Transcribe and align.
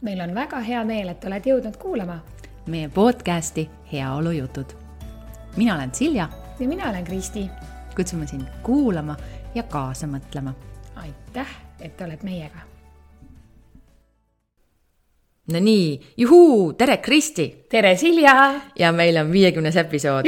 meil 0.00 0.20
on 0.20 0.34
väga 0.34 0.60
hea 0.60 0.84
meel, 0.84 1.08
et 1.08 1.24
oled 1.24 1.46
jõudnud 1.46 1.76
kuulama 1.80 2.18
meie 2.66 2.88
podcasti 2.88 3.70
Heaolujutud. 3.92 4.66
mina 5.56 5.74
olen 5.74 5.94
Silja. 5.94 6.28
ja 6.60 6.68
mina 6.68 6.90
olen 6.90 7.04
Kristi. 7.04 7.50
kutsume 7.96 8.26
sind 8.26 8.46
kuulama 8.62 9.16
ja 9.54 9.62
kaasa 9.62 10.06
mõtlema. 10.06 10.52
aitäh, 10.96 11.48
et 11.80 12.00
oled 12.00 12.22
meiega. 12.22 12.58
no 15.52 15.60
nii, 15.60 16.00
juhuu, 16.16 16.72
tere, 16.72 16.96
Kristi. 16.96 17.66
tere, 17.68 17.96
Silja. 17.96 18.54
ja 18.78 18.92
meil 18.92 19.16
on 19.16 19.32
viiekümnes 19.32 19.76
episood. 19.76 20.24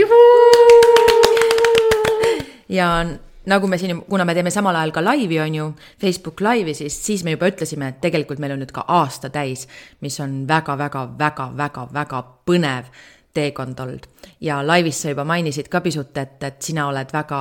ja 2.69 3.07
nagu 3.49 3.69
me 3.71 3.79
siin, 3.81 4.03
kuna 4.09 4.25
me 4.29 4.35
teeme 4.37 4.53
samal 4.55 4.77
ajal 4.77 4.95
ka 4.95 5.05
laivi, 5.05 5.41
on 5.41 5.55
ju, 5.55 5.69
Facebook 6.01 6.41
laivi, 6.45 6.75
siis, 6.77 6.97
siis 7.05 7.25
me 7.25 7.37
juba 7.37 7.51
ütlesime, 7.51 7.93
et 7.93 8.01
tegelikult 8.05 8.41
meil 8.43 8.55
on 8.55 8.63
nüüd 8.63 8.73
ka 8.75 8.85
aasta 9.01 9.31
täis, 9.35 9.67
mis 10.05 10.19
on 10.25 10.43
väga-väga-väga-väga-väga 10.49 12.25
põnev 12.49 12.91
teekond 13.39 13.81
olnud. 13.81 14.07
ja 14.41 14.67
laivis 14.67 15.03
sa 15.03 15.13
juba 15.13 15.25
mainisid 15.25 15.69
ka 15.71 15.81
pisut, 15.81 16.17
et, 16.19 16.43
et 16.43 16.63
sina 16.63 16.87
oled 16.89 17.13
väga 17.13 17.41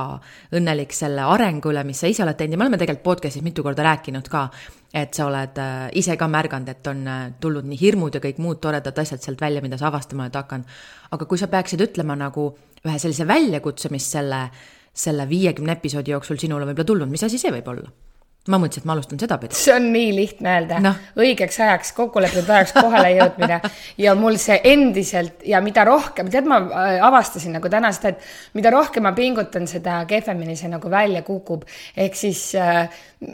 õnnelik 0.58 0.92
selle 0.94 1.24
arengu 1.26 1.72
üle, 1.72 1.84
mis 1.86 2.00
sa 2.02 2.10
ise 2.10 2.22
oled 2.22 2.38
teinud 2.38 2.54
ja 2.54 2.60
me 2.60 2.66
oleme 2.66 2.80
tegelikult 2.80 3.06
podcast'is 3.06 3.44
mitu 3.46 3.64
korda 3.66 3.86
rääkinud 3.86 4.28
ka, 4.30 4.48
et 4.94 5.14
sa 5.14 5.26
oled 5.26 5.58
äh, 5.62 5.88
ise 6.00 6.16
ka 6.16 6.28
märganud, 6.30 6.70
et 6.72 6.90
on 6.90 7.04
äh, 7.06 7.26
tulnud 7.40 7.66
nii 7.68 7.80
hirmud 7.80 8.14
ja 8.14 8.22
kõik 8.24 8.40
muud 8.42 8.60
toredad 8.62 8.98
asjad 8.98 9.22
sealt 9.24 9.40
välja, 9.40 9.62
mida 9.64 9.78
sa 9.80 9.88
avastama 9.90 10.26
oled 10.26 10.40
hakanud. 10.40 10.80
aga 11.10 11.26
kui 11.26 11.38
sa 11.38 11.48
peaksid 11.48 11.82
ütlema 11.88 12.16
nagu 12.18 12.50
ühe 12.84 12.98
sellise 12.98 13.26
väljakutse, 13.26 13.90
mis 13.90 14.10
selle 14.12 14.48
selle 14.94 15.28
viiekümne 15.28 15.72
episoodi 15.78 16.14
jooksul 16.14 16.38
sinule 16.40 16.66
võib-olla 16.68 16.92
tulnud, 16.92 17.10
mis 17.12 17.24
asi 17.24 17.38
see 17.38 17.52
võib 17.54 17.68
olla? 17.74 17.90
Ma 18.48 18.60
mõtlesin, 18.60 18.82
et 18.82 18.88
ma 18.88 18.94
alustan 18.96 19.20
sedapidi. 19.20 19.56
see 19.58 19.74
on 19.74 19.88
nii 19.92 20.12
lihtne 20.16 20.54
öelda 20.54 20.80
no., 20.82 20.92
õigeks 21.20 21.60
ajaks, 21.64 21.92
kokkulepitud 21.96 22.48
ajaks 22.54 22.74
kohale 22.76 23.10
jõudmine 23.16 23.60
ja 24.04 24.14
mul 24.18 24.38
see 24.40 24.58
endiselt 24.72 25.44
ja 25.48 25.60
mida 25.64 25.84
rohkem, 25.88 26.30
tead, 26.32 26.48
ma 26.48 26.60
äh, 26.64 26.94
avastasin 27.04 27.56
nagu 27.58 27.70
täna 27.72 27.92
seda, 27.94 28.14
et 28.14 28.56
mida 28.58 28.72
rohkem 28.74 29.04
ma 29.04 29.12
pingutan, 29.16 29.68
seda 29.70 30.00
kehvemini 30.08 30.56
see 30.58 30.70
nagu 30.72 30.90
välja 30.92 31.22
kukub. 31.26 31.66
ehk 31.96 32.16
siis 32.16 32.42
äh, 32.58 32.88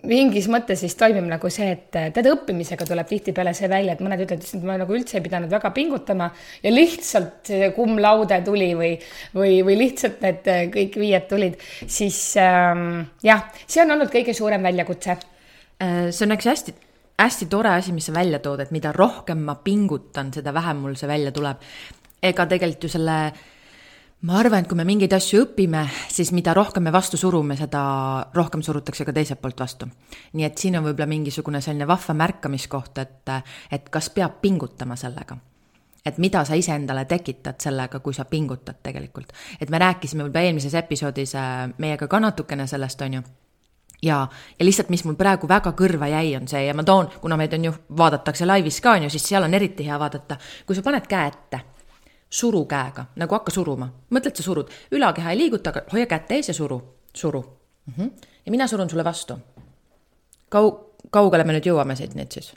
mingis 0.09 0.49
mõttes 0.51 0.83
siis 0.83 0.97
toimib 0.99 1.27
nagu 1.31 1.51
see, 1.53 1.71
et 1.77 2.01
äh, 2.01 2.11
tead, 2.15 2.31
õppimisega 2.33 2.89
tuleb 2.89 3.09
tihtipeale 3.11 3.55
see 3.55 3.71
välja, 3.71 3.95
et 3.95 4.03
mõned 4.05 4.27
ütlevad, 4.27 4.45
et 4.45 4.67
ma 4.67 4.79
nagu 4.81 4.99
üldse 4.99 5.19
ei 5.21 5.25
pidanud 5.25 5.53
väga 5.53 5.71
pingutama 5.77 6.31
ja 6.65 6.75
lihtsalt 6.75 7.53
cum 7.77 7.99
laude 8.03 8.41
tuli 8.45 8.73
või, 8.79 8.93
või, 9.37 9.61
või 9.67 9.79
lihtsalt 9.85 10.23
need 10.25 10.51
äh, 10.51 10.65
kõik 10.75 10.99
viied 10.99 11.31
tulid, 11.31 11.59
siis 11.87 12.19
ähm, 12.41 13.05
jah, 13.25 13.47
see 13.67 13.83
on 13.85 13.95
olnud 13.95 14.11
kõige 14.13 14.35
suurem 14.37 14.65
väljakutse 14.65 15.04
üldse? 15.05 15.33
Äh, 15.83 16.11
see 16.15 16.27
on 16.27 16.35
üks 16.37 16.47
hästi, 16.49 16.75
hästi 17.19 17.49
tore 17.51 17.75
asi, 17.75 17.93
mis 17.93 18.07
sa 18.09 18.15
välja 18.15 18.41
tood, 18.43 18.63
et 18.65 18.73
mida 18.75 18.93
rohkem 18.93 19.43
ma 19.45 19.57
pingutan, 19.65 20.33
seda 20.33 20.55
vähem 20.55 20.83
mul 20.85 20.97
see 20.97 21.09
välja 21.09 21.33
tuleb. 21.33 21.61
ega 22.25 22.47
tegelikult 22.49 22.85
ju 22.85 22.89
selle, 22.89 23.15
ma 24.25 24.39
arvan, 24.41 24.63
et 24.65 24.69
kui 24.69 24.79
me 24.79 24.87
mingeid 24.89 25.13
asju 25.13 25.43
õpime, 25.45 25.83
siis 26.09 26.33
mida 26.33 26.55
rohkem 26.57 26.87
me 26.87 26.93
vastu 26.93 27.19
surume, 27.21 27.57
seda 27.57 28.31
rohkem 28.35 28.63
surutakse 28.63 29.05
ka 29.05 29.13
teiselt 29.13 29.43
poolt 29.43 29.61
vastu. 29.61 29.87
nii 30.33 30.45
et 30.45 30.59
siin 30.59 30.79
on 30.79 30.85
võib-olla 30.85 31.11
mingisugune 31.11 31.61
selline 31.61 31.87
vahva 31.87 32.15
märkamiskoht, 32.15 32.99
et, 32.99 33.35
et 33.71 33.91
kas 33.91 34.11
peab 34.11 34.41
pingutama 34.41 34.97
sellega 34.97 35.37
et 36.05 36.19
mida 36.19 36.43
sa 36.45 36.55
iseendale 36.55 37.07
tekitad 37.09 37.57
sellega, 37.61 37.99
kui 38.01 38.15
sa 38.15 38.25
pingutad 38.25 38.77
tegelikult. 38.83 39.33
et 39.61 39.71
me 39.71 39.79
rääkisime 39.79 40.25
võib-olla 40.25 40.49
eelmises 40.49 40.75
episoodis 40.75 41.35
äh, 41.35 41.71
meiega 41.79 42.09
ka 42.09 42.21
natukene 42.21 42.67
sellest, 42.67 43.01
on 43.03 43.15
ju 43.15 43.23
ja, 44.05 44.21
ja 44.59 44.67
lihtsalt, 44.67 44.91
mis 44.93 45.05
mul 45.05 45.17
praegu 45.19 45.49
väga 45.49 45.73
kõrva 45.77 46.09
jäi, 46.13 46.35
on 46.37 46.49
see 46.51 46.65
ja 46.67 46.75
ma 46.77 46.85
toon, 46.87 47.09
kuna 47.23 47.39
meid 47.41 47.55
on 47.57 47.69
ju, 47.69 47.75
vaadatakse 47.97 48.47
laivis 48.47 48.81
ka 48.85 48.97
on 48.99 49.07
ju, 49.07 49.13
siis 49.15 49.29
seal 49.29 49.47
on 49.47 49.55
eriti 49.55 49.87
hea 49.87 49.99
vaadata, 50.01 50.39
kui 50.67 50.77
sa 50.77 50.85
paned 50.85 51.07
käe 51.11 51.31
ette, 51.31 51.61
suru 52.31 52.65
käega, 52.71 53.09
nagu 53.21 53.39
hakka 53.39 53.55
suruma, 53.55 53.89
mõtled, 54.15 54.37
sa 54.37 54.47
surud, 54.47 54.73
ülakeha 54.95 55.33
ei 55.33 55.41
liiguta, 55.45 55.73
aga 55.73 55.85
hoia 55.93 56.09
kätt 56.11 56.35
ees 56.37 56.51
ja 56.53 56.57
suru, 56.57 56.81
suru 57.15 57.43
mm. 57.87 57.95
-hmm. 57.97 58.29
ja 58.47 58.51
mina 58.51 58.67
surun 58.67 58.91
sulle 58.91 59.05
vastu. 59.05 59.39
Kau-, 60.55 60.79
kaugele 61.11 61.45
me 61.45 61.53
nüüd 61.53 61.67
jõuame 61.67 61.97
siit 61.97 62.15
nüüd 62.15 62.33
siis? 62.33 62.55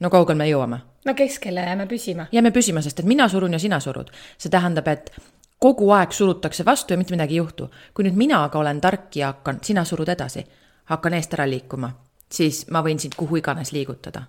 no 0.00 0.10
kaugele 0.10 0.38
me 0.38 0.48
jõuame? 0.50 0.80
no 1.04 1.14
keskele 1.14 1.60
jääme 1.60 1.86
püsima. 1.86 2.26
jääme 2.32 2.50
püsima, 2.50 2.82
sest 2.82 3.00
et 3.00 3.06
mina 3.06 3.28
surun 3.28 3.52
ja 3.52 3.58
sina 3.58 3.80
surud. 3.80 4.10
see 4.38 4.50
tähendab, 4.50 4.88
et 4.88 5.12
kogu 5.60 5.90
aeg 5.92 6.12
surutakse 6.12 6.64
vastu 6.64 6.94
ja 6.94 6.98
mitte 6.98 7.14
midagi 7.14 7.34
ei 7.36 7.42
juhtu. 7.42 7.70
kui 7.94 8.04
nüüd 8.04 8.16
mina 8.16 8.44
aga 8.44 8.58
olen 8.58 8.80
tark 8.80 9.16
ja 9.16 9.32
hakkan, 9.32 9.58
sina 9.62 9.84
surud 9.84 10.08
edasi, 10.08 10.44
hakkan 10.84 11.14
eest 11.14 11.34
ära 11.36 11.46
liikuma, 11.48 11.90
siis 12.32 12.64
ma 12.70 12.82
võin 12.82 12.98
sind 12.98 13.14
kuhu 13.16 13.36
iganes 13.36 13.72
liigutada. 13.72 14.22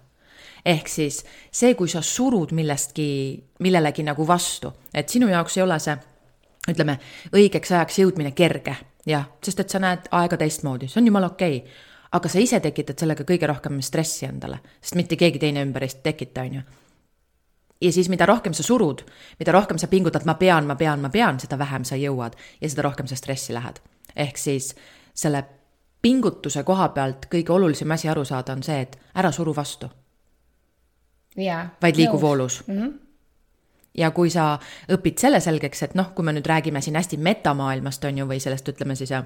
ehk 0.65 0.87
siis 0.87 1.23
see, 1.51 1.73
kui 1.75 1.87
sa 1.87 2.01
surud 2.01 2.51
millestki, 2.51 3.43
millelegi 3.59 4.03
nagu 4.03 4.27
vastu, 4.27 4.73
et 4.93 5.09
sinu 5.09 5.27
jaoks 5.27 5.57
ei 5.57 5.63
ole 5.63 5.79
see, 5.79 5.95
ütleme, 6.69 6.99
õigeks 7.33 7.71
ajaks 7.71 7.99
jõudmine 7.99 8.31
kerge, 8.31 8.75
jah, 9.05 9.25
sest 9.43 9.59
et 9.59 9.69
sa 9.69 9.79
näed 9.79 10.11
aega 10.11 10.37
teistmoodi, 10.37 10.87
see 10.87 11.01
on 11.01 11.07
jumala 11.07 11.31
okei 11.31 11.57
okay. 11.57 11.71
aga 12.11 12.29
sa 12.29 12.39
ise 12.39 12.59
tekitad 12.59 12.99
sellega 12.99 13.23
kõige 13.23 13.47
rohkem 13.47 13.81
stressi 13.81 14.27
endale, 14.27 14.59
sest 14.81 14.99
mitte 14.99 15.15
keegi 15.15 15.39
teine 15.39 15.63
ümber 15.63 15.87
ei 15.87 15.95
tekita, 16.03 16.41
on 16.41 16.59
ju 16.59 16.61
ja 17.81 17.91
siis, 17.91 18.09
mida 18.09 18.25
rohkem 18.25 18.53
sa 18.53 18.63
surud, 18.63 19.01
mida 19.39 19.51
rohkem 19.51 19.77
sa 19.77 19.87
pingutad, 19.87 20.25
ma 20.25 20.33
pean, 20.33 20.67
ma 20.67 20.75
pean, 20.75 21.01
ma 21.01 21.09
pean, 21.09 21.39
seda 21.39 21.57
vähem 21.59 21.85
sa 21.87 21.95
jõuad 21.95 22.37
ja 22.61 22.69
seda 22.69 22.85
rohkem 22.87 23.07
sa 23.07 23.15
stressi 23.15 23.53
lähed. 23.53 23.81
ehk 24.15 24.37
siis 24.37 24.75
selle 25.13 25.43
pingutuse 26.01 26.63
koha 26.63 26.89
pealt 26.89 27.25
kõige 27.31 27.53
olulisem 27.53 27.91
asi 27.91 28.09
aru 28.09 28.25
saada 28.25 28.53
on 28.53 28.63
see, 28.63 28.81
et 28.81 28.97
ära 29.15 29.31
suru 29.31 29.55
vastu. 29.55 29.89
vaid 31.81 31.95
liigu 31.95 32.21
voolus 32.21 32.63
mm. 32.67 32.77
-hmm 32.77 32.99
ja 33.97 34.11
kui 34.11 34.29
sa 34.29 34.59
õpid 34.91 35.19
selle 35.19 35.39
selgeks, 35.39 35.83
et 35.83 35.95
noh, 35.95 36.13
kui 36.15 36.25
me 36.25 36.33
nüüd 36.33 36.47
räägime 36.47 36.81
siin 36.81 36.95
hästi 36.95 37.17
metamaailmast, 37.17 38.03
on 38.07 38.17
ju, 38.17 38.27
või 38.27 38.39
sellest, 38.39 38.69
ütleme 38.71 38.95
siis 38.95 39.11
äh, 39.11 39.25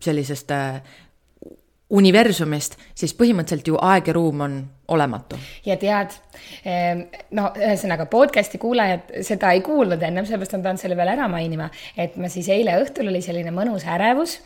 sellisest 0.00 0.50
äh, 0.50 0.82
universumist, 1.94 2.78
siis 2.96 3.14
põhimõtteliselt 3.16 3.70
ju 3.70 3.78
aeg 3.82 4.10
ja 4.10 4.14
ruum 4.16 4.42
on 4.46 4.56
olematu. 4.94 5.38
ja 5.66 5.76
tead, 5.80 6.16
ehm, 6.64 7.06
no 7.38 7.50
ühesõnaga 7.56 8.06
podcast'i 8.10 8.58
kuulajad 8.58 9.14
seda 9.26 9.52
ei 9.54 9.62
kuulnud 9.64 10.02
ennem, 10.02 10.26
sellepärast 10.26 10.58
ma 10.58 10.68
pean 10.68 10.80
selle 10.80 10.98
veel 10.98 11.14
ära 11.14 11.28
mainima, 11.30 11.70
et 11.96 12.16
ma 12.16 12.28
siis 12.32 12.48
eile 12.52 12.76
õhtul 12.82 13.08
oli 13.12 13.22
selline 13.22 13.54
mõnus 13.54 13.86
ärevus, 13.86 14.40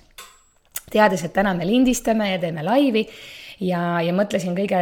teades, 0.92 1.24
et 1.24 1.32
täna 1.32 1.54
me 1.54 1.66
lindistame 1.68 2.32
ja 2.32 2.38
teeme 2.42 2.64
laivi 2.64 3.06
ja, 3.60 3.80
ja 4.04 4.14
mõtlesin 4.14 4.54
kõige, 4.56 4.78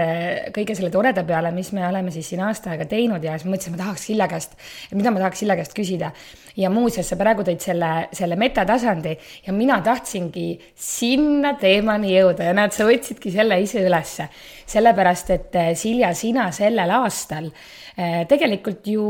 kõige 0.54 0.76
selle 0.76 0.90
toreda 0.92 1.24
peale, 1.26 1.52
mis 1.54 1.70
me 1.76 1.84
oleme 1.86 2.12
siis 2.14 2.28
siin 2.32 2.42
aasta 2.44 2.72
aega 2.72 2.86
teinud 2.90 3.24
ja 3.24 3.36
siis 3.38 3.48
mõtlesin, 3.48 3.76
ma 3.76 3.82
tahaks 3.82 4.06
Silla 4.08 4.28
käest, 4.30 4.56
mida 4.92 5.12
ma 5.14 5.22
tahaks 5.22 5.42
Silla 5.42 5.56
käest 5.58 5.76
küsida. 5.76 6.12
ja 6.56 6.70
muuseas, 6.72 7.08
sa 7.08 7.18
praegu 7.20 7.44
tõid 7.46 7.60
selle, 7.64 7.90
selle 8.16 8.36
metatasandi 8.40 9.16
ja 9.46 9.52
mina 9.52 9.80
tahtsingi 9.84 10.48
sinna 10.74 11.54
teemani 11.60 12.14
jõuda 12.14 12.50
ja 12.50 12.56
näed, 12.56 12.72
sa 12.76 12.88
võtsidki 12.88 13.32
selle 13.32 13.60
ise 13.60 13.84
ülesse. 13.84 14.28
sellepärast, 14.66 15.30
et 15.30 15.54
eh, 15.54 15.74
Silja, 15.76 16.14
sina 16.14 16.50
sellel 16.52 16.90
aastal 16.90 17.50
eh, 17.96 18.24
tegelikult 18.28 18.86
ju 18.86 19.06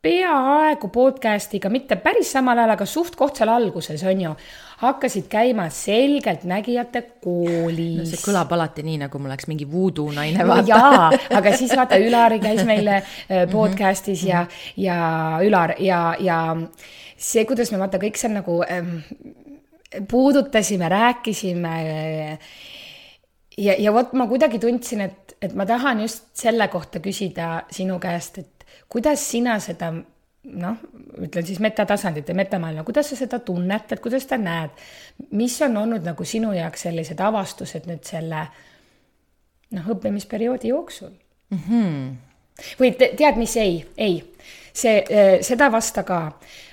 peaaegu 0.00 0.88
podcast'iga, 0.88 1.68
mitte 1.72 1.98
päris 2.00 2.30
samal 2.32 2.58
ajal, 2.58 2.72
aga 2.72 2.86
suht-koht 2.88 3.36
seal 3.36 3.52
alguses, 3.52 4.00
on 4.08 4.22
ju, 4.24 4.34
hakkasid 4.80 5.26
käima 5.28 5.68
selgeltnägijate 5.74 7.02
koolis 7.20 7.98
no,. 8.00 8.06
see 8.08 8.22
kõlab 8.22 8.52
alati 8.56 8.84
nii, 8.86 9.00
nagu 9.02 9.20
mul 9.20 9.32
oleks 9.32 9.48
mingi 9.50 9.68
voodoo 9.68 10.08
naine 10.16 10.46
vaata 10.48 10.68
jaa, 10.70 11.10
aga 11.40 11.52
siis 11.56 11.74
vaata, 11.76 11.98
Ülari 12.06 12.40
käis 12.42 12.62
meile 12.68 13.00
äh, 13.00 13.04
mhm. 13.42 13.52
podcast'is 13.52 14.24
ja, 14.28 14.46
ja 14.80 15.00
Ülar 15.44 15.76
ja, 15.84 16.00
ja 16.20 16.40
see, 17.16 17.44
kuidas 17.48 17.72
me 17.74 17.80
vaata 17.82 18.00
kõik 18.00 18.16
seal 18.20 18.32
nagu 18.38 18.60
ähm, 18.64 19.00
puudutasime, 20.08 20.88
rääkisime. 20.88 22.38
ja, 23.58 23.74
ja 23.78 23.92
vot 23.92 24.12
ma 24.16 24.26
kuidagi 24.30 24.58
tundsin, 24.62 25.04
et, 25.04 25.36
et 25.42 25.54
ma 25.54 25.66
tahan 25.68 26.00
just 26.06 26.30
selle 26.40 26.68
kohta 26.72 27.02
küsida 27.04 27.66
sinu 27.72 27.98
käest, 28.00 28.38
et 28.38 28.66
kuidas 28.88 29.22
sina 29.30 29.58
seda 29.60 29.92
noh, 30.44 30.76
ütlen 31.20 31.46
siis 31.46 31.60
metatasandit 31.60 32.28
ja 32.28 32.34
metamaailma, 32.34 32.84
kuidas 32.84 33.10
sa 33.12 33.18
seda 33.18 33.38
tunnetad, 33.44 34.00
kuidas 34.00 34.24
sa 34.28 34.38
näed, 34.40 34.72
mis 35.36 35.58
on 35.62 35.76
olnud 35.76 36.06
nagu 36.06 36.24
sinu 36.24 36.52
jaoks 36.56 36.86
sellised 36.88 37.20
avastused 37.20 37.88
nüüd 37.90 38.04
selle 38.08 38.46
noh, 39.76 39.90
õppimisperioodi 39.94 40.72
jooksul 40.72 41.12
mm? 41.50 41.62
-hmm. 41.68 42.66
või 42.80 42.92
te, 42.96 43.12
tead, 43.16 43.36
mis 43.36 43.56
ei, 43.60 43.84
ei, 43.96 44.20
see, 44.72 45.04
eh, 45.08 45.38
seda 45.44 45.70
vasta 45.72 46.02
ka. 46.02 46.22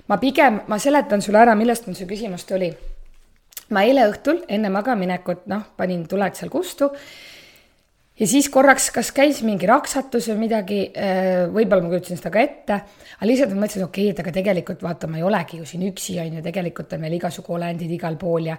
ma 0.08 0.18
pigem, 0.18 0.62
ma 0.68 0.80
seletan 0.80 1.22
sulle 1.22 1.44
ära, 1.44 1.56
millest 1.56 1.88
mul 1.88 1.96
see 1.96 2.08
küsimus 2.08 2.46
tuli. 2.48 2.72
ma 3.70 3.84
eile 3.84 4.08
õhtul 4.08 4.46
enne 4.48 4.70
magamaminekut, 4.70 5.46
noh, 5.52 5.64
panin 5.78 6.08
tuled 6.08 6.36
seal 6.36 6.50
kustu 6.50 6.92
ja 8.20 8.28
siis 8.30 8.50
korraks, 8.54 8.90
kas 8.94 9.12
käis 9.16 9.42
mingi 9.46 9.70
raksatus 9.70 10.30
või 10.32 10.48
midagi, 10.48 10.80
võib-olla 11.54 11.86
ma 11.86 11.92
kujutasin 11.92 12.20
seda 12.20 12.34
ka 12.34 12.44
ette, 12.44 12.80
aga 13.18 13.30
lihtsalt 13.30 13.54
ma 13.54 13.64
mõtlesin, 13.64 13.88
okei 13.88 14.08
okay,, 14.10 14.16
et 14.16 14.22
aga 14.24 14.36
tegelikult 14.40 14.86
vaata, 14.86 15.10
ma 15.12 15.20
ei 15.22 15.26
olegi 15.28 15.62
ju 15.62 15.68
siin 15.70 15.88
üksi, 15.90 16.18
on 16.24 16.40
ju, 16.40 16.46
tegelikult 16.46 16.96
on 16.98 17.08
veel 17.08 17.18
igasugu 17.20 17.58
olendid 17.58 17.92
igal 17.98 18.18
pool 18.20 18.52
ja 18.52 18.58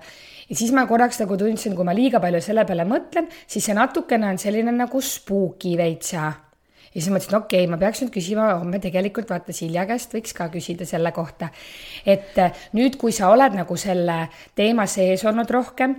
ja 0.48 0.56
siis 0.56 0.72
ma 0.72 0.86
korraks 0.88 1.20
nagu 1.22 1.36
tundsin, 1.40 1.74
kui 1.76 1.86
ma 1.86 1.96
liiga 1.96 2.20
palju 2.22 2.42
selle 2.44 2.64
peale 2.68 2.86
mõtlen, 2.88 3.30
siis 3.46 3.66
see 3.68 3.76
natukene 3.76 4.30
on 4.30 4.38
selline 4.40 4.72
nagu 4.74 5.02
spooky 5.04 5.74
veits 5.80 6.14
ja 6.14 6.30
siis 6.92 7.10
mõtlesin, 7.12 7.36
okei 7.38 7.64
okay,, 7.64 7.70
ma 7.70 7.78
peaks 7.80 8.02
nüüd 8.02 8.12
küsima 8.14 8.46
homme 8.60 8.80
tegelikult 8.82 9.30
vaata 9.30 9.54
Silja 9.56 9.84
käest 9.88 10.14
võiks 10.14 10.34
ka 10.36 10.48
küsida 10.52 10.86
selle 10.88 11.12
kohta. 11.12 11.50
et 12.06 12.38
nüüd, 12.78 12.96
kui 13.00 13.12
sa 13.12 13.32
oled 13.34 13.58
nagu 13.58 13.76
selle 13.76 14.20
teema 14.56 14.86
sees 14.86 15.24
olnud 15.28 15.50
rohkem, 15.50 15.98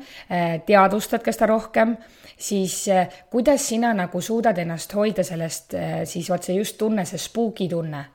teadvustad 0.65 1.23
ka 1.25 1.35
seda 1.35 1.51
rohkem 1.53 1.97
siis 2.39 2.87
eh, 2.87 3.07
kuidas 3.29 3.67
sina 3.67 3.93
nagu 3.93 4.21
suudad 4.21 4.57
ennast 4.57 4.95
hoida 4.95 5.23
sellest 5.23 5.73
eh, 5.73 6.01
siis 6.07 6.29
vot 6.31 6.43
see 6.43 6.57
just 6.57 6.77
tunne, 6.77 7.05
see 7.05 7.19
spooky 7.19 7.67
tunne, 7.69 8.05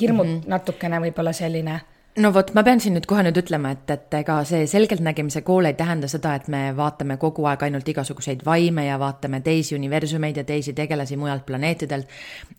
hirmud 0.00 0.26
mm 0.26 0.38
-hmm. 0.38 0.48
natukene 0.48 1.00
võib-olla 1.00 1.32
selline 1.36 1.80
no 2.16 2.32
vot, 2.34 2.50
ma 2.54 2.62
pean 2.62 2.80
siin 2.80 2.96
nüüd 2.96 3.06
kohe 3.08 3.22
nüüd 3.24 3.38
ütlema, 3.40 3.72
et, 3.76 3.90
et 3.90 4.14
ega 4.20 4.38
see 4.48 4.66
selgeltnägemise 4.68 5.42
kool 5.46 5.68
ei 5.68 5.74
tähenda 5.74 6.08
seda, 6.08 6.34
et 6.34 6.48
me 6.52 6.64
vaatame 6.76 7.16
kogu 7.16 7.46
aeg 7.48 7.62
ainult 7.62 7.88
igasuguseid 7.88 8.44
vaime 8.44 8.86
ja 8.86 8.98
vaatame 8.98 9.40
teisi 9.40 9.76
universumeid 9.76 10.36
ja 10.36 10.44
teisi 10.44 10.72
tegelasi 10.72 11.16
mujalt 11.16 11.46
planeetidelt. 11.46 12.06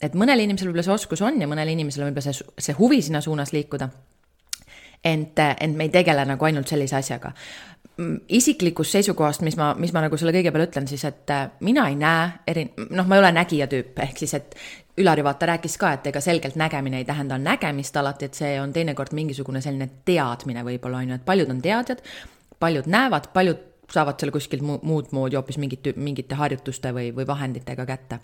et 0.01 0.15
mõnel 0.15 0.39
inimesel 0.45 0.67
võib-olla 0.67 0.83
see 0.83 0.93
oskus 0.93 1.21
on 1.21 1.41
ja 1.41 1.47
mõnel 1.47 1.69
inimesel 1.69 2.07
võib-olla 2.07 2.31
see, 2.31 2.49
see 2.59 2.73
huvi 2.73 3.01
sinna 3.01 3.21
suunas 3.21 3.53
liikuda. 3.53 3.89
ent, 5.03 5.39
ent 5.59 5.75
me 5.77 5.83
ei 5.83 5.89
tegele 5.89 6.25
nagu 6.25 6.45
ainult 6.45 6.67
sellise 6.67 6.95
asjaga 6.95 7.33
isiklikust 8.29 8.95
seisukohast, 8.95 9.43
mis 9.45 9.57
ma, 9.57 9.73
mis 9.77 9.91
ma 9.93 10.01
nagu 10.01 10.17
selle 10.17 10.33
kõige 10.33 10.51
peale 10.53 10.65
ütlen, 10.65 10.87
siis 10.89 11.03
et 11.05 11.29
äh, 11.29 11.43
mina 11.65 11.85
ei 11.91 11.97
näe 11.99 12.23
eri, 12.49 12.65
noh, 12.89 13.05
ma 13.05 13.17
ei 13.17 13.21
ole 13.21 13.29
nägija 13.35 13.67
tüüp, 13.69 13.99
ehk 14.07 14.23
siis, 14.23 14.33
et 14.39 14.57
Ülari 14.97 15.23
vaata 15.25 15.47
rääkis 15.49 15.75
ka, 15.81 15.91
et 15.95 16.07
ega 16.11 16.21
selgelt 16.21 16.57
nägemine 16.57 16.99
ei 17.01 17.05
tähenda 17.05 17.39
nägemist 17.41 17.95
alati, 17.97 18.29
et 18.29 18.37
see 18.37 18.51
on 18.61 18.73
teinekord 18.73 19.13
mingisugune 19.17 19.61
selline 19.61 19.87
teadmine 20.05 20.61
võib-olla 20.65 20.99
on 21.01 21.13
ju, 21.13 21.17
et 21.17 21.25
paljud 21.25 21.49
on 21.49 21.61
teadjad, 21.61 22.03
paljud 22.61 22.89
näevad, 22.89 23.31
paljud 23.33 23.63
saavad 23.93 24.21
selle 24.21 24.33
kuskilt 24.33 24.61
muud 24.65 25.09
moodi 25.13 25.37
hoopis 25.37 25.57
mingit, 25.61 25.89
mingite 25.97 26.37
harjutuste 26.37 26.93
või, 26.93 27.09
või 27.13 27.25
vahenditega 27.29 27.85
kätte. 27.89 28.19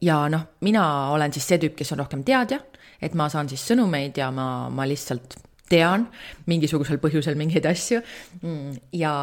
ja 0.00 0.28
noh, 0.28 0.48
mina 0.60 0.84
olen 1.12 1.32
siis 1.32 1.48
see 1.48 1.60
tüüp, 1.60 1.76
kes 1.76 1.92
on 1.92 2.04
rohkem 2.04 2.24
teadja, 2.24 2.60
et 3.00 3.14
ma 3.14 3.28
saan 3.28 3.48
siis 3.48 3.64
sõnumeid 3.68 4.16
ja 4.20 4.30
ma, 4.32 4.68
ma 4.70 4.88
lihtsalt 4.88 5.36
tean 5.70 6.08
mingisugusel 6.50 7.00
põhjusel 7.02 7.38
mingeid 7.40 7.66
asju. 7.68 8.00
Mm, 8.42 8.80
ja 9.00 9.14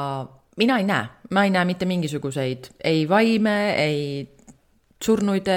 mina 0.58 0.78
ei 0.82 0.88
näe, 0.88 1.08
ma 1.32 1.46
ei 1.48 1.54
näe 1.54 1.68
mitte 1.70 1.88
mingisuguseid 1.90 2.72
ei 2.84 3.06
vaime, 3.10 3.58
ei 3.80 4.02
surnuid 5.04 5.50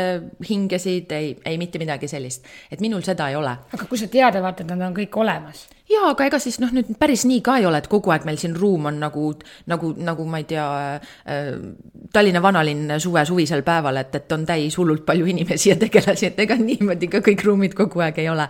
hingesid, 0.49 1.12
ei, 1.12 1.35
ei 1.44 1.61
mitte 1.61 1.79
midagi 1.82 2.08
sellist, 2.11 2.49
et 2.70 2.81
minul 2.85 3.05
seda 3.06 3.29
ei 3.31 3.38
ole. 3.38 3.56
aga 3.73 3.88
kui 3.88 4.00
sa 4.00 4.11
teada 4.11 4.43
vaatad, 4.44 4.69
nad 4.70 4.88
on 4.88 4.96
kõik 4.96 5.17
olemas 5.20 5.67
jaa, 5.91 6.11
aga 6.14 6.29
ega 6.29 6.38
siis 6.41 6.56
noh, 6.62 6.70
nüüd 6.73 6.94
päris 7.00 7.25
nii 7.29 7.43
ka 7.44 7.58
ei 7.61 7.67
ole, 7.69 7.79
et 7.82 7.88
kogu 7.93 8.12
aeg 8.14 8.25
meil 8.29 8.38
siin 8.41 8.55
ruum 8.56 8.88
on 8.88 8.96
nagu, 9.02 9.26
nagu, 9.70 9.91
nagu 10.00 10.26
ma 10.29 10.41
ei 10.41 10.46
tea 10.49 10.64
äh,, 10.96 11.58
Tallinna 12.14 12.41
vanalinn 12.43 12.94
suve 13.02 13.25
suvisel 13.26 13.64
päeval, 13.67 13.99
et, 14.00 14.14
et 14.17 14.32
on 14.32 14.44
täis 14.49 14.76
hullult 14.79 15.05
palju 15.06 15.26
inimesi 15.29 15.73
ja 15.73 15.76
tegelasi, 15.81 16.31
et 16.31 16.41
ega 16.44 16.56
niimoodi 16.61 17.08
ka 17.12 17.20
kõik 17.25 17.44
ruumid 17.44 17.76
kogu 17.76 18.05
aeg 18.05 18.20
ei 18.23 18.29
ole. 18.32 18.46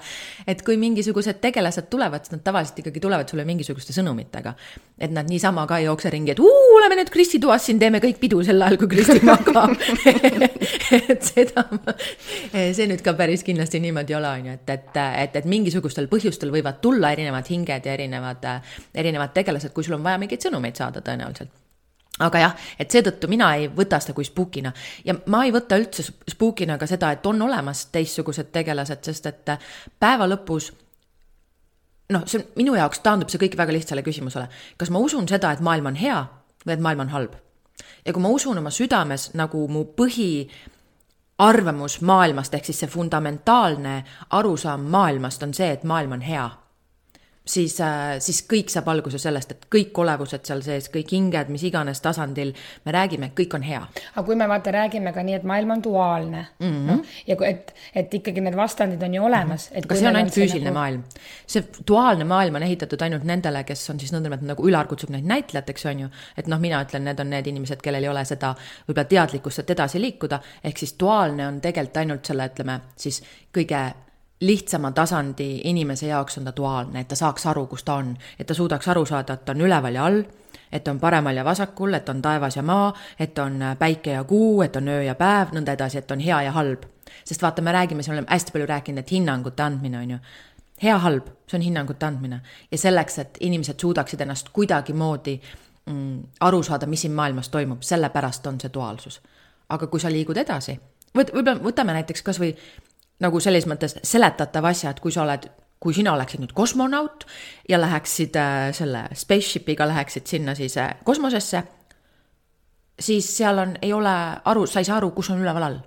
et 0.47 0.63
kui 0.63 0.77
mingisugused 0.81 1.41
tegelased 1.43 1.89
tulevad, 1.91 2.25
siis 2.25 2.37
nad 2.37 2.45
tavaliselt 2.45 2.83
ikkagi 2.85 3.03
tulevad 3.03 3.31
sulle 3.31 3.47
mingisuguste 3.49 3.97
sõnumitega. 3.97 4.55
et 4.99 5.11
nad 5.11 5.29
niisama 5.29 5.67
ka 5.67 5.81
ei 5.81 5.89
jookse 5.89 6.13
ringi, 6.15 6.35
et 6.37 6.43
uu, 6.43 6.77
oleme 6.79 7.01
nüüd 7.01 7.11
Kristi 7.11 7.41
toas 7.43 7.67
siin, 7.67 7.81
teeme 7.83 8.03
kõik 8.05 8.21
pidu 8.23 8.43
sel 8.47 8.63
ajal, 8.63 8.79
kui 8.79 8.95
Kristi 8.95 9.21
magab 9.27 9.75
et 11.13 11.27
seda, 11.27 11.67
see 12.53 12.87
nüüd 12.91 13.03
ka 13.05 13.17
päris 13.19 13.45
kindlasti 13.47 13.81
niimoodi 13.85 14.15
ei 14.15 14.19
ole, 14.19 14.31
on 14.31 14.49
ju, 14.51 14.55
et, 14.61 14.73
et, 14.77 15.03
et, 15.25 15.37
et 15.43 15.51
mingisugustel 15.51 16.09
põhjustel 16.13 16.53
võivad 16.55 16.81
tulla 16.85 17.13
erinevad 17.17 17.51
hinged 17.51 17.87
ja 17.87 17.97
erinevad, 17.97 18.49
erinevad 18.95 19.35
tegelased, 19.37 19.75
kui 19.75 19.87
sul 19.87 19.99
on 19.99 20.07
vaja 20.07 20.21
mingeid 20.23 20.49
sõnumeid 20.49 20.81
saada 20.81 21.05
tõenäoliselt 21.05 21.61
aga 22.23 22.39
jah, 22.39 22.53
et 22.79 22.95
seetõttu 22.95 23.27
mina 23.31 23.49
ei 23.59 23.67
võta 23.75 23.99
seda 24.03 24.15
kui 24.15 24.27
spookina 24.27 24.71
ja 25.07 25.17
ma 25.33 25.43
ei 25.47 25.53
võta 25.55 25.79
üldse 25.81 26.05
spookina 26.31 26.77
ka 26.79 26.87
seda, 26.87 27.11
et 27.15 27.27
on 27.27 27.43
olemas 27.43 27.89
teistsugused 27.95 28.53
tegelased, 28.55 29.03
sest 29.03 29.27
et 29.31 29.55
päeva 29.99 30.29
lõpus 30.31 30.71
noh, 32.15 32.27
see 32.31 32.45
minu 32.59 32.77
jaoks 32.79 33.03
taandub 33.05 33.33
see 33.33 33.43
kõik 33.43 33.57
väga 33.59 33.75
lihtsale 33.75 34.05
küsimusele. 34.07 34.49
kas 34.79 34.93
ma 34.95 35.03
usun 35.03 35.29
seda, 35.31 35.53
et 35.53 35.65
maailm 35.65 35.91
on 35.93 35.99
hea 35.99 36.21
või 36.67 36.77
et 36.77 36.85
maailm 36.87 37.07
on 37.07 37.15
halb? 37.17 37.41
Ja 38.05 38.13
kui 38.13 38.23
ma 38.23 38.29
usun 38.29 38.59
oma 38.59 38.71
südames 38.71 39.31
nagu 39.35 39.69
mu 39.69 39.85
põhi 39.97 40.49
arvamus 41.39 42.01
maailmast 42.01 42.55
ehk 42.55 42.65
siis 42.65 42.85
see 42.85 42.91
fundamentaalne 42.91 44.05
arusaam 44.31 44.85
maailmast 44.91 45.43
on 45.43 45.55
see, 45.55 45.71
et 45.71 45.85
maailm 45.85 46.13
on 46.13 46.21
hea 46.21 46.51
siis, 47.47 47.77
äh, 47.81 48.17
siis 48.25 48.41
kõik 48.49 48.73
saab 48.73 48.89
alguse 48.89 49.19
sellest, 49.21 49.53
et 49.53 49.67
kõik 49.73 49.99
olevused 50.01 50.47
seal 50.49 50.63
sees, 50.65 50.89
kõik 50.93 51.13
hinged, 51.13 51.51
mis 51.53 51.65
iganes 51.69 52.01
tasandil 52.05 52.55
me 52.87 52.95
räägime, 52.95 53.31
kõik 53.37 53.57
on 53.59 53.67
hea. 53.67 53.83
aga 54.15 54.25
kui 54.27 54.37
me 54.37 54.49
vaata 54.49 54.73
räägime 54.73 55.13
ka 55.13 55.23
nii, 55.23 55.35
et 55.41 55.45
maailm 55.49 55.75
on 55.77 55.83
duaalne 55.85 56.47
mm, 56.59 56.67
-hmm. 56.67 56.87
noh, 56.89 57.03
ja 57.27 57.37
et, 57.49 57.75
et 57.95 58.15
ikkagi 58.15 58.41
need 58.41 58.57
vastandid 58.57 59.03
on 59.03 59.15
ju 59.15 59.25
olemas 59.25 59.71
mm. 59.71 59.77
-hmm. 59.77 59.85
aga 59.85 59.95
see 59.95 60.09
on 60.09 60.17
ainult 60.17 60.35
füüsiline 60.35 60.65
nagu... 60.65 60.75
maailm. 60.75 61.03
see 61.47 61.65
duaalne 61.89 62.25
maailm 62.25 62.55
on 62.55 62.63
ehitatud 62.63 63.03
ainult 63.03 63.25
nendele, 63.25 63.65
kes 63.65 63.91
on 63.91 64.01
siis 64.01 64.13
nõndanimetatud 64.13 64.49
nagu 64.49 64.69
Ülar 64.69 64.87
kutsub 64.87 65.11
neid 65.11 65.25
näitlejateks, 65.25 65.87
on 65.87 66.01
ju. 66.01 66.09
et 66.37 66.47
noh, 66.47 66.61
mina 66.61 66.83
ütlen, 66.85 67.05
need 67.05 67.21
on 67.21 67.31
need 67.31 67.47
inimesed, 67.47 67.83
kellel 67.83 68.03
ei 68.03 68.09
ole 68.09 68.25
seda 68.25 68.55
võib-olla 68.89 69.05
teadlikkust, 69.05 69.59
et 69.59 69.71
edasi 69.71 70.01
liikuda, 70.01 70.41
ehk 70.65 70.79
siis 70.79 70.97
duaalne 71.01 71.47
on 71.47 71.61
tegelikult 71.61 71.97
ainult 71.97 72.25
selle, 72.25 72.47
ütleme 72.47 72.81
siis 72.97 73.23
kõige 73.55 73.85
lihtsama 74.47 74.91
tasandi 74.93 75.61
inimese 75.65 76.07
jaoks 76.07 76.39
on 76.39 76.45
ta 76.45 76.53
duaalne, 76.57 77.01
et 77.01 77.09
ta 77.09 77.17
saaks 77.17 77.47
aru, 77.47 77.67
kus 77.67 77.85
ta 77.85 77.95
on, 78.01 78.15
et 78.39 78.47
ta 78.47 78.55
suudaks 78.55 78.89
aru 78.89 79.05
saada, 79.07 79.35
et 79.35 79.45
ta 79.45 79.53
on 79.53 79.61
üleval 79.61 79.95
ja 79.95 80.05
all, 80.05 80.23
et 80.73 80.89
on 80.89 81.01
paremal 81.01 81.37
ja 81.37 81.45
vasakul, 81.45 81.95
et 81.95 82.09
on 82.09 82.23
taevas 82.23 82.57
ja 82.57 82.63
maa, 82.63 82.93
et 83.19 83.39
on 83.39 83.61
päike 83.79 84.17
ja 84.17 84.25
kuu, 84.25 84.63
et 84.63 84.77
on 84.77 84.89
öö 84.89 85.03
ja 85.03 85.15
päev, 85.15 85.55
nõnda 85.55 85.77
edasi, 85.77 85.99
et 85.99 86.11
on 86.11 86.21
hea 86.21 86.43
ja 86.49 86.53
halb. 86.53 86.91
sest 87.25 87.43
vaata, 87.43 87.63
me 87.63 87.73
räägime, 87.73 88.03
siin 88.03 88.13
oleme 88.13 88.27
hästi 88.31 88.53
palju 88.53 88.67
rääkinud, 88.67 88.99
et 88.99 89.11
hinnangute 89.11 89.63
andmine 89.63 89.99
on 89.99 90.11
ju, 90.11 90.19
hea-halb, 90.83 91.29
see 91.47 91.59
on 91.59 91.63
hinnangute 91.63 92.07
andmine 92.07 92.41
ja 92.71 92.79
selleks, 92.79 93.19
et 93.19 93.39
inimesed 93.41 93.81
suudaksid 93.81 94.21
ennast 94.21 94.49
kuidagimoodi 94.53 95.37
mm, 95.87 96.23
aru 96.41 96.63
saada, 96.63 96.87
mis 96.87 97.05
siin 97.07 97.15
maailmas 97.15 97.49
toimub, 97.49 97.83
sellepärast 97.83 98.47
on 98.47 98.61
see 98.61 98.73
duaalsus. 98.75 99.21
aga 99.69 99.87
kui 99.87 100.01
sa 100.01 100.11
liigud 100.13 100.37
edasi, 100.37 100.75
võt-, 101.17 101.33
võib-olla 101.33 101.63
võtame 101.63 101.95
näiteks 101.97 102.23
kas 102.23 102.41
või 102.41 102.51
nagu 103.23 103.41
selles 103.41 103.67
mõttes 103.71 103.99
seletatav 104.03 104.67
asja, 104.71 104.91
et 104.91 105.01
kui 105.03 105.13
sa 105.15 105.23
oled, 105.23 105.47
kui 105.81 105.95
sina 105.95 106.15
oleksid 106.17 106.43
nüüd 106.43 106.55
kosmonaut 106.57 107.27
ja 107.69 107.79
läheksid 107.81 108.37
äh, 108.41 108.69
selle 108.77 109.07
spaceship'iga 109.15 109.87
läheksid 109.89 110.27
sinna 110.27 110.55
siis 110.59 110.77
äh, 110.81 110.95
kosmosesse, 111.05 111.63
siis 113.01 113.31
seal 113.37 113.59
on, 113.59 113.77
ei 113.83 113.93
ole 113.93 114.15
aru, 114.45 114.67
sa 114.67 114.81
ei 114.81 114.89
saa 114.89 114.99
aru, 115.03 115.13
kus 115.17 115.31
on 115.31 115.43
üleval 115.43 115.69
all. 115.69 115.83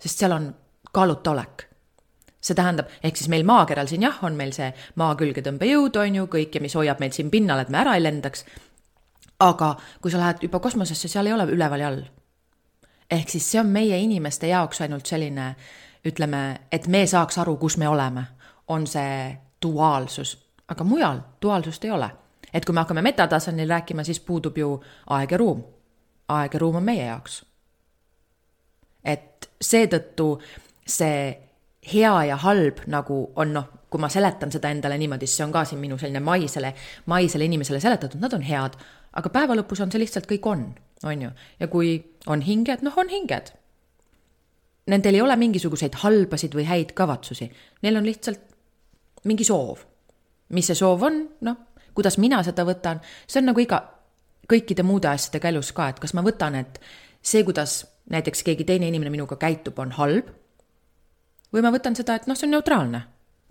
sest 0.00 0.20
seal 0.22 0.32
on 0.32 0.52
kaaluta 0.92 1.32
olek 1.32 1.66
see 2.46 2.54
tähendab, 2.54 2.92
ehk 3.02 3.16
siis 3.18 3.30
meil 3.32 3.42
maakeral 3.42 3.88
siin 3.90 4.04
jah, 4.06 4.20
on 4.22 4.36
meil 4.38 4.52
see 4.54 4.68
maa 5.00 5.16
külgetõmbejõud, 5.18 5.96
on 5.98 6.18
ju, 6.20 6.26
kõik 6.30 6.54
ja 6.54 6.60
mis 6.62 6.76
hoiab 6.78 7.00
meid 7.02 7.16
siin 7.16 7.30
pinnal, 7.32 7.58
et 7.58 7.72
me 7.74 7.80
ära 7.80 7.96
ei 7.98 8.04
lendaks. 8.04 8.44
aga 9.40 9.74
kui 10.00 10.10
sa 10.10 10.20
lähed 10.20 10.44
juba 10.46 10.60
kosmosesse, 10.62 11.08
seal 11.08 11.26
ei 11.26 11.32
ole 11.32 11.48
üleval 11.50 11.80
ja 11.80 11.88
all. 11.88 12.04
ehk 13.10 13.28
siis 13.30 13.50
see 13.50 13.60
on 13.60 13.66
meie 13.66 13.98
inimeste 13.98 14.46
jaoks 14.46 14.80
ainult 14.80 15.06
selline 15.06 15.48
äh, 15.48 15.66
ütleme, 16.06 16.60
et 16.72 16.86
me 16.86 17.06
saaks 17.06 17.38
aru, 17.38 17.56
kus 17.56 17.76
me 17.76 17.88
oleme, 17.88 18.24
on 18.68 18.86
see 18.86 19.36
duaalsus, 19.62 20.36
aga 20.68 20.84
mujal 20.84 21.20
duaalsust 21.42 21.84
ei 21.84 21.90
ole. 21.90 22.10
et 22.54 22.64
kui 22.64 22.72
me 22.74 22.80
hakkame 22.80 23.02
metatasandil 23.02 23.68
rääkima, 23.68 24.04
siis 24.04 24.20
puudub 24.20 24.58
ju 24.58 24.82
aeg 25.06 25.32
ja 25.32 25.38
ruum. 25.38 25.64
aeg 26.28 26.54
ja 26.54 26.58
ruum 26.60 26.76
on 26.76 26.82
meie 26.82 27.06
jaoks. 27.06 27.44
et 29.04 29.50
seetõttu 29.60 30.38
see 30.86 31.38
hea 31.92 32.24
ja 32.24 32.36
halb 32.36 32.82
nagu 32.86 33.32
on 33.36 33.52
noh, 33.52 33.68
kui 33.90 34.00
ma 34.00 34.08
seletan 34.08 34.52
seda 34.52 34.70
endale 34.70 34.98
niimoodi, 34.98 35.26
siis 35.26 35.36
see 35.36 35.46
on 35.46 35.52
ka 35.52 35.64
siin 35.64 35.80
minu 35.80 35.98
selline 35.98 36.20
maisele, 36.20 36.74
maisele 37.06 37.44
inimesele 37.44 37.80
seletatud, 37.80 38.20
nad 38.20 38.32
on 38.34 38.42
head, 38.42 38.74
aga 39.12 39.30
päeva 39.30 39.54
lõpus 39.54 39.82
on 39.82 39.92
see 39.92 40.02
lihtsalt 40.02 40.26
kõik 40.30 40.48
on, 40.50 40.66
on 41.04 41.22
ju, 41.22 41.30
ja 41.60 41.68
kui 41.70 41.94
on 42.26 42.42
hinged, 42.42 42.82
noh, 42.82 42.98
on 42.98 43.08
hinged 43.08 43.54
nendel 44.86 45.18
ei 45.18 45.22
ole 45.22 45.36
mingisuguseid 45.36 45.98
halbasid 46.02 46.54
või 46.54 46.66
häid 46.68 46.92
kavatsusi, 46.96 47.48
neil 47.82 47.98
on 47.98 48.06
lihtsalt 48.06 48.42
mingi 49.26 49.44
soov. 49.44 49.82
mis 50.48 50.68
see 50.70 50.78
soov 50.78 51.02
on, 51.02 51.16
noh, 51.42 51.56
kuidas 51.94 52.18
mina 52.22 52.38
seda 52.46 52.62
võtan, 52.68 53.00
see 53.26 53.40
on 53.40 53.48
nagu 53.50 53.60
iga, 53.60 53.80
kõikide 54.46 54.84
muude 54.86 55.08
asjadega 55.10 55.50
elus 55.50 55.72
ka, 55.74 55.88
et 55.90 55.98
kas 55.98 56.14
ma 56.14 56.22
võtan, 56.22 56.54
et 56.60 56.78
see, 57.18 57.42
kuidas 57.42 57.80
näiteks 58.14 58.44
keegi 58.46 58.66
teine 58.68 58.86
inimene 58.86 59.10
minuga 59.10 59.38
käitub, 59.40 59.78
on 59.82 59.94
halb. 59.98 60.30
või 61.52 61.62
ma 61.64 61.72
võtan 61.74 61.96
seda, 61.98 62.14
et 62.14 62.26
noh, 62.30 62.38
see 62.38 62.46
on 62.46 62.54
neutraalne. 62.54 63.02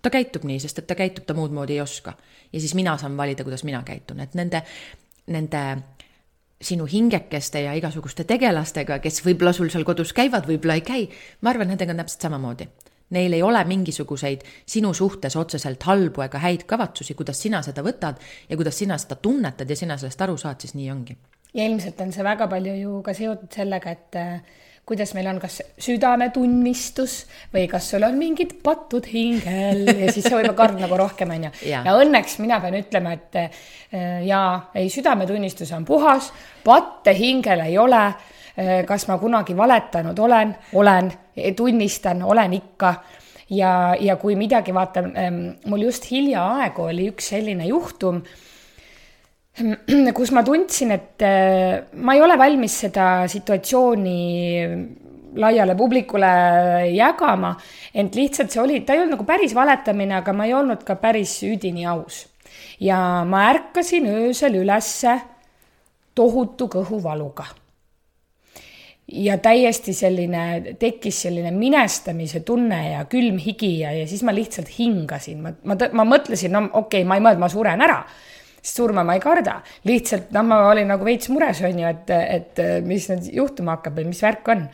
ta 0.02 0.10
käitub 0.14 0.44
nii, 0.46 0.60
sest 0.60 0.80
et 0.80 0.88
ta 0.88 0.96
käitub, 0.96 1.26
ta 1.26 1.34
muud 1.34 1.52
moodi 1.52 1.74
ei 1.74 1.82
oska. 1.82 2.16
ja 2.54 2.60
siis 2.60 2.76
mina 2.76 2.98
saan 2.98 3.18
valida, 3.18 3.44
kuidas 3.44 3.64
mina 3.64 3.84
käitun, 3.84 4.20
et 4.20 4.36
nende, 4.36 4.64
nende 5.28 5.66
sinu 6.66 6.88
hingekeste 6.90 7.62
ja 7.66 7.76
igasuguste 7.78 8.26
tegelastega, 8.28 9.00
kes 9.04 9.22
võib-olla 9.26 9.54
sul 9.56 9.70
seal 9.74 9.86
kodus 9.88 10.14
käivad, 10.18 10.48
võib-olla 10.50 10.80
ei 10.80 10.84
käi, 10.86 11.06
ma 11.42 11.54
arvan, 11.54 11.72
nendega 11.74 11.94
on 11.94 12.04
täpselt 12.04 12.28
samamoodi. 12.28 12.68
Neil 13.16 13.36
ei 13.38 13.44
ole 13.46 13.62
mingisuguseid 13.70 14.42
sinu 14.66 14.90
suhtes 14.98 15.36
otseselt 15.38 15.84
halbu 15.86 16.24
ega 16.26 16.42
häid 16.42 16.66
kavatsusi, 16.66 17.14
kuidas 17.14 17.38
sina 17.42 17.62
seda 17.62 17.84
võtad 17.86 18.18
ja 18.50 18.58
kuidas 18.58 18.80
sina 18.82 18.98
seda 18.98 19.20
tunnetad 19.22 19.70
ja 19.70 19.78
sina 19.78 19.98
sellest 20.02 20.22
aru 20.26 20.38
saad, 20.42 20.66
siis 20.66 20.74
nii 20.74 20.90
ongi. 20.92 21.18
ja 21.54 21.66
ilmselt 21.70 22.02
on 22.02 22.12
see 22.12 22.24
väga 22.26 22.48
palju 22.52 22.74
ju 22.82 23.02
ka 23.06 23.14
seotud 23.14 23.54
sellega, 23.54 23.92
et 23.92 24.18
kuidas 24.86 25.16
meil 25.18 25.28
on, 25.32 25.40
kas 25.42 25.60
südametunnistus 25.82 27.18
või 27.54 27.66
kas 27.70 27.88
sul 27.90 28.06
on 28.06 28.20
mingid 28.20 28.54
patud 28.64 29.08
hingel 29.10 29.82
ja 29.90 30.12
siis 30.14 30.28
sa 30.28 30.36
võib-olla 30.36 30.54
kardad 30.58 30.84
nagu 30.86 31.00
rohkem, 31.00 31.34
onju. 31.36 31.52
ja 31.66 31.98
õnneks 31.98 32.38
mina 32.44 32.60
pean 32.62 32.78
ütlema, 32.78 33.16
et 33.18 33.40
äh, 33.42 33.66
jaa, 34.28 34.70
ei, 34.78 34.92
südametunnistus 34.94 35.74
on 35.78 35.88
puhas, 35.88 36.30
patte 36.64 37.16
hingel 37.18 37.66
ei 37.66 37.78
ole. 37.82 38.06
Äh, 38.56 38.78
kas 38.88 39.08
ma 39.10 39.18
kunagi 39.20 39.58
valetanud 39.58 40.20
olen, 40.20 40.54
olen, 40.80 41.12
tunnistan, 41.58 42.22
olen 42.24 42.54
ikka 42.56 42.94
ja, 43.50 43.96
ja 44.00 44.16
kui 44.22 44.38
midagi 44.40 44.74
vaatan, 44.74 45.12
ähm, 45.18 45.40
mul 45.66 45.90
just 45.90 46.06
hiljaaegu 46.12 46.90
oli 46.92 47.10
üks 47.12 47.34
selline 47.34 47.68
juhtum 47.68 48.22
kus 50.18 50.32
ma 50.36 50.44
tundsin, 50.44 50.92
et 50.92 51.24
äh, 51.24 51.86
ma 52.04 52.16
ei 52.16 52.22
ole 52.24 52.36
valmis 52.40 52.76
seda 52.86 53.26
situatsiooni 53.32 54.20
laiale 55.40 55.76
publikule 55.76 56.30
jagama, 56.96 57.54
ent 57.96 58.16
lihtsalt 58.16 58.52
see 58.52 58.62
oli, 58.62 58.82
ta 58.84 58.96
ei 58.96 59.04
olnud 59.04 59.16
nagu 59.18 59.28
päris 59.28 59.56
valetamine, 59.56 60.18
aga 60.20 60.36
ma 60.36 60.48
ei 60.48 60.56
olnud 60.56 60.84
ka 60.88 60.98
päris 61.00 61.38
üdini 61.48 61.88
aus. 61.88 62.26
ja 62.80 63.24
ma 63.24 63.46
ärkasin 63.52 64.08
öösel 64.12 64.56
ülesse 64.60 65.16
tohutu 66.16 66.68
kõhuvaluga. 66.72 67.48
ja 69.08 69.38
täiesti 69.38 69.94
selline, 69.94 70.76
tekkis 70.80 71.22
selline 71.28 71.52
minestamise 71.56 72.40
tunne 72.44 72.80
ja 72.92 73.04
külm 73.06 73.38
higi 73.40 73.80
ja, 73.80 73.92
ja 73.96 74.08
siis 74.08 74.24
ma 74.24 74.36
lihtsalt 74.36 74.72
hingasin, 74.80 75.42
ma, 75.42 75.56
ma, 75.64 75.78
ma 75.92 76.08
mõtlesin, 76.16 76.52
no 76.52 76.66
okei 76.74 77.04
okay,, 77.04 77.08
ma 77.08 77.20
ei 77.20 77.24
mõelnud, 77.24 77.44
ma 77.44 77.52
suren 77.52 77.84
ära 77.86 78.04
sest 78.66 78.82
surma 78.82 79.04
ma 79.06 79.14
ei 79.14 79.22
karda. 79.22 79.60
lihtsalt 79.86 80.32
noh, 80.34 80.46
ma 80.48 80.64
olin 80.72 80.90
nagu 80.90 81.06
veits 81.06 81.30
mures, 81.30 81.62
on 81.68 81.84
ju, 81.84 81.92
et, 81.92 82.10
et 82.10 82.64
mis 82.86 83.06
nüüd 83.12 83.30
juhtuma 83.38 83.78
hakkab 83.78 84.00
või 84.02 84.10
mis 84.10 84.24
värk 84.26 84.50
on. 84.56 84.66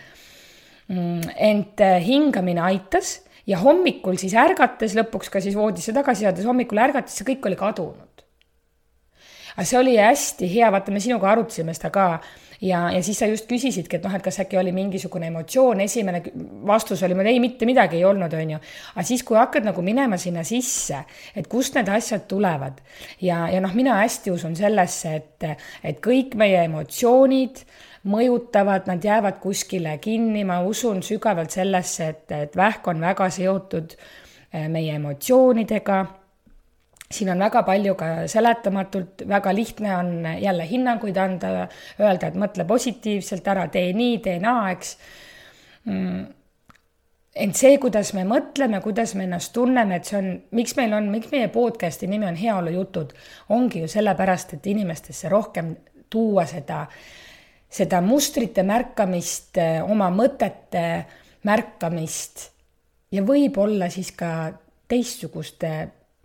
Mm, 0.91 1.27
ent 1.51 1.83
äh, 1.83 1.99
hingamine 2.03 2.63
aitas 2.67 3.19
ja 3.47 3.59
hommikul 3.61 4.17
siis 4.19 4.35
ärgates, 4.37 4.95
lõpuks 4.97 5.31
ka 5.31 5.41
siis 5.43 5.55
voodisse 5.57 5.93
tagasi 5.95 6.25
jäädes, 6.27 6.47
hommikul 6.47 6.81
ärgates 6.83 7.15
see 7.19 7.27
kõik 7.27 7.47
oli 7.49 7.59
kadunud. 7.59 8.23
aga 9.55 9.65
see 9.67 9.79
oli 9.79 9.97
hästi 9.99 10.47
hea, 10.51 10.71
vaata, 10.71 10.91
me 10.91 11.03
sinuga 11.03 11.31
arutasime 11.31 11.75
seda 11.75 11.91
ka 11.91 12.05
ja, 12.61 12.91
ja 12.91 13.03
siis 13.03 13.19
sa 13.19 13.27
just 13.29 13.47
küsisidki, 13.49 13.97
et 13.97 14.05
noh, 14.05 14.13
et 14.15 14.23
kas 14.23 14.39
äkki 14.43 14.59
oli 14.59 14.73
mingisugune 14.75 15.27
emotsioon, 15.31 15.81
esimene 15.85 16.21
vastus 16.67 17.03
oli 17.03 17.17
mul 17.17 17.29
ei, 17.31 17.41
mitte 17.43 17.67
midagi 17.69 17.99
ei 17.99 18.05
olnud, 18.05 18.33
on 18.37 18.55
ju. 18.55 18.61
aga 18.95 19.05
siis, 19.07 19.23
kui 19.27 19.39
hakkad 19.39 19.67
nagu 19.67 19.83
minema 19.85 20.19
sinna 20.21 20.43
sisse, 20.47 21.03
et 21.35 21.49
kust 21.51 21.77
need 21.77 21.89
asjad 21.89 22.27
tulevad. 22.29 22.81
Ja, 23.21 23.47
ja 23.51 23.61
noh, 23.63 23.73
mina 23.77 23.97
hästi 24.01 24.33
usun 24.35 24.55
sellesse, 24.59 25.15
et, 25.21 25.47
et 25.83 26.01
kõik 26.03 26.37
meie 26.39 26.63
emotsioonid 26.69 27.65
mõjutavad, 28.11 28.87
nad 28.89 29.03
jäävad 29.05 29.37
kuskile 29.41 29.97
kinni, 30.01 30.45
ma 30.47 30.61
usun 30.65 31.03
sügavalt 31.05 31.53
sellesse, 31.53 32.09
et, 32.13 32.25
et 32.33 32.57
vähk 32.57 32.87
on 32.89 33.01
väga 33.01 33.29
seotud 33.33 33.93
eh, 33.97 34.65
meie 34.69 34.97
emotsioonidega 34.97 35.99
siin 37.11 37.31
on 37.33 37.39
väga 37.43 37.63
palju 37.67 37.95
ka 37.99 38.09
seletamatult, 38.31 39.23
väga 39.29 39.53
lihtne 39.55 39.95
on 39.97 40.11
jälle 40.41 40.67
hinnanguid 40.69 41.17
anda, 41.17 41.67
öelda, 41.99 42.29
et 42.31 42.37
mõtle 42.39 42.65
positiivselt, 42.67 43.47
ära 43.47 43.67
tee 43.71 43.91
nii, 43.97 44.19
tee 44.23 44.37
naa, 44.43 44.69
eks. 44.75 44.95
Mm. 45.89 46.21
Ent 47.41 47.55
see, 47.55 47.77
kuidas 47.79 48.09
me 48.11 48.25
mõtleme, 48.27 48.81
kuidas 48.83 49.13
me 49.15 49.23
ennast 49.23 49.53
tunneme, 49.55 50.01
et 50.01 50.09
see 50.09 50.17
on, 50.19 50.33
miks 50.57 50.75
meil 50.75 50.91
on, 50.97 51.07
miks 51.13 51.31
meie 51.31 51.47
podcast'i 51.53 52.09
nimi 52.11 52.27
on 52.27 52.35
Heaolujutud, 52.35 53.13
ongi 53.55 53.85
ju 53.85 53.91
sellepärast, 53.91 54.57
et 54.57 54.67
inimestesse 54.67 55.31
rohkem 55.31 55.71
tuua 56.11 56.43
seda, 56.49 56.81
seda 57.71 58.01
mustrite 58.03 58.65
märkamist, 58.67 59.61
oma 59.87 60.09
mõtete 60.11 60.83
märkamist 61.47 62.49
ja 63.15 63.23
võib-olla 63.23 63.87
siis 63.91 64.11
ka 64.17 64.51
teistsuguste 64.91 65.71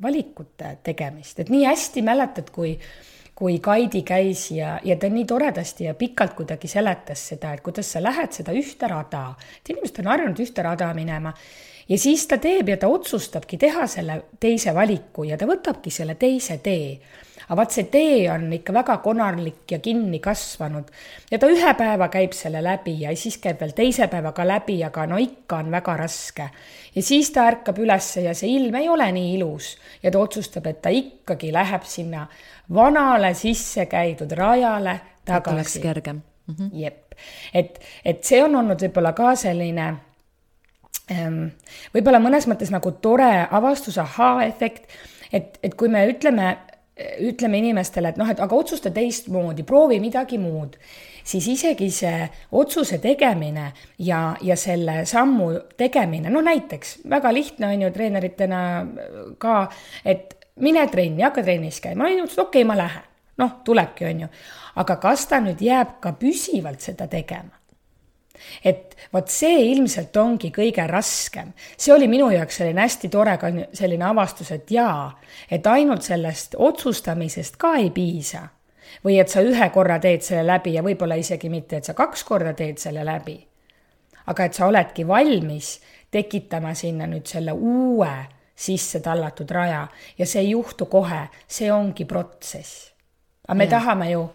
valikute 0.03 0.76
tegemist, 0.85 1.41
et 1.41 1.53
nii 1.53 1.65
hästi 1.67 2.03
mäletad, 2.05 2.50
kui 2.53 2.76
kui 3.37 3.59
Kaidi 3.61 4.00
käis 4.00 4.47
ja, 4.50 4.79
ja 4.85 4.95
ta 4.97 5.11
nii 5.12 5.26
toredasti 5.29 5.85
ja 5.85 5.95
pikalt 5.95 6.33
kuidagi 6.38 6.71
seletas 6.73 7.21
seda, 7.35 7.50
et 7.53 7.61
kuidas 7.61 7.91
sa 7.93 8.00
lähed 8.00 8.33
seda 8.33 8.55
ühte 8.57 8.88
rada, 8.88 9.26
et 9.59 9.75
inimesed 9.75 10.00
on 10.00 10.09
harjunud 10.09 10.41
ühte 10.41 10.65
rada 10.65 10.88
minema. 10.97 11.35
Ja 11.88 11.99
siis 12.00 12.25
ta 12.26 12.38
teeb 12.41 12.73
ja 12.73 12.79
ta 12.81 12.88
otsustabki 12.88 13.59
teha 13.61 13.85
selle 13.87 14.23
teise 14.41 14.73
valiku 14.75 15.26
ja 15.29 15.37
ta 15.37 15.45
võtabki 15.47 15.93
selle 15.93 16.17
teise 16.17 16.57
tee 16.65 16.97
aga 17.47 17.57
vaat 17.61 17.75
see 17.76 17.87
tee 17.91 18.26
on 18.31 18.49
ikka 18.53 18.75
väga 18.75 18.97
konarlik 19.05 19.71
ja 19.71 19.79
kinni 19.79 20.19
kasvanud 20.23 20.88
ja 21.31 21.38
ta 21.38 21.50
ühe 21.50 21.75
päeva 21.79 22.09
käib 22.11 22.35
selle 22.35 22.62
läbi 22.65 22.97
ja 23.05 23.15
siis 23.17 23.38
käib 23.43 23.61
veel 23.62 23.75
teise 23.76 24.09
päeva 24.11 24.33
ka 24.35 24.47
läbi, 24.47 24.81
aga 24.85 25.07
no 25.07 25.21
ikka 25.23 25.61
on 25.62 25.71
väga 25.71 25.97
raske. 25.97 26.49
ja 26.95 27.03
siis 27.03 27.31
ta 27.31 27.47
ärkab 27.50 27.79
ülesse 27.79 28.26
ja 28.26 28.35
see 28.35 28.50
ilm 28.57 28.75
ei 28.75 28.88
ole 28.88 29.07
nii 29.12 29.35
ilus 29.37 29.76
ja 30.03 30.11
ta 30.11 30.19
otsustab, 30.19 30.67
et 30.67 30.83
ta 30.83 30.91
ikkagi 30.91 31.53
läheb 31.55 31.87
sinna 31.87 32.26
vanale 32.75 33.35
sisse 33.35 33.87
käidud 33.87 34.33
rajale 34.33 35.00
tagasi. 35.25 35.55
oleks 35.55 35.79
kergem 35.79 36.23
mm. 36.47 36.55
-hmm. 36.55 36.71
jep, 36.73 37.15
et, 37.55 37.81
et 38.05 38.25
see 38.25 38.43
on 38.45 38.57
olnud 38.57 38.83
võib-olla 38.83 39.12
ka 39.12 39.35
selline 39.37 39.87
ähm, 41.11 41.43
võib-olla 41.95 42.19
mõnes 42.19 42.49
mõttes 42.50 42.75
nagu 42.75 42.91
tore 42.91 43.47
avastus, 43.50 43.99
ahaa-efekt, 43.99 44.91
et, 45.33 45.59
et 45.62 45.75
kui 45.75 45.88
me 45.88 46.09
ütleme 46.11 46.57
ütleme 46.97 47.59
inimestele, 47.61 48.09
et 48.09 48.17
noh, 48.21 48.29
et 48.31 48.41
aga 48.41 48.57
otsusta 48.57 48.91
teistmoodi, 48.95 49.67
proovi 49.69 49.99
midagi 50.00 50.38
muud, 50.41 50.79
siis 51.26 51.49
isegi 51.53 51.91
see 51.93 52.29
otsuse 52.57 52.99
tegemine 53.03 53.67
ja, 53.99 54.21
ja 54.43 54.57
selle 54.57 55.03
sammu 55.09 55.50
tegemine, 55.76 56.33
no 56.33 56.41
näiteks 56.45 57.00
väga 57.11 57.33
lihtne 57.37 57.69
on 57.75 57.85
ju 57.85 57.93
treeneritena 57.93 58.61
ka, 59.43 59.59
et 60.05 60.38
mine 60.65 60.87
trenni, 60.93 61.25
hakka 61.26 61.45
trennis 61.45 61.83
käima, 61.85 62.09
ju, 62.15 62.25
okei 62.25 62.47
okay,, 62.47 62.65
ma 62.69 62.79
lähen. 62.81 63.12
noh, 63.37 63.59
tulebki, 63.65 64.07
on 64.09 64.21
ju. 64.25 64.29
aga 64.81 64.97
kas 64.97 65.26
ta 65.29 65.43
nüüd 65.45 65.61
jääb 65.61 65.99
ka 66.00 66.15
püsivalt 66.17 66.81
seda 66.81 67.05
tegema? 67.12 67.55
Et 68.64 68.97
vot 69.12 69.28
see 69.28 69.71
ilmselt 69.71 70.16
ongi 70.16 70.50
kõige 70.55 70.87
raskem. 70.90 71.52
see 71.76 71.95
oli 71.95 72.09
minu 72.09 72.31
jaoks 72.31 72.61
selline 72.61 72.81
hästi 72.81 73.09
tore 73.09 73.37
ka 73.38 73.50
selline 73.73 74.05
avastus, 74.05 74.50
et 74.50 74.71
jaa, 74.71 75.19
et 75.50 75.66
ainult 75.66 76.02
sellest 76.02 76.55
otsustamisest 76.59 77.57
ka 77.57 77.75
ei 77.81 77.90
piisa. 77.90 78.49
või 79.05 79.19
et 79.21 79.28
sa 79.28 79.43
ühe 79.43 79.71
korra 79.71 79.99
teed 79.99 80.23
selle 80.23 80.47
läbi 80.47 80.75
ja 80.75 80.83
võib-olla 80.83 81.14
isegi 81.14 81.49
mitte, 81.49 81.76
et 81.76 81.85
sa 81.85 81.95
kaks 81.95 82.25
korda 82.25 82.52
teed 82.55 82.78
selle 82.78 83.05
läbi. 83.05 83.47
aga 84.26 84.45
et 84.45 84.55
sa 84.55 84.66
oledki 84.66 85.07
valmis 85.07 85.81
tekitama 86.11 86.75
sinna 86.75 87.07
nüüd 87.07 87.26
selle 87.26 87.52
uue 87.52 88.14
sisse 88.57 89.00
tallatud 89.00 89.50
raja 89.50 89.87
ja 90.19 90.26
see 90.26 90.40
ei 90.40 90.50
juhtu 90.50 90.87
kohe, 90.87 91.26
see 91.47 91.73
ongi 91.73 92.05
protsess. 92.05 92.93
aga 93.49 93.55
me 93.55 93.64
ja. 93.64 93.71
tahame 93.71 94.11
ju 94.11 94.28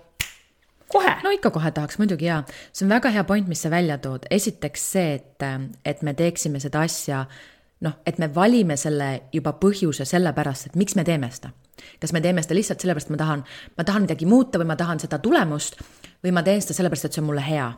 kohe. 0.94 1.16
no 1.24 1.32
ikka 1.34 1.52
kohe 1.52 1.72
tahaks, 1.72 1.98
muidugi 2.02 2.28
jaa. 2.30 2.44
see 2.74 2.86
on 2.86 2.94
väga 2.96 3.10
hea 3.16 3.24
point, 3.24 3.48
mis 3.48 3.62
sa 3.62 3.70
välja 3.70 3.98
tood. 3.98 4.28
esiteks 4.30 4.92
see, 4.92 5.14
et, 5.20 5.48
et 5.86 6.02
me 6.02 6.14
teeksime 6.14 6.60
seda 6.60 6.86
asja 6.88 7.26
noh, 7.82 7.98
et 8.06 8.20
me 8.22 8.30
valime 8.34 8.78
selle 8.78 9.12
juba 9.34 9.54
põhjuse 9.62 10.06
sellepärast, 10.08 10.70
et 10.70 10.80
miks 10.80 10.96
me 10.96 11.06
teeme 11.08 11.32
seda. 11.34 11.52
kas 12.00 12.14
me 12.14 12.22
teeme 12.22 12.44
seda 12.44 12.58
lihtsalt 12.58 12.84
sellepärast, 12.84 13.10
et 13.10 13.16
ma 13.16 13.22
tahan, 13.22 13.46
ma 13.78 13.86
tahan 13.88 14.06
midagi 14.06 14.28
muuta 14.30 14.62
või 14.62 14.70
ma 14.70 14.78
tahan 14.78 15.02
seda 15.02 15.20
tulemust 15.20 15.80
või 16.24 16.34
ma 16.36 16.44
teen 16.46 16.62
seda 16.62 16.78
sellepärast, 16.78 17.10
et 17.10 17.18
see 17.18 17.24
on 17.24 17.30
mulle 17.32 17.46
hea. 17.46 17.72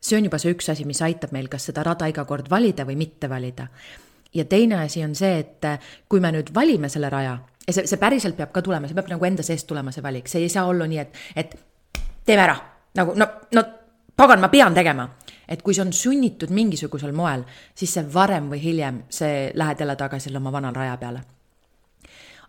see 0.00 0.16
on 0.16 0.24
juba 0.24 0.38
see 0.38 0.54
üks 0.54 0.70
asi, 0.72 0.84
mis 0.88 1.02
aitab 1.02 1.32
meil 1.36 1.48
kas 1.48 1.68
seda 1.68 1.84
rada 1.84 2.08
iga 2.08 2.24
kord 2.24 2.48
valida 2.50 2.86
või 2.88 2.96
mitte 2.96 3.28
valida. 3.28 3.68
ja 4.34 4.44
teine 4.44 4.84
asi 4.84 5.04
on 5.04 5.14
see, 5.14 5.38
et 5.38 5.66
kui 6.08 6.20
me 6.20 6.32
nüüd 6.32 6.54
valime 6.54 6.88
selle 6.88 7.10
raja 7.10 7.38
ja 7.66 7.74
see, 7.74 7.86
see 7.86 8.00
päriselt 8.00 8.36
peab 8.36 8.52
ka 8.54 8.62
tulema, 8.62 8.88
see 8.88 8.96
peab 8.96 9.10
nagu 9.12 9.26
enda 9.28 9.44
seest 9.46 9.68
tulema, 9.68 9.92
see 9.92 10.02
valik, 10.02 10.28
see 10.30 10.46
ei 10.46 10.48
saa 10.52 10.66
olla 10.70 10.86
nii, 10.90 10.98
et, 10.98 11.20
et 11.36 11.56
teeme 12.30 12.46
ära, 12.46 12.56
nagu 12.98 13.16
no, 13.18 13.28
no 13.56 13.64
pagan, 14.20 14.40
ma 14.42 14.50
pean 14.52 14.76
tegema. 14.76 15.08
et 15.50 15.64
kui 15.66 15.74
see 15.74 15.82
on 15.82 15.90
sunnitud 15.90 16.52
mingisugusel 16.54 17.10
moel, 17.16 17.40
siis 17.74 17.90
see 17.96 18.04
varem 18.14 18.46
või 18.52 18.60
hiljem, 18.62 19.00
see 19.10 19.48
lähed 19.58 19.80
jälle 19.82 19.96
tagasi 19.98 20.30
oma 20.36 20.52
vana 20.54 20.70
raja 20.74 20.96
peale. 21.00 21.22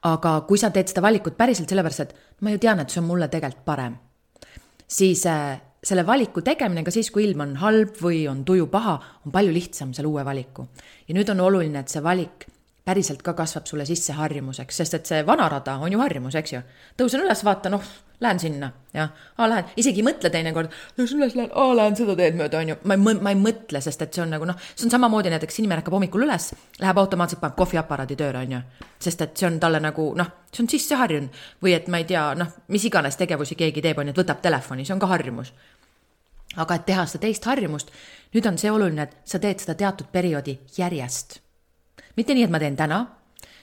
aga 0.03 0.41
kui 0.47 0.57
sa 0.57 0.69
teed 0.69 0.91
seda 0.91 1.01
valikut 1.01 1.37
päriselt 1.37 1.69
sellepärast, 1.69 1.99
et 1.99 2.41
ma 2.41 2.53
ju 2.53 2.61
tean, 2.61 2.79
et 2.79 2.89
see 2.89 3.01
on 3.01 3.07
mulle 3.09 3.27
tegelikult 3.27 3.65
parem, 3.65 3.97
siis 4.87 5.25
äh, 5.25 5.57
selle 5.83 6.05
valiku 6.05 6.43
tegemine 6.45 6.83
ka 6.85 6.93
siis, 6.93 7.09
kui 7.11 7.25
ilm 7.25 7.41
on 7.41 7.55
halb 7.61 7.97
või 8.01 8.27
on 8.29 8.45
tuju 8.45 8.67
paha, 8.69 8.99
on 9.25 9.33
palju 9.33 9.53
lihtsam 9.53 9.93
selle 9.97 10.11
uue 10.11 10.25
valiku. 10.25 10.67
ja 11.07 11.17
nüüd 11.17 11.29
on 11.33 11.41
oluline, 11.47 11.81
et 11.81 11.89
see 11.89 12.03
valik 12.03 12.45
päriselt 12.85 13.21
ka 13.21 13.33
kasvab 13.37 13.65
sulle 13.69 13.85
sisse 13.85 14.13
harjumuseks, 14.13 14.77
sest 14.77 14.93
et 14.97 15.09
see 15.09 15.25
vana 15.25 15.49
rada 15.49 15.77
on 15.77 15.91
ju 15.91 15.99
harjumus, 16.01 16.37
eks 16.37 16.53
ju. 16.53 16.61
tõusen 16.97 17.25
üles, 17.25 17.45
vaatan, 17.45 17.77
noh 17.77 17.91
lähen 18.21 18.39
sinna, 18.39 18.71
jah, 18.93 19.09
aa 19.37 19.47
lähen, 19.49 19.71
isegi 19.81 20.01
ei 20.01 20.05
mõtle 20.05 20.29
teinekord, 20.33 20.73
üles 21.01 21.33
lähen, 21.35 21.49
aa 21.57 21.73
lähen 21.75 21.95
seda 21.97 22.15
teed 22.17 22.37
mööda, 22.37 22.59
on 22.61 22.71
ju, 22.71 22.75
ma 22.85 22.97
ei, 22.97 23.15
ma 23.17 23.33
ei 23.33 23.39
mõtle, 23.39 23.81
sest 23.81 24.03
et 24.05 24.13
see 24.13 24.21
on 24.23 24.29
nagu 24.35 24.45
noh, 24.45 24.57
see 24.75 24.85
on 24.85 24.93
samamoodi 24.93 25.31
näiteks 25.33 25.57
inimene 25.61 25.81
ärkab 25.81 25.95
hommikul 25.97 26.25
üles, 26.27 26.51
läheb 26.81 27.01
automaatselt, 27.01 27.41
paneb 27.41 27.57
kohviaparaadi 27.57 28.17
tööle, 28.19 28.43
on 28.45 28.55
ju. 28.57 28.61
sest 29.01 29.25
et 29.25 29.37
see 29.41 29.47
on 29.49 29.57
talle 29.59 29.81
nagu 29.81 30.11
noh, 30.17 30.29
see 30.53 30.63
on 30.63 30.69
sisse 30.69 30.97
harjunud. 30.99 31.39
Või 31.63 31.73
et 31.77 31.87
ma 31.89 32.01
ei 32.01 32.05
tea, 32.09 32.25
noh, 32.37 32.51
mis 32.69 32.85
iganes 32.85 33.17
tegevusi 33.17 33.57
keegi 33.57 33.81
teeb, 33.81 34.01
on 34.01 34.11
ju, 34.11 34.15
et 34.15 34.21
võtab 34.21 34.43
telefoni, 34.43 34.85
see 34.85 34.93
on 34.93 35.01
ka 35.01 35.09
harjumus. 35.09 35.53
Aga 36.61 36.75
et 36.77 36.85
teha 36.85 37.05
seda 37.07 37.25
teist 37.25 37.45
harjumust, 37.47 37.89
nüüd 38.35 38.45
on 38.45 38.59
see 38.61 38.69
oluline, 38.71 39.07
et 39.07 39.17
sa 39.25 39.39
teed 39.39 39.63
seda 39.63 39.77
teatud 39.79 40.11
perioodi 40.11 40.59
järjest. 40.77 41.39
mitte 42.17 42.35
nii, 42.35 42.43
et 42.43 42.51
ma 42.51 42.59
teen 42.59 42.75
täna, 42.75 43.05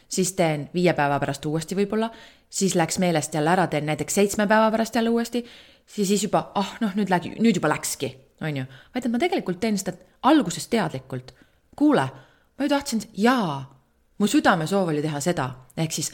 siis 0.09 0.33
teen 0.33 0.69
viie 0.75 0.93
päeva 0.97 1.19
pärast 1.21 1.47
uuesti 1.47 1.77
võib-olla, 1.77 2.11
siis 2.51 2.75
läks 2.75 2.99
meelest 2.99 3.35
jälle 3.35 3.51
ära, 3.51 3.67
teen 3.67 3.87
näiteks 3.87 4.15
seitsme 4.15 4.47
päeva 4.47 4.71
pärast 4.71 4.95
jälle 4.95 5.11
uuesti, 5.11 5.45
siis, 5.87 6.09
siis 6.09 6.23
juba, 6.29 6.51
ah 6.55 6.77
noh, 6.81 6.95
nüüd 6.97 7.11
lägi, 7.13 7.35
nüüd 7.39 7.61
juba 7.61 7.69
läkski, 7.75 8.15
on 8.41 8.63
ju. 8.63 8.65
vaid 8.95 9.05
et 9.05 9.13
ma 9.13 9.21
tegelikult 9.21 9.61
teen 9.61 9.79
seda 9.79 9.97
alguses 10.23 10.69
teadlikult. 10.69 11.35
kuule, 11.77 12.09
ma 12.59 12.65
ju 12.65 12.69
tahtsin, 12.69 13.03
jaa, 13.17 13.61
mu 14.19 14.27
südamesoov 14.27 14.89
oli 14.89 15.03
teha 15.03 15.21
seda, 15.21 15.51
ehk 15.77 15.93
siis 15.93 16.13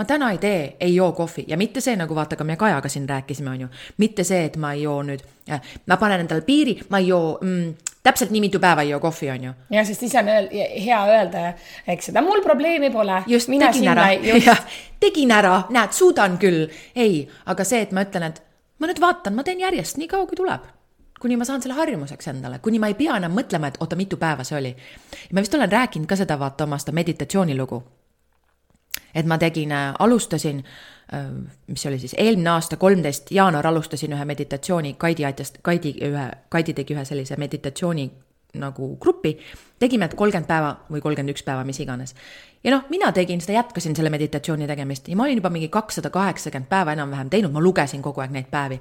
ma 0.00 0.04
täna 0.04 0.30
ei 0.30 0.38
tee, 0.38 0.76
ei 0.80 0.94
joo 0.94 1.12
kohvi 1.12 1.44
ja 1.48 1.56
mitte 1.56 1.80
see, 1.80 1.96
nagu 1.96 2.14
vaata, 2.14 2.36
ka 2.36 2.44
me 2.44 2.56
Kajaga 2.56 2.88
siin 2.88 3.08
rääkisime, 3.08 3.50
on 3.50 3.60
ju. 3.60 3.68
mitte 3.98 4.24
see, 4.24 4.44
et 4.44 4.56
ma 4.56 4.72
ei 4.72 4.82
joo 4.82 5.02
nüüd, 5.02 5.22
ma 5.86 5.96
panen 5.96 6.24
endale 6.24 6.42
piiri, 6.46 6.78
ma 6.88 6.98
ei 6.98 7.08
joo 7.08 7.38
mm, 7.42 7.74
täpselt 8.02 8.30
nii 8.30 8.40
mitu 8.40 8.60
päeva 8.60 8.82
ei 8.82 8.90
joo 8.90 9.00
kohvi, 9.00 9.30
on 9.30 9.44
ju. 9.44 9.52
jah, 9.70 9.86
sest 9.86 10.00
siis 10.00 10.14
on 10.16 10.28
öel, 10.28 10.48
hea 10.84 11.00
öelda, 11.14 11.52
eks 11.88 12.10
seda, 12.10 12.22
mul 12.24 12.42
probleemi 12.44 12.90
pole. 12.90 13.22
just, 13.26 13.48
tegin 13.50 13.88
ära, 13.92 14.08
tegin 15.00 15.32
ära, 15.36 15.54
näed, 15.70 15.92
suudan 15.96 16.38
küll. 16.40 16.66
ei, 16.96 17.22
aga 17.46 17.64
see, 17.64 17.82
et 17.86 17.92
ma 17.96 18.04
ütlen, 18.06 18.30
et 18.30 18.42
ma 18.80 18.90
nüüd 18.90 19.00
vaatan, 19.00 19.36
ma 19.36 19.44
teen 19.44 19.60
järjest 19.60 20.00
nii 20.00 20.08
kaua, 20.10 20.28
kui 20.28 20.38
tuleb 20.40 20.68
kuni 21.20 21.36
ma 21.36 21.44
saan 21.44 21.60
selle 21.60 21.76
harjumuseks 21.76 22.30
endale, 22.32 22.62
kuni 22.64 22.78
ma 22.80 22.88
ei 22.88 22.94
pea 22.96 23.18
enam 23.20 23.34
mõtlema, 23.36 23.68
et 23.68 23.76
oota, 23.84 23.96
mitu 23.96 24.16
päeva 24.16 24.44
see 24.44 24.56
oli. 24.56 24.70
ma 25.32 25.44
vist 25.44 25.54
olen 25.54 25.72
rääkinud 25.72 26.08
ka 26.08 26.16
seda, 26.16 26.38
vaata 26.40 26.64
oma 26.64 26.78
seda 26.80 26.96
meditatsioonilugu. 26.96 27.82
et 29.14 29.26
ma 29.26 29.38
tegin, 29.38 29.72
äh, 29.72 29.94
alustasin 29.98 30.64
Äh, 30.64 30.99
mis 31.66 31.86
oli 31.86 31.98
siis? 31.98 32.14
Eelmine 32.18 32.50
aasta, 32.50 32.76
kolmteist 32.76 33.30
jaanuar 33.34 33.66
alustasin 33.66 34.12
ühe 34.14 34.24
meditatsiooni, 34.24 34.94
Kaidi 34.98 35.24
aitas, 35.26 35.52
Kaidi 35.62 35.94
ühe, 36.06 36.26
Kaidi 36.48 36.74
tegi 36.74 36.94
ühe 36.94 37.04
sellise 37.04 37.36
meditatsiooni 37.36 38.10
nagu 38.60 38.96
grupi, 39.02 39.36
tegime, 39.78 40.08
kolmkümmend 40.08 40.48
päeva 40.48 40.70
või 40.90 41.02
kolmkümmend 41.02 41.34
üks 41.34 41.44
päeva, 41.46 41.64
mis 41.66 41.78
iganes. 41.82 42.14
ja 42.64 42.74
noh, 42.74 42.84
mina 42.90 43.12
tegin 43.12 43.40
seda, 43.40 43.58
jätkasin 43.60 43.94
selle 43.96 44.10
meditatsiooni 44.10 44.66
tegemist. 44.66 45.08
Ja 45.08 45.16
ma 45.16 45.26
olin 45.26 45.38
juba 45.38 45.50
mingi 45.50 45.68
kakssada 45.68 46.10
kaheksakümmend 46.10 46.70
päeva 46.70 46.92
enam-vähem 46.98 47.30
teinud, 47.30 47.52
ma 47.54 47.62
lugesin 47.62 48.02
kogu 48.02 48.22
aeg 48.22 48.34
neid 48.34 48.50
päevi 48.50 48.80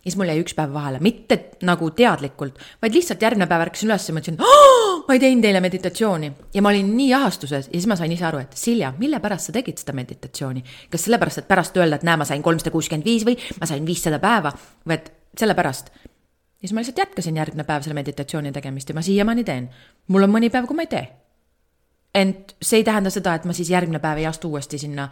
ja 0.00 0.08
siis 0.08 0.16
mul 0.16 0.30
jäi 0.32 0.40
üks 0.40 0.54
päev 0.56 0.72
vahele, 0.72 0.98
mitte 1.04 1.36
nagu 1.68 1.90
teadlikult, 1.96 2.58
vaid 2.82 2.96
lihtsalt 2.96 3.22
järgmine 3.22 3.48
päev 3.50 3.66
ärkasin 3.66 3.90
üles 3.90 4.08
ja 4.08 4.14
mõtlesin, 4.16 4.38
ma 4.40 5.16
ei 5.16 5.20
teinud 5.20 5.44
eile 5.44 5.60
meditatsiooni. 5.60 6.32
ja 6.54 6.62
ma 6.64 6.72
olin 6.72 6.94
nii 6.96 7.12
ahastuses 7.14 7.68
ja 7.68 7.74
siis 7.74 7.88
ma 7.90 7.98
sain 8.00 8.12
ise 8.12 8.24
aru, 8.24 8.40
et 8.40 8.56
Silja, 8.56 8.94
mille 8.98 9.20
pärast 9.20 9.50
sa 9.50 9.56
tegid 9.56 9.78
seda 9.82 9.92
meditatsiooni? 9.96 10.64
kas 10.90 11.04
sellepärast, 11.04 11.44
et 11.44 11.48
pärast 11.48 11.76
öelda, 11.76 12.00
et 12.00 12.08
näe, 12.08 12.16
ma 12.16 12.28
sain 12.28 12.42
kolmsada 12.42 12.72
kuuskümmend 12.72 13.04
viis 13.04 13.28
või 13.28 13.36
ma 13.60 13.68
sain 13.68 13.86
viissada 13.86 14.18
päeva 14.22 14.54
või 14.88 14.96
et 14.96 15.12
sellepärast. 15.38 15.92
ja 15.92 16.64
siis 16.64 16.72
ma 16.72 16.80
lihtsalt 16.80 17.04
jätkasin 17.04 17.36
järgmine 17.36 17.68
päev 17.68 17.84
selle 17.84 18.00
meditatsiooni 18.00 18.56
tegemist 18.56 18.88
ja 18.88 18.96
ma 18.96 19.04
siiamaani 19.04 19.44
teen. 19.44 19.68
mul 20.08 20.24
on 20.24 20.32
mõni 20.32 20.48
päev, 20.48 20.64
kui 20.70 20.80
ma 20.80 20.88
ei 20.88 20.94
tee 20.96 21.19
ent 22.14 22.56
see 22.62 22.80
ei 22.80 22.84
tähenda 22.84 23.10
seda, 23.10 23.36
et 23.38 23.44
ma 23.46 23.54
siis 23.54 23.70
järgmine 23.70 24.00
päev 24.02 24.18
ei 24.18 24.26
astu 24.26 24.50
uuesti 24.50 24.78
sinna 24.78 25.06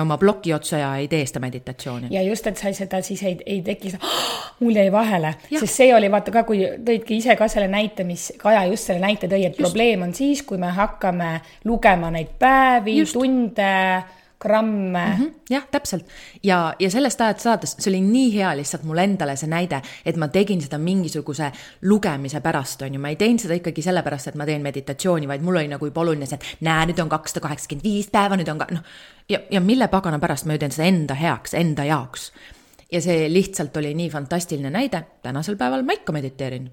oma 0.00 0.16
ploki 0.18 0.52
otsa 0.54 0.78
ja 0.78 0.88
ei 0.98 1.08
tee 1.08 1.22
seda 1.26 1.42
meditatsiooni. 1.42 2.10
ja 2.10 2.22
just, 2.22 2.46
et 2.46 2.58
sa 2.58 2.72
seda 2.74 3.02
siis 3.06 3.22
ei, 3.22 3.36
ei 3.46 3.62
teki 3.62 3.92
mul 4.60 4.74
jäi 4.74 4.90
vahele, 4.92 5.34
sest 5.50 5.76
see 5.76 5.94
oli 5.94 6.10
vaata 6.10 6.34
ka, 6.34 6.44
kui 6.48 6.64
tõidki 6.86 7.20
ise 7.22 7.36
ka 7.38 7.48
selle 7.48 7.68
näite, 7.70 8.04
mis 8.04 8.32
Kaja 8.38 8.64
just 8.70 8.90
selle 8.90 9.02
näite 9.02 9.30
tõi, 9.30 9.44
et 9.46 9.58
just. 9.58 9.62
probleem 9.62 10.02
on 10.08 10.14
siis, 10.14 10.42
kui 10.46 10.58
me 10.58 10.72
hakkame 10.74 11.36
lugema 11.64 12.10
neid 12.14 12.34
päevi, 12.38 12.98
tunde 13.12 13.70
gramme 14.40 15.06
mm. 15.06 15.24
-hmm, 15.24 15.32
jah, 15.50 15.66
täpselt. 15.70 16.04
ja, 16.42 16.74
ja 16.78 16.90
sellest 16.90 17.20
ajast 17.20 17.40
saades, 17.40 17.74
see 17.78 17.90
oli 17.90 18.00
nii 18.00 18.34
hea 18.34 18.56
lihtsalt 18.56 18.82
mulle 18.88 19.04
endale 19.04 19.36
see 19.36 19.48
näide, 19.50 19.82
et 20.04 20.16
ma 20.16 20.28
tegin 20.28 20.62
seda 20.62 20.78
mingisuguse 20.78 21.50
lugemise 21.82 22.40
pärast, 22.40 22.82
on 22.82 22.94
ju, 22.94 23.00
ma 23.00 23.12
ei 23.12 23.16
teinud 23.20 23.42
seda 23.44 23.54
ikkagi 23.54 23.82
sellepärast, 23.82 24.28
et 24.32 24.38
ma 24.40 24.46
teen 24.48 24.62
meditatsiooni, 24.62 25.28
vaid 25.28 25.44
mul 25.44 25.60
oli 25.60 25.68
nagu 25.68 25.86
juba 25.86 26.00
oluline 26.00 26.26
see, 26.26 26.40
et 26.40 26.64
näe, 26.64 26.86
nüüd 26.88 27.02
on 27.02 27.12
kakssada 27.12 27.44
kaheksakümmend 27.44 27.84
viis 27.84 28.08
päeva, 28.12 28.40
nüüd 28.40 28.48
on 28.52 28.62
ka 28.62 28.70
noh, 28.70 28.88
ja, 29.28 29.42
ja 29.50 29.60
mille 29.60 29.88
pagana 29.92 30.18
pärast 30.18 30.48
ma 30.48 30.56
ju 30.56 30.64
teen 30.64 30.72
seda 30.72 30.88
enda 30.88 31.18
heaks, 31.20 31.54
enda 31.54 31.84
jaoks. 31.84 32.32
ja 32.92 33.00
see 33.00 33.28
lihtsalt 33.32 33.76
oli 33.76 33.92
nii 33.94 34.08
fantastiline 34.10 34.70
näide, 34.70 35.04
tänasel 35.22 35.56
päeval 35.60 35.84
ma 35.84 35.92
ikka 35.92 36.16
mediteerin. 36.16 36.70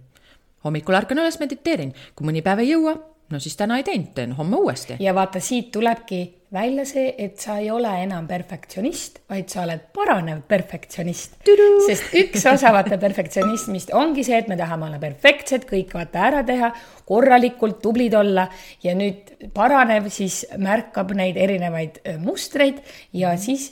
hommikul 0.63 0.96
ärkan 0.96 1.20
üles, 1.20 1.39
mediteerin, 1.39 1.94
kui 2.15 2.32
mõni 2.32 2.41
päev 2.41 2.63
ei 2.63 2.72
jõua, 2.72 2.96
no 3.30 3.39
siis 3.39 3.60
täna 3.60 3.78
ei 3.78 3.84
teinud, 3.84 4.13
teen 4.15 4.39
homme 4.39 4.56
uuesti. 4.56 4.96
ja 5.00 5.15
vaata, 5.15 5.39
siit 5.39 5.72
tulebki 5.72 6.37
välja 6.54 6.86
see, 6.88 7.10
et 7.20 7.40
sa 7.42 7.58
ei 7.60 7.70
ole 7.72 7.90
enam 8.04 8.28
perfektsionist, 8.28 9.20
vaid 9.30 9.50
sa 9.52 9.66
oled 9.66 9.82
paranev 9.96 10.44
perfektsionist. 10.48 11.40
sest 11.88 12.14
üks 12.16 12.46
osa 12.48 12.72
vaata 12.76 13.00
perfektsionismist 13.02 13.92
ongi 13.98 14.24
see, 14.24 14.38
et 14.40 14.48
me 14.48 14.58
tahame 14.60 14.88
olla 14.88 15.00
perfektsed, 15.02 15.68
kõik 15.68 15.92
vaata 15.98 16.24
ära 16.30 16.44
teha, 16.48 16.72
korralikult 17.08 17.82
tublid 17.84 18.16
olla 18.16 18.48
ja 18.84 18.96
nüüd 18.96 19.52
paranev 19.54 20.08
siis 20.14 20.46
märkab 20.58 21.12
neid 21.18 21.38
erinevaid 21.40 22.00
mustreid 22.24 22.80
ja 23.12 23.34
mm. 23.34 23.44
siis 23.44 23.70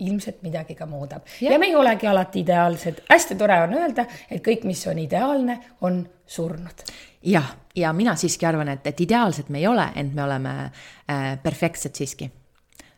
ilmselt 0.00 0.42
midagi 0.42 0.74
ka 0.74 0.86
muudab. 0.86 1.26
ja 1.40 1.58
me 1.58 1.70
ei 1.70 1.76
olegi 1.76 2.06
alati 2.06 2.44
ideaalsed, 2.44 3.04
hästi 3.10 3.36
tore 3.38 3.60
on 3.66 3.76
öelda, 3.78 4.06
et 4.30 4.42
kõik, 4.44 4.64
mis 4.68 4.86
on 4.90 4.98
ideaalne, 4.98 5.60
on 5.80 6.02
surnud 6.26 6.84
jah, 7.22 7.54
ja 7.76 7.92
mina 7.92 8.14
siiski 8.16 8.46
arvan, 8.46 8.68
et, 8.72 8.86
et 8.86 9.00
ideaalsed 9.00 9.50
me 9.52 9.60
ei 9.60 9.66
ole, 9.68 9.86
ent 10.00 10.14
me 10.14 10.24
oleme 10.24 10.54
äh, 10.64 11.32
perfektsed 11.42 11.94
siiski. 11.94 12.30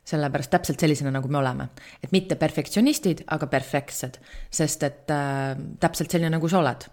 sellepärast 0.05 0.51
täpselt 0.51 0.81
sellisena, 0.81 1.11
nagu 1.15 1.29
me 1.29 1.39
oleme. 1.39 1.69
et 2.03 2.13
mitte 2.13 2.35
perfektsionistid, 2.37 3.25
aga 3.27 3.47
perfektsed, 3.47 4.19
sest 4.51 4.83
et 4.83 5.11
äh, 5.11 5.57
täpselt 5.81 6.11
selline, 6.11 6.31
nagu 6.31 6.49
sa 6.49 6.59
oled 6.59 6.89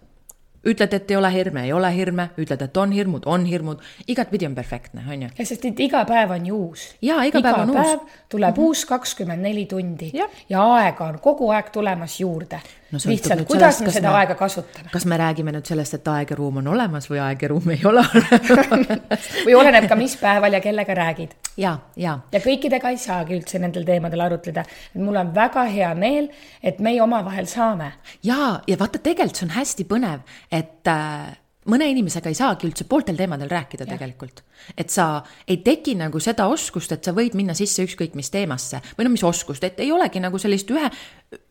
ütled, 0.66 0.92
et 0.94 1.10
ei 1.10 1.16
ole 1.16 1.32
hirme, 1.32 1.64
ei 1.64 1.72
ole 1.72 1.90
hirme, 1.94 2.28
ütled, 2.38 2.62
et 2.62 2.76
on 2.76 2.92
hirmud, 2.92 3.26
on 3.26 3.44
hirmud, 3.48 3.80
igatpidi 4.08 4.46
on 4.46 4.54
perfektne, 4.54 5.04
on 5.08 5.22
ju. 5.22 5.30
ja 5.38 5.46
sest, 5.46 5.64
et 5.64 5.80
iga 5.80 6.04
päev 6.08 6.34
on 6.36 6.46
ju 6.46 6.58
uus. 6.66 6.88
jaa, 7.02 7.22
iga, 7.28 7.38
iga 7.38 7.54
päev 7.54 7.68
on 7.68 7.74
päev 7.76 7.94
uus. 7.94 8.18
tuleb 8.28 8.56
mm 8.56 8.62
-hmm. 8.62 8.66
uus 8.66 8.84
kakskümmend 8.84 9.42
neli 9.42 9.66
tundi 9.66 10.10
ja. 10.14 10.28
ja 10.48 10.64
aega 10.74 11.04
on 11.04 11.18
kogu 11.18 11.50
aeg 11.50 11.70
tulemas 11.70 12.20
juurde 12.20 12.60
no, 12.92 13.00
lihtsalt, 13.10 13.44
kuidas 13.48 13.78
sellest, 13.78 13.86
me 13.86 13.94
seda 13.94 14.10
me, 14.10 14.20
aega 14.22 14.36
kasutame. 14.38 14.90
kas 14.92 15.06
me 15.08 15.18
räägime 15.20 15.54
nüüd 15.54 15.68
sellest, 15.68 15.96
et 15.98 16.10
aeg 16.12 16.32
ja 16.34 16.38
ruum 16.38 16.60
on 16.62 16.70
olemas 16.74 17.08
või 17.10 17.20
aeg 17.24 17.44
ja 17.44 17.50
ruum 17.52 17.70
ei 17.74 17.84
ole 17.88 18.02
olemas 18.02 19.28
või 19.46 19.56
oleneb 19.58 19.88
ka, 19.90 19.98
mis 20.00 20.16
päeval 20.20 20.58
ja 20.58 20.62
kellega 20.64 20.96
räägid. 20.98 21.36
ja, 21.60 21.76
ja. 22.00 22.16
ja 22.32 22.42
kõikidega 22.44 22.94
ei 22.94 23.00
saagi 23.00 23.36
üldse 23.38 23.62
nendel 23.62 23.86
teemadel 23.88 24.26
arutleda. 24.26 24.64
mul 24.98 25.20
on 25.22 25.34
väga 25.34 25.66
hea 25.70 25.92
meel, 25.94 26.30
et 26.62 26.80
meie 26.82 27.02
omavahel 27.02 27.48
saame. 27.50 27.92
ja, 28.26 28.56
ja 28.66 28.80
vaata, 28.80 28.98
tegelikult 28.98 29.40
see 29.42 29.48
on 29.48 29.56
hästi 29.58 29.86
põnev, 29.90 30.26
et 30.50 30.90
äh, 30.90 31.30
mõne 31.70 31.88
inimesega 31.92 32.30
ei 32.30 32.38
saagi 32.38 32.68
üldse 32.68 32.86
pooltel 32.88 33.18
teemadel 33.18 33.50
rääkida 33.50 33.86
ja. 33.86 33.94
tegelikult. 33.94 34.42
Et 34.76 34.90
sa 34.90 35.22
ei 35.48 35.60
teki 35.64 35.94
nagu 36.00 36.20
seda 36.20 36.48
oskust, 36.50 36.92
et 36.92 37.04
sa 37.04 37.14
võid 37.16 37.36
minna 37.38 37.54
sisse 37.54 37.84
ükskõik 37.86 38.16
mis 38.18 38.30
teemasse 38.30 38.80
või 38.98 39.06
no 39.06 39.14
mis 39.14 39.24
oskust, 39.24 39.64
et 39.64 39.80
ei 39.80 39.92
olegi 39.92 40.20
nagu 40.22 40.38
sellist 40.38 40.70
ühe, 40.70 40.90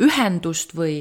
ühendust 0.03 0.73
või, 0.75 0.97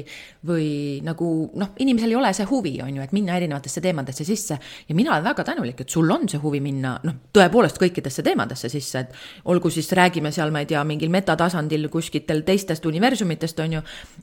või 0.47 0.99
nagu 1.03 1.49
noh, 1.59 1.73
inimesel 1.83 2.13
ei 2.13 2.15
ole 2.15 2.31
see 2.35 2.47
huvi, 2.47 2.77
on 2.83 2.95
ju, 2.95 3.03
et 3.03 3.15
minna 3.15 3.35
erinevatesse 3.35 3.81
teemadesse 3.83 4.23
sisse. 4.23 4.59
ja 4.87 4.95
mina 4.95 5.11
olen 5.11 5.23
väga 5.23 5.43
tänulik, 5.43 5.81
et 5.81 5.89
sul 5.89 6.09
on 6.11 6.29
see 6.29 6.39
huvi 6.39 6.61
minna 6.63 6.95
noh, 7.03 7.17
tõepoolest 7.35 7.79
kõikidesse 7.81 8.23
teemadesse 8.23 8.69
sisse, 8.71 8.99
et 8.99 9.51
olgu 9.51 9.69
siis 9.69 9.91
räägime 9.91 10.31
seal, 10.31 10.51
ma 10.51 10.63
ei 10.63 10.69
tea, 10.69 10.83
mingil 10.83 11.11
metatasandil 11.11 11.89
kuskitel 11.91 12.45
teistest 12.47 12.85
universumitest, 12.85 13.59
on 13.59 13.79
ju. 13.79 13.81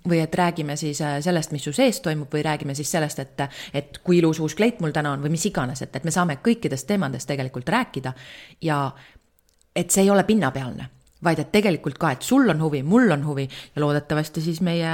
või 0.09 0.23
et 0.25 0.35
räägime 0.35 0.77
siis 0.77 1.01
äh, 1.05 1.19
sellest, 1.21 1.53
mis 1.53 1.65
su 1.65 1.73
sees 1.77 2.01
toimub 2.01 2.33
või 2.33 2.43
räägime 2.47 2.75
siis 2.75 2.91
sellest, 2.91 3.19
et, 3.19 3.45
et 3.75 4.01
kui 4.05 4.19
ilus 4.19 4.41
uus 4.41 4.55
kleit 4.55 4.81
mul 4.81 4.93
täna 4.93 5.13
on 5.13 5.23
või 5.23 5.37
mis 5.37 5.45
iganes, 5.47 5.83
et, 5.83 5.97
et 5.97 6.05
me 6.05 6.11
saame 6.11 6.39
kõikidest 6.45 6.89
teemadest 6.89 7.29
tegelikult 7.29 7.69
rääkida 7.69 7.76
ja 8.63 8.91
et 9.77 9.91
see 9.91 10.07
ei 10.07 10.11
ole 10.11 10.25
pinnapealne 10.25 10.91
vaid 11.25 11.41
et 11.41 11.53
tegelikult 11.53 11.99
ka, 12.01 12.13
et 12.15 12.25
sul 12.25 12.49
on 12.53 12.61
huvi, 12.61 12.83
mul 12.87 13.11
on 13.15 13.25
huvi 13.27 13.47
ja 13.49 13.83
loodetavasti 13.83 14.43
siis 14.45 14.61
meie 14.65 14.93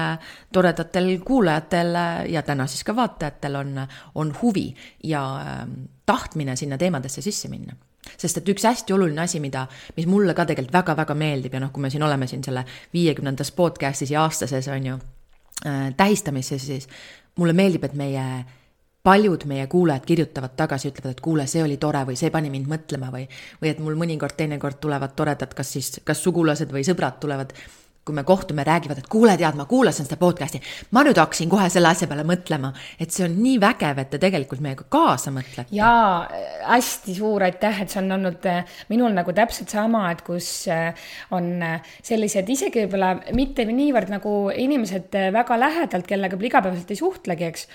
toredatel 0.55 1.17
kuulajatel 1.25 1.97
ja 2.31 2.43
täna 2.47 2.67
siis 2.71 2.85
ka 2.87 2.95
vaatajatel 2.97 3.59
on, 3.59 3.81
on 4.15 4.35
huvi 4.43 4.69
ja 5.05 5.23
ähm, 5.41 5.73
tahtmine 6.07 6.57
sinna 6.57 6.79
teemadesse 6.79 7.23
sisse 7.23 7.51
minna. 7.53 7.75
Sest 8.19 8.41
et 8.41 8.49
üks 8.51 8.65
hästi 8.67 8.95
oluline 8.95 9.23
asi, 9.23 9.39
mida, 9.41 9.67
mis 9.97 10.09
mulle 10.11 10.35
ka 10.35 10.47
tegelikult 10.47 10.75
väga-väga 10.75 11.15
meeldib 11.15 11.55
ja 11.55 11.61
noh, 11.63 11.71
kui 11.75 11.85
me 11.85 11.91
siin 11.91 12.03
oleme 12.03 12.27
siin 12.31 12.43
selle 12.45 12.65
viiekümnendas 12.95 13.53
podcast'is 13.59 14.11
ja 14.11 14.25
aastases 14.25 14.69
on 14.75 14.89
ju 14.89 14.97
äh, 15.67 15.93
tähistamises, 15.97 16.67
siis 16.67 16.89
mulle 17.39 17.55
meeldib, 17.57 17.87
et 17.87 17.95
meie 17.99 18.27
paljud 19.03 19.45
meie 19.51 19.67
kuulajad 19.67 20.05
kirjutavad 20.07 20.55
tagasi, 20.57 20.93
ütlevad, 20.93 21.17
et 21.17 21.21
kuule, 21.21 21.47
see 21.51 21.63
oli 21.65 21.77
tore 21.83 22.05
või 22.07 22.17
see 22.19 22.31
pani 22.31 22.51
mind 22.55 22.71
mõtlema 22.71 23.11
või, 23.11 23.27
või 23.63 23.73
et 23.73 23.81
mul 23.83 23.99
mõnikord, 23.99 24.37
teinekord 24.39 24.79
tulevad 24.83 25.17
toredad, 25.19 25.55
kas 25.59 25.73
siis, 25.75 25.91
kas 26.07 26.23
sugulased 26.23 26.71
või 26.73 26.85
sõbrad 26.87 27.19
tulevad 27.23 27.55
kui 28.05 28.15
me 28.15 28.25
kohtume, 28.27 28.65
räägivad, 28.67 28.99
et 28.99 29.07
kuule, 29.07 29.37
tead, 29.39 29.55
ma 29.55 29.65
kuulasin 29.71 30.09
seda 30.09 30.17
podcast'i, 30.19 30.59
ma 30.91 31.05
nüüd 31.07 31.21
hakkasin 31.23 31.51
kohe 31.51 31.69
selle 31.71 31.93
asja 31.93 32.09
peale 32.11 32.25
mõtlema, 32.27 32.73
et 32.99 33.15
see 33.15 33.29
on 33.29 33.37
nii 33.39 33.61
vägev, 33.63 34.01
et 34.03 34.11
te 34.11 34.19
tegelikult 34.23 34.63
meiega 34.65 34.87
kaasa 34.91 35.31
mõtlete. 35.31 35.71
jaa, 35.71 36.27
hästi 36.67 37.15
suur 37.15 37.47
aitäh, 37.47 37.85
et 37.85 37.95
see 37.95 38.01
on 38.03 38.11
olnud 38.19 38.49
äh, 38.51 38.67
minul 38.91 39.15
nagu 39.15 39.31
täpselt 39.37 39.71
sama, 39.71 40.09
et 40.11 40.25
kus 40.27 40.51
äh, 40.67 40.99
on 41.31 41.53
äh, 41.63 41.95
sellised 42.03 42.51
isegi 42.51 42.83
võib-olla 42.83 43.13
mitte 43.39 43.69
niivõrd 43.71 44.11
nagu 44.11 44.35
inimesed 44.51 45.15
väga 45.39 45.61
lähedalt, 45.63 46.11
kellega 46.11 46.43
igapäevaselt 46.43 46.91
ei 46.91 46.99
suhtlegi, 46.99 47.53
eks, 47.53 47.69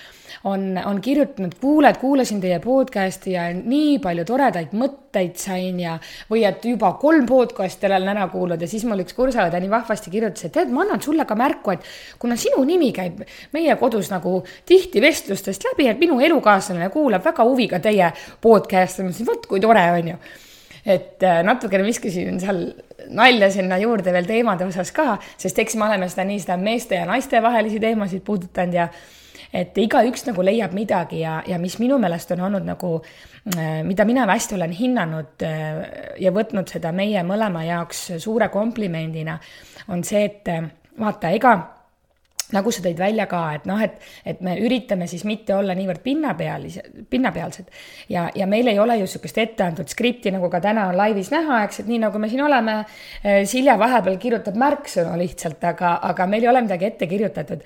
on, 0.44 0.76
on 0.84 1.00
kirjutanud, 1.02 1.56
kuule, 1.62 1.94
et 1.96 2.02
kuulasin 2.04 2.44
teie 2.44 2.60
podcast'i 2.60 3.38
ja 3.38 3.48
nii 3.56 3.96
palju 4.04 4.28
toredaid 4.28 4.76
mõtteid 4.76 5.40
sain 5.40 5.80
ja 5.80 5.96
või 6.28 6.44
et 6.52 6.68
juba 6.68 6.92
kolm 7.00 7.26
podcast'i 7.30 7.88
olen 7.88 8.12
ära 8.12 8.28
kuulanud 8.32 8.62
ja 8.62 8.70
siis 8.70 8.84
mul 8.88 9.06
üks 9.06 9.16
kursaõde 9.16 9.64
nii 9.64 9.72
vahvasti 9.72 10.12
kirjutas, 10.12 10.17
et 10.26 10.56
tead, 10.56 10.74
ma 10.74 10.84
annan 10.86 11.02
sulle 11.04 11.26
ka 11.26 11.36
märku, 11.38 11.76
et 11.76 11.86
kuna 12.20 12.36
sinu 12.40 12.64
nimi 12.66 12.92
käib 12.96 13.22
meie 13.54 13.76
kodus 13.80 14.12
nagu 14.14 14.42
tihti 14.66 15.02
vestlustest 15.04 15.70
läbi, 15.70 15.88
et 15.92 16.02
minu 16.02 16.20
elukaaslane 16.24 16.90
kuulab 16.94 17.26
väga 17.26 17.46
huviga 17.48 17.80
teie 17.84 18.12
podcast'i, 18.42 19.04
ma 19.04 19.12
mõtlesin, 19.12 19.30
vot 19.30 19.48
kui 19.48 19.64
tore 19.64 19.86
on 19.94 20.14
ju 20.14 20.20
et 20.88 21.24
äh, 21.24 21.42
natukene 21.44 21.84
viskasin 21.84 22.40
seal 22.40 22.62
nalja 23.16 23.50
sinna 23.52 23.78
juurde 23.82 24.14
veel 24.16 24.28
teemade 24.28 24.66
osas 24.68 24.94
ka, 24.96 25.18
sest 25.40 25.60
eks 25.60 25.76
me 25.76 25.88
oleme 25.88 26.08
seda 26.12 26.26
nii 26.28 26.42
seda 26.44 26.58
meeste 26.62 27.00
ja 27.00 27.08
naiste 27.08 27.42
vahelisi 27.44 27.82
teemasid 27.84 28.24
puudutanud 28.28 28.78
ja 28.78 28.88
et 29.54 29.78
igaüks 29.80 30.26
nagu 30.28 30.44
leiab 30.44 30.74
midagi 30.76 31.22
ja, 31.22 31.40
ja 31.48 31.60
mis 31.62 31.78
minu 31.80 32.00
meelest 32.02 32.32
on 32.36 32.44
olnud 32.48 32.68
nagu, 32.68 32.94
äh, 33.56 33.82
mida 33.88 34.06
mina 34.08 34.26
hästi 34.28 34.58
olen 34.58 34.76
hinnanud 34.76 35.46
äh, 35.48 35.84
ja 36.24 36.34
võtnud 36.36 36.72
seda 36.72 36.92
meie 36.96 37.24
mõlema 37.28 37.64
jaoks 37.68 38.04
suure 38.24 38.50
komplimendina, 38.54 39.38
on 39.90 40.04
see, 40.08 40.24
et 40.28 40.54
äh, 40.54 40.70
vaata, 41.00 41.34
ega 41.36 41.58
nagu 42.56 42.72
sa 42.72 42.84
tõid 42.84 43.00
välja 43.00 43.26
ka, 43.28 43.42
et 43.58 43.66
noh, 43.68 43.80
et, 43.84 43.98
et 44.28 44.40
me 44.46 44.54
üritame 44.64 45.08
siis 45.12 45.26
mitte 45.28 45.56
olla 45.56 45.76
niivõrd 45.76 46.00
pinnapealised, 46.04 47.02
pinnapealsed 47.12 47.68
ja, 48.14 48.28
ja 48.36 48.48
meil 48.48 48.72
ei 48.72 48.80
ole 48.80 48.96
ju 49.02 49.08
niisugust 49.08 49.40
etteantud 49.42 49.92
skripti, 49.92 50.32
nagu 50.32 50.48
ka 50.52 50.62
täna 50.64 50.88
on 50.92 50.98
laivis 51.00 51.32
näha, 51.34 51.60
eks, 51.68 51.82
et 51.84 51.92
nii 51.92 52.00
nagu 52.06 52.22
me 52.24 52.32
siin 52.32 52.44
oleme, 52.46 52.78
Silja 53.48 53.76
vahepeal 53.80 54.16
kirjutab 54.22 54.56
märksõnu 54.60 55.18
lihtsalt, 55.20 55.64
aga, 55.68 55.98
aga 56.08 56.28
meil 56.32 56.48
ei 56.48 56.52
ole 56.54 56.64
midagi 56.64 56.88
ette 56.88 57.08
kirjutatud. 57.12 57.64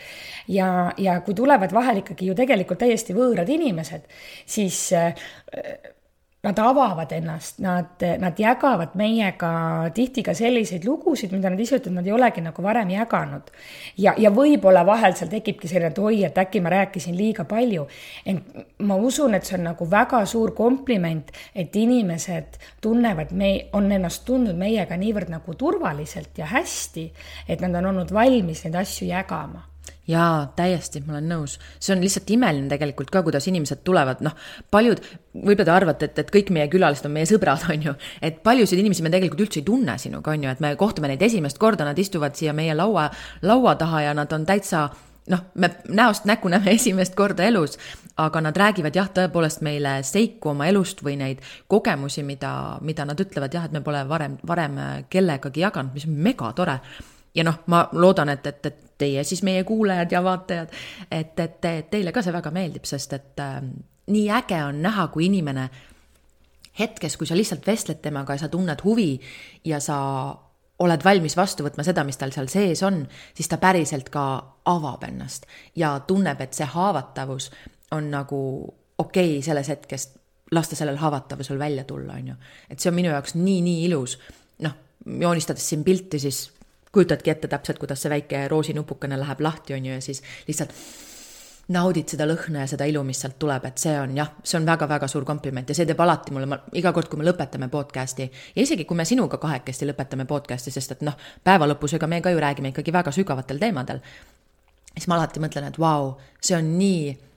ja, 0.50 0.68
ja 0.98 1.20
kui 1.26 1.38
tulevad 1.38 1.74
vahel 1.74 2.02
ikkagi 2.02 2.32
ju 2.32 2.38
tegelikult 2.38 2.82
täiesti 2.82 3.14
võõrad 3.18 3.50
inimesed, 3.54 4.10
siis 4.50 4.88
nad 6.44 6.60
avavad 6.60 7.12
ennast, 7.12 7.60
nad, 7.60 8.02
nad 8.20 8.40
jagavad 8.40 8.96
meiega 8.98 9.52
tihti 9.94 10.24
ka 10.26 10.34
selliseid 10.34 10.88
lugusid, 10.88 11.36
mida 11.36 11.52
nad 11.54 11.60
ise 11.62 11.78
ütlevad, 11.78 12.00
nad 12.00 12.10
ei 12.10 12.16
olegi 12.16 12.42
nagu 12.42 12.66
varem 12.66 12.90
jaganud. 12.90 13.52
ja, 13.98 14.16
ja 14.18 14.32
võib-olla 14.34 14.82
vahel 14.86 15.14
seal 15.18 15.30
tekibki 15.30 15.70
selline, 15.70 15.92
et 15.94 16.02
oi, 16.02 16.24
et 16.26 16.42
äkki 16.42 16.64
ma 16.66 16.74
rääkisin 16.74 17.18
liiga 17.18 17.46
palju. 17.46 17.86
ent 18.26 18.58
ma 18.80 18.98
usun, 18.98 19.38
et 19.38 19.46
see 19.46 19.60
on 19.60 19.68
nagu 19.70 19.90
väga 19.90 20.26
suur 20.26 20.56
kompliment, 20.58 21.30
et 21.54 21.76
inimesed 21.76 22.58
tunnevad, 22.82 23.32
me, 23.38 23.54
on 23.78 23.92
ennast 23.92 24.26
tundnud 24.26 24.58
meiega 24.58 24.98
niivõrd 24.98 25.30
nagu 25.30 25.54
turvaliselt 25.54 26.42
ja 26.42 26.50
hästi, 26.50 27.12
et 27.48 27.62
nad 27.62 27.76
on 27.78 27.94
olnud 27.94 28.14
valmis 28.14 28.66
neid 28.66 28.82
asju 28.82 29.14
jagama 29.14 29.71
jaa, 30.08 30.52
täiesti, 30.56 31.02
ma 31.06 31.16
olen 31.16 31.30
nõus. 31.30 31.58
see 31.80 31.94
on 31.96 32.02
lihtsalt 32.04 32.30
imeline 32.34 32.70
tegelikult 32.72 33.12
ka, 33.14 33.22
kuidas 33.26 33.48
inimesed 33.48 33.84
tulevad, 33.88 34.24
noh, 34.26 34.34
paljud, 34.74 35.02
võib-olla 35.36 35.68
te 35.68 35.76
arvate, 35.76 36.10
et, 36.10 36.24
et 36.24 36.34
kõik 36.34 36.52
meie 36.54 36.68
külalised 36.72 37.06
on 37.08 37.16
meie 37.16 37.30
sõbrad, 37.30 37.68
on 37.74 37.88
ju. 37.90 37.94
et 38.22 38.42
paljusid 38.44 38.82
inimesi 38.82 39.06
me 39.06 39.14
tegelikult 39.14 39.46
üldse 39.48 39.62
ei 39.62 39.68
tunne 39.68 39.98
sinuga, 40.02 40.34
on 40.34 40.48
ju, 40.48 40.56
et 40.56 40.64
me 40.64 40.74
kohtume 40.80 41.12
neid 41.12 41.22
esimest 41.28 41.62
korda, 41.62 41.88
nad 41.88 42.00
istuvad 42.00 42.36
siia 42.38 42.54
meie 42.58 42.76
laua, 42.78 43.10
laua 43.46 43.78
taha 43.80 44.08
ja 44.08 44.18
nad 44.18 44.34
on 44.34 44.46
täitsa 44.50 44.90
noh, 45.32 45.46
me 45.54 45.70
näost 45.88 46.26
näkku 46.26 46.50
näeme 46.52 46.74
esimest 46.80 47.16
korda 47.16 47.46
elus, 47.48 47.78
aga 48.22 48.42
nad 48.42 48.58
räägivad 48.58 48.98
jah, 48.98 49.10
tõepoolest 49.14 49.64
meile 49.66 50.00
seiku 50.08 50.56
oma 50.56 50.68
elust 50.72 51.06
või 51.06 51.16
neid 51.22 51.46
kogemusi, 51.72 52.26
mida, 52.28 52.54
mida 52.82 53.06
nad 53.08 53.22
ütlevad 53.22 53.54
jah, 53.54 53.70
et 53.70 53.78
me 53.78 53.86
pole 53.86 54.04
varem, 54.10 54.38
varem 54.48 54.78
kellegagi 55.14 55.64
jaganud, 55.64 55.94
mis 55.96 56.10
on 56.10 56.18
megatore 56.30 56.80
ja 57.36 57.46
noh, 57.48 57.62
ma 57.72 57.86
loodan, 57.92 58.30
et, 58.30 58.48
et, 58.48 58.66
et 58.66 58.82
teie 58.98 59.24
siis, 59.24 59.44
meie 59.44 59.64
kuulajad 59.64 60.12
ja 60.12 60.24
vaatajad, 60.24 60.76
et, 61.12 61.40
et, 61.40 61.66
et 61.66 61.90
teile 61.90 62.12
ka 62.12 62.22
see 62.22 62.34
väga 62.34 62.52
meeldib, 62.54 62.86
sest 62.90 63.14
et 63.18 63.42
äh, 63.42 63.62
nii 64.12 64.28
äge 64.42 64.60
on 64.66 64.82
näha, 64.84 65.08
kui 65.14 65.26
inimene 65.30 65.70
hetkes, 66.80 67.18
kui 67.18 67.28
sa 67.28 67.36
lihtsalt 67.38 67.68
vestled 67.68 68.00
temaga 68.02 68.38
ja 68.38 68.46
sa 68.46 68.50
tunned 68.52 68.84
huvi 68.84 69.14
ja 69.68 69.80
sa 69.84 69.98
oled 70.82 71.04
valmis 71.06 71.36
vastu 71.38 71.66
võtma 71.66 71.84
seda, 71.86 72.04
mis 72.08 72.18
tal 72.18 72.34
seal 72.34 72.50
sees 72.50 72.82
on, 72.86 73.04
siis 73.38 73.50
ta 73.52 73.60
päriselt 73.62 74.10
ka 74.14 74.24
avab 74.72 75.04
ennast 75.06 75.46
ja 75.78 75.94
tunneb, 76.08 76.42
et 76.42 76.58
see 76.58 76.66
haavatavus 76.66 77.52
on 77.92 78.10
nagu 78.14 78.42
okei 78.98 79.38
okay 79.38 79.46
selles 79.46 79.70
hetkes 79.70 80.08
lasta 80.52 80.76
sellel 80.76 80.98
haavatavusel 81.00 81.60
välja 81.60 81.84
tulla, 81.88 82.18
on 82.18 82.34
ju. 82.34 82.36
et 82.70 82.80
see 82.80 82.90
on 82.92 82.98
minu 82.98 83.12
jaoks 83.14 83.36
nii, 83.36 83.62
nii 83.62 83.86
ilus. 83.90 84.18
noh, 84.66 84.74
joonistades 85.06 85.70
siin 85.70 85.84
pilti, 85.84 86.20
siis 86.20 86.50
kujutadki 86.92 87.32
ette 87.32 87.48
täpselt, 87.48 87.80
kuidas 87.80 88.02
see 88.04 88.12
väike 88.12 88.48
roosinupukene 88.52 89.20
läheb 89.20 89.42
lahti, 89.42 89.74
on 89.74 89.86
ju, 89.86 89.96
ja 89.96 90.02
siis 90.02 90.24
lihtsalt 90.48 90.76
naudid 91.72 92.10
seda 92.12 92.26
lõhna 92.28 92.66
ja 92.66 92.70
seda 92.72 92.86
ilu, 92.90 93.04
mis 93.08 93.22
sealt 93.22 93.38
tuleb, 93.40 93.66
et 93.70 93.80
see 93.82 93.94
on 94.00 94.16
jah, 94.18 94.32
see 94.44 94.58
on 94.60 94.68
väga-väga 94.68 95.08
suur 95.12 95.26
kompliment 95.28 95.70
ja 95.70 95.78
see 95.78 95.88
teeb 95.88 96.02
alati 96.04 96.34
mulle, 96.36 96.50
ma 96.50 96.58
iga 96.78 96.92
kord, 96.96 97.08
kui 97.12 97.22
me 97.22 97.28
lõpetame 97.28 97.70
podcast'i 97.72 98.28
ja 98.28 98.66
isegi 98.66 98.86
kui 98.90 98.98
me 98.98 99.06
sinuga 99.08 99.40
kahekesti 99.42 99.88
lõpetame 99.88 100.28
podcast'i, 100.30 100.74
sest 100.74 100.98
et 100.98 101.06
noh, 101.08 101.18
päeva 101.44 101.70
lõpus, 101.70 101.96
ega 101.96 102.10
me 102.12 102.22
ka 102.22 102.34
ju 102.34 102.42
räägime 102.44 102.74
ikkagi 102.74 102.94
väga 102.94 103.14
sügavatel 103.16 103.62
teemadel. 103.62 104.02
siis 104.94 105.08
ma 105.08 105.20
alati 105.20 105.40
mõtlen, 105.40 105.70
et 105.72 105.80
vau 105.80 106.10
wow,, 106.10 106.16
see 106.42 106.58
on 106.58 106.74
nii 106.78 107.31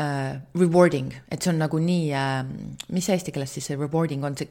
uh, 0.00 0.36
rewarding, 0.58 1.12
et 1.30 1.42
see 1.42 1.52
on 1.52 1.60
nagu 1.60 1.80
nii 1.82 2.06
uh,, 2.16 2.40
mis 2.94 3.06
see 3.06 3.16
eesti 3.18 3.34
keeles 3.34 3.56
siis 3.56 3.70
see 3.70 3.78
rewarding 3.78 4.24
on, 4.26 4.36
see 4.38 4.48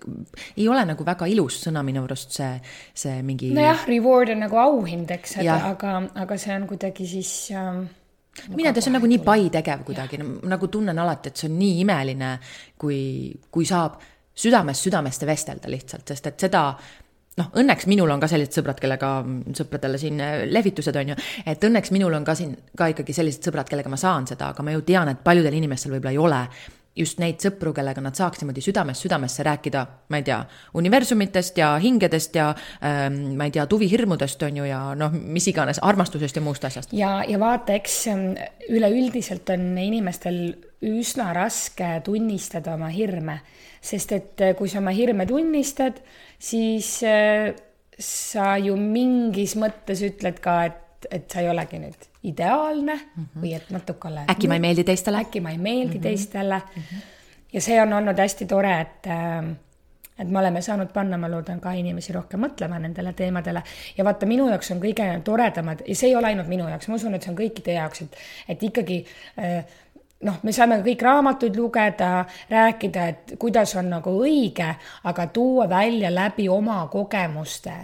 ei 0.56 0.68
ole 0.70 0.84
nagu 0.88 1.06
väga 1.08 1.30
ilus 1.32 1.62
sõna 1.66 1.84
minu 1.86 2.06
arust 2.08 2.38
see, 2.40 2.52
see 2.94 3.22
mingi. 3.26 3.52
nojah, 3.58 3.88
reward 3.90 4.34
on 4.36 4.46
nagu 4.46 4.62
auhind, 4.62 5.12
eks, 5.18 5.40
aga, 5.46 5.96
aga 6.26 6.40
see 6.42 6.56
on 6.56 6.70
kuidagi 6.70 7.10
siis 7.10 7.34
um, 7.58 7.84
mina 8.54 8.70
ei 8.70 8.78
tea, 8.78 8.86
see 8.86 8.94
on 8.94 8.98
nagu 9.00 9.10
nii 9.10 9.22
pai 9.26 9.50
tegev 9.54 9.84
kuidagi, 9.88 10.22
nagu 10.22 10.72
tunnen 10.72 11.04
alati, 11.04 11.32
et 11.32 11.42
see 11.42 11.50
on 11.50 11.60
nii 11.60 11.84
imeline, 11.84 12.32
kui, 12.80 13.02
kui 13.52 13.68
saab 13.68 14.00
südamest 14.40 14.88
südamesse 14.88 15.28
vestelda 15.28 15.72
lihtsalt, 15.72 16.08
sest 16.08 16.32
et 16.32 16.48
seda 16.48 16.64
noh, 17.40 17.52
õnneks 17.60 17.88
minul 17.92 18.12
on 18.12 18.22
ka 18.22 18.30
sellised 18.32 18.60
sõbrad, 18.60 18.80
kellega, 18.82 19.12
sõpradele 19.58 20.00
siin 20.02 20.20
äh, 20.24 20.42
lehvitused 20.50 20.96
on 21.00 21.14
ju, 21.14 21.20
et 21.50 21.70
õnneks 21.70 21.94
minul 21.96 22.18
on 22.18 22.28
ka 22.28 22.36
siin 22.38 22.56
ka 22.78 22.92
ikkagi 22.94 23.16
sellised 23.16 23.50
sõbrad, 23.50 23.70
kellega 23.70 23.92
ma 23.92 24.00
saan 24.00 24.28
seda, 24.30 24.52
aga 24.54 24.66
ma 24.66 24.76
ju 24.76 24.84
tean, 24.88 25.12
et 25.12 25.24
paljudel 25.24 25.58
inimestel 25.60 25.96
võib-olla 25.96 26.16
ei 26.16 26.22
ole 26.22 26.44
just 26.98 27.20
neid 27.22 27.40
sõpru, 27.44 27.74
kellega 27.76 28.02
nad 28.04 28.18
saaks 28.18 28.42
niimoodi 28.42 28.64
südamest 28.64 29.06
südamesse 29.06 29.44
rääkida, 29.46 29.84
ma 30.10 30.20
ei 30.20 30.26
tea, 30.28 30.40
universumitest 30.80 31.60
ja 31.62 31.74
hingedest 31.82 32.36
ja 32.36 32.50
ähm, 32.84 33.38
ma 33.40 33.48
ei 33.48 33.54
tea, 33.56 33.66
tuvihirmudest 33.70 34.44
on 34.48 34.58
ju 34.62 34.68
ja 34.68 34.82
noh, 35.00 35.14
mis 35.14 35.48
iganes, 35.52 35.82
armastusest 35.86 36.40
ja 36.40 36.44
muust 36.44 36.66
asjast. 36.66 36.94
ja, 36.98 37.20
ja 37.28 37.40
vaata, 37.40 37.78
eks 37.78 38.02
ähm, 38.12 38.26
üleüldiselt 38.70 39.50
on 39.54 39.72
inimestel 39.78 40.42
üsna 40.86 41.32
raske 41.36 41.98
tunnistada 42.06 42.76
oma 42.76 42.92
hirme, 42.94 43.40
sest 43.82 44.14
et 44.16 44.44
äh, 44.44 44.54
kui 44.58 44.72
sa 44.72 44.82
oma 44.84 44.94
hirme 44.96 45.28
tunnistad, 45.30 46.02
siis 46.40 46.98
äh, 47.08 47.54
sa 48.00 48.54
ju 48.60 48.78
mingis 48.80 49.58
mõttes 49.60 50.04
ütled 50.08 50.40
ka, 50.44 50.62
et, 50.70 50.86
et 51.12 51.32
sa 51.32 51.40
ei 51.40 51.50
olegi 51.50 51.80
nüüd 51.80 52.10
ideaalne 52.24 52.96
mm 52.96 53.24
-hmm. 53.24 53.42
või 53.42 53.56
et 53.56 53.70
natukene. 53.70 54.26
äkki 54.30 54.48
ma 54.48 54.54
ei 54.54 54.60
meeldi 54.60 54.84
teistele. 54.84 55.18
äkki 55.18 55.42
ma 55.42 55.50
ei 55.50 55.58
meeldi 55.58 55.94
mm 55.94 56.00
-hmm. 56.00 56.04
teistele 56.04 56.62
mm. 56.76 56.82
-hmm. 56.82 57.02
ja 57.54 57.62
see 57.62 57.82
on 57.82 57.94
olnud 57.94 58.18
hästi 58.18 58.46
tore, 58.46 58.82
et 58.82 59.08
äh, 59.08 59.56
et 60.20 60.28
me 60.28 60.40
oleme 60.40 60.62
saanud 60.62 60.88
panna, 60.94 61.18
ma 61.18 61.32
loodan, 61.32 61.60
ka 61.60 61.72
inimesi 61.72 62.14
rohkem 62.14 62.42
mõtlema 62.44 62.80
nendele 62.80 63.14
teemadele. 63.14 63.64
ja 63.98 64.06
vaata, 64.06 64.26
minu 64.26 64.50
jaoks 64.50 64.72
on 64.72 64.80
kõige 64.80 65.22
toredamad 65.24 65.82
ja 65.88 65.96
see 65.96 66.10
ei 66.10 66.16
ole 66.16 66.28
ainult 66.28 66.48
minu 66.48 66.68
jaoks, 66.68 66.88
ma 66.88 66.96
usun, 66.96 67.14
et 67.16 67.24
see 67.24 67.32
on 67.32 67.38
kõikide 67.38 67.78
jaoks, 67.78 68.02
et, 68.02 68.18
et 68.48 68.64
ikkagi 68.64 69.06
äh, 69.40 69.64
noh, 70.28 70.40
me 70.44 70.54
saame 70.56 70.80
kõik 70.86 71.04
raamatuid 71.06 71.56
lugeda, 71.56 72.26
rääkida, 72.50 73.06
et 73.14 73.34
kuidas 73.40 73.76
on 73.80 73.90
nagu 73.96 74.14
õige, 74.24 74.74
aga 75.10 75.28
tuua 75.34 75.70
välja 75.70 76.12
läbi 76.14 76.50
oma 76.50 76.82
kogemuste, 76.92 77.76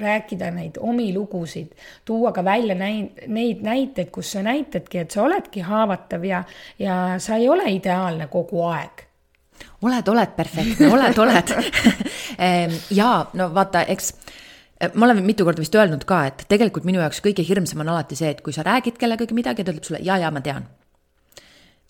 rääkida 0.00 0.50
neid 0.54 0.78
omi 0.80 1.12
lugusid, 1.14 1.72
tuua 2.04 2.32
ka 2.32 2.44
välja 2.44 2.74
näid, 2.74 3.24
neid 3.26 3.62
näiteid, 3.62 4.10
kus 4.14 4.32
sa 4.32 4.42
näitadki, 4.42 5.02
et 5.04 5.10
sa 5.10 5.22
oledki 5.22 5.64
haavatav 5.66 6.24
ja, 6.24 6.42
ja 6.78 6.98
sa 7.18 7.36
ei 7.36 7.48
ole 7.48 7.70
ideaalne 7.72 8.28
kogu 8.32 8.64
aeg. 8.68 9.06
Oled, 9.82 10.08
oled 10.08 10.36
perfektne, 10.36 10.88
oled, 10.92 11.18
oled. 11.18 11.52
Ehm, 12.42 12.72
ja 12.90 13.26
no 13.36 13.50
vaata, 13.54 13.84
eks 13.92 14.14
ma 14.94 15.06
olen 15.06 15.20
mitu 15.22 15.44
korda 15.44 15.62
vist 15.62 15.74
öelnud 15.76 16.06
ka, 16.08 16.24
et 16.30 16.46
tegelikult 16.50 16.86
minu 16.88 17.02
jaoks 17.02 17.20
kõige 17.22 17.44
hirmsam 17.46 17.84
on 17.84 17.92
alati 17.92 18.18
see, 18.18 18.32
et 18.32 18.40
kui 18.42 18.54
sa 18.56 18.64
räägid 18.66 18.96
kellegagi 18.98 19.36
midagi, 19.36 19.62
ta 19.62 19.74
ütleb 19.74 19.86
sulle 19.86 20.00
ja, 20.02 20.16
ja 20.18 20.30
ma 20.34 20.40
tean 20.42 20.64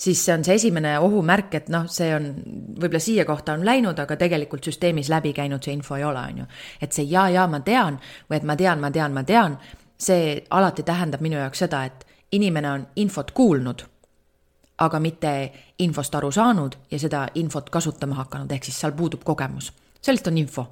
siis 0.03 0.25
see 0.25 0.35
on 0.35 0.45
see 0.45 0.57
esimene 0.59 0.97
ohumärk, 0.99 1.55
et 1.55 1.69
noh, 1.71 1.87
see 1.91 2.11
on 2.15 2.25
võib-olla 2.81 3.01
siia 3.03 3.25
kohta 3.29 3.55
on 3.55 3.67
läinud, 3.67 3.99
aga 4.03 4.17
tegelikult 4.19 4.67
süsteemis 4.67 5.11
läbi 5.12 5.31
käinud 5.37 5.62
see 5.62 5.77
info 5.77 5.97
ei 5.99 6.05
ole, 6.05 6.25
on 6.33 6.43
ju. 6.43 6.47
et 6.83 6.93
see 6.93 7.07
ja, 7.11 7.29
ja 7.31 7.47
ma 7.47 7.61
tean 7.61 8.01
või 8.31 8.41
et 8.41 8.49
ma 8.49 8.57
tean, 8.59 8.83
ma 8.83 8.91
tean, 8.91 9.15
ma 9.15 9.23
tean, 9.29 9.59
see 10.03 10.43
alati 10.51 10.83
tähendab 10.83 11.23
minu 11.23 11.38
jaoks 11.38 11.62
seda, 11.65 11.85
et 11.87 12.07
inimene 12.33 12.71
on 12.71 12.87
infot 12.97 13.31
kuulnud, 13.31 13.85
aga 14.83 15.01
mitte 15.01 15.33
infost 15.85 16.15
aru 16.19 16.33
saanud 16.35 16.79
ja 16.91 16.99
seda 16.99 17.27
infot 17.38 17.71
kasutama 17.71 18.19
hakanud, 18.25 18.53
ehk 18.53 18.65
siis 18.67 18.81
seal 18.81 18.97
puudub 18.99 19.23
kogemus. 19.25 19.73
sellest 20.03 20.27
on 20.27 20.38
info. 20.38 20.67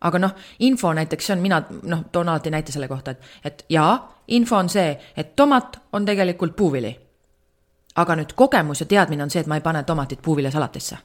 aga 0.00 0.18
noh, 0.18 0.34
info 0.58 0.92
näiteks, 0.92 1.26
see 1.26 1.36
on 1.36 1.42
mina, 1.42 1.62
noh, 1.82 2.04
toon 2.12 2.28
alati 2.28 2.50
näite 2.50 2.72
selle 2.72 2.88
kohta, 2.88 3.10
et, 3.10 3.22
et 3.44 3.64
jaa, 3.68 3.94
info 4.28 4.56
on 4.56 4.68
see, 4.68 4.98
et 5.16 5.36
tomat 5.36 5.78
on 5.92 6.04
tegelikult 6.04 6.56
puuvili. 6.56 6.96
Aga 7.96 8.16
nüüd 8.16 8.32
kogemus 8.36 8.80
ja 8.80 8.86
teadmine 8.86 9.22
on 9.22 9.30
see, 9.30 9.40
et 9.40 9.46
ma 9.46 9.56
ei 9.56 9.64
pane 9.64 9.82
tomatit 9.82 10.22
puuviljasalatisse. 10.22 10.96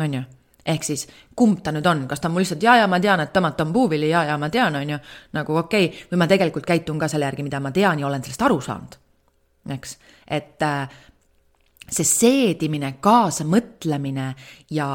on 0.00 0.14
ju 0.14 0.22
ehk 0.66 0.84
siis 0.84 1.06
kumb 1.36 1.62
ta 1.62 1.72
nüüd 1.72 1.86
on, 1.86 2.04
kas 2.10 2.20
ta 2.20 2.28
on 2.28 2.34
mul 2.34 2.42
lihtsalt 2.42 2.62
ja, 2.62 2.76
ja 2.80 2.86
ma 2.90 2.98
tean, 3.00 3.20
et 3.22 3.32
tomat 3.32 3.60
on 3.60 3.72
puuvili 3.72 4.10
ja, 4.10 4.24
ja 4.24 4.38
ma 4.38 4.48
tean, 4.50 4.76
on 4.76 4.90
ju, 4.90 4.98
nagu 5.32 5.58
okei 5.62 5.86
okay., 5.86 6.06
või 6.10 6.22
ma 6.22 6.26
tegelikult 6.30 6.66
käitun 6.66 6.98
ka 6.98 7.08
selle 7.08 7.28
järgi, 7.28 7.46
mida 7.46 7.60
ma 7.62 7.70
tean 7.70 8.02
ja 8.02 8.06
olen 8.06 8.24
sellest 8.24 8.42
aru 8.42 8.60
saanud. 8.60 8.96
eks, 9.76 9.98
et 10.26 10.62
äh, 10.62 10.88
see 11.90 12.04
seedimine, 12.04 12.96
kaasamõtlemine 13.00 14.32
ja 14.70 14.88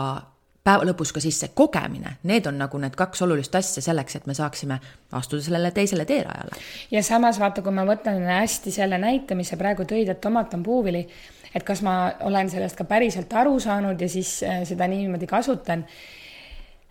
päeva 0.63 0.85
lõpus 0.85 1.13
ka 1.13 1.21
siis 1.23 1.39
see 1.41 1.51
kogemine, 1.57 2.17
need 2.29 2.47
on 2.49 2.59
nagu 2.61 2.77
need 2.81 2.95
kaks 2.97 3.23
olulist 3.25 3.55
asja 3.57 3.81
selleks, 3.81 4.19
et 4.19 4.29
me 4.29 4.35
saaksime 4.37 4.79
astuda 5.17 5.41
sellele 5.41 5.71
teisele 5.75 6.05
teerajale. 6.05 6.57
ja 6.91 7.03
samas 7.03 7.39
vaata, 7.39 7.61
kui 7.65 7.73
ma 7.73 7.85
võtan 7.87 8.21
hästi 8.29 8.71
selle 8.71 9.01
näite, 9.01 9.35
mis 9.35 9.49
sa 9.49 9.57
praegu 9.57 9.87
tõid, 9.89 10.11
et 10.13 10.21
tomat 10.21 10.53
on 10.53 10.63
puuvili, 10.63 11.05
et 11.55 11.63
kas 11.67 11.81
ma 11.81 12.13
olen 12.29 12.49
sellest 12.49 12.77
ka 12.77 12.85
päriselt 12.89 13.33
aru 13.33 13.59
saanud 13.59 14.01
ja 14.01 14.09
siis 14.09 14.39
äh, 14.43 14.63
seda 14.69 14.87
niimoodi 14.87 15.27
kasutan 15.27 15.87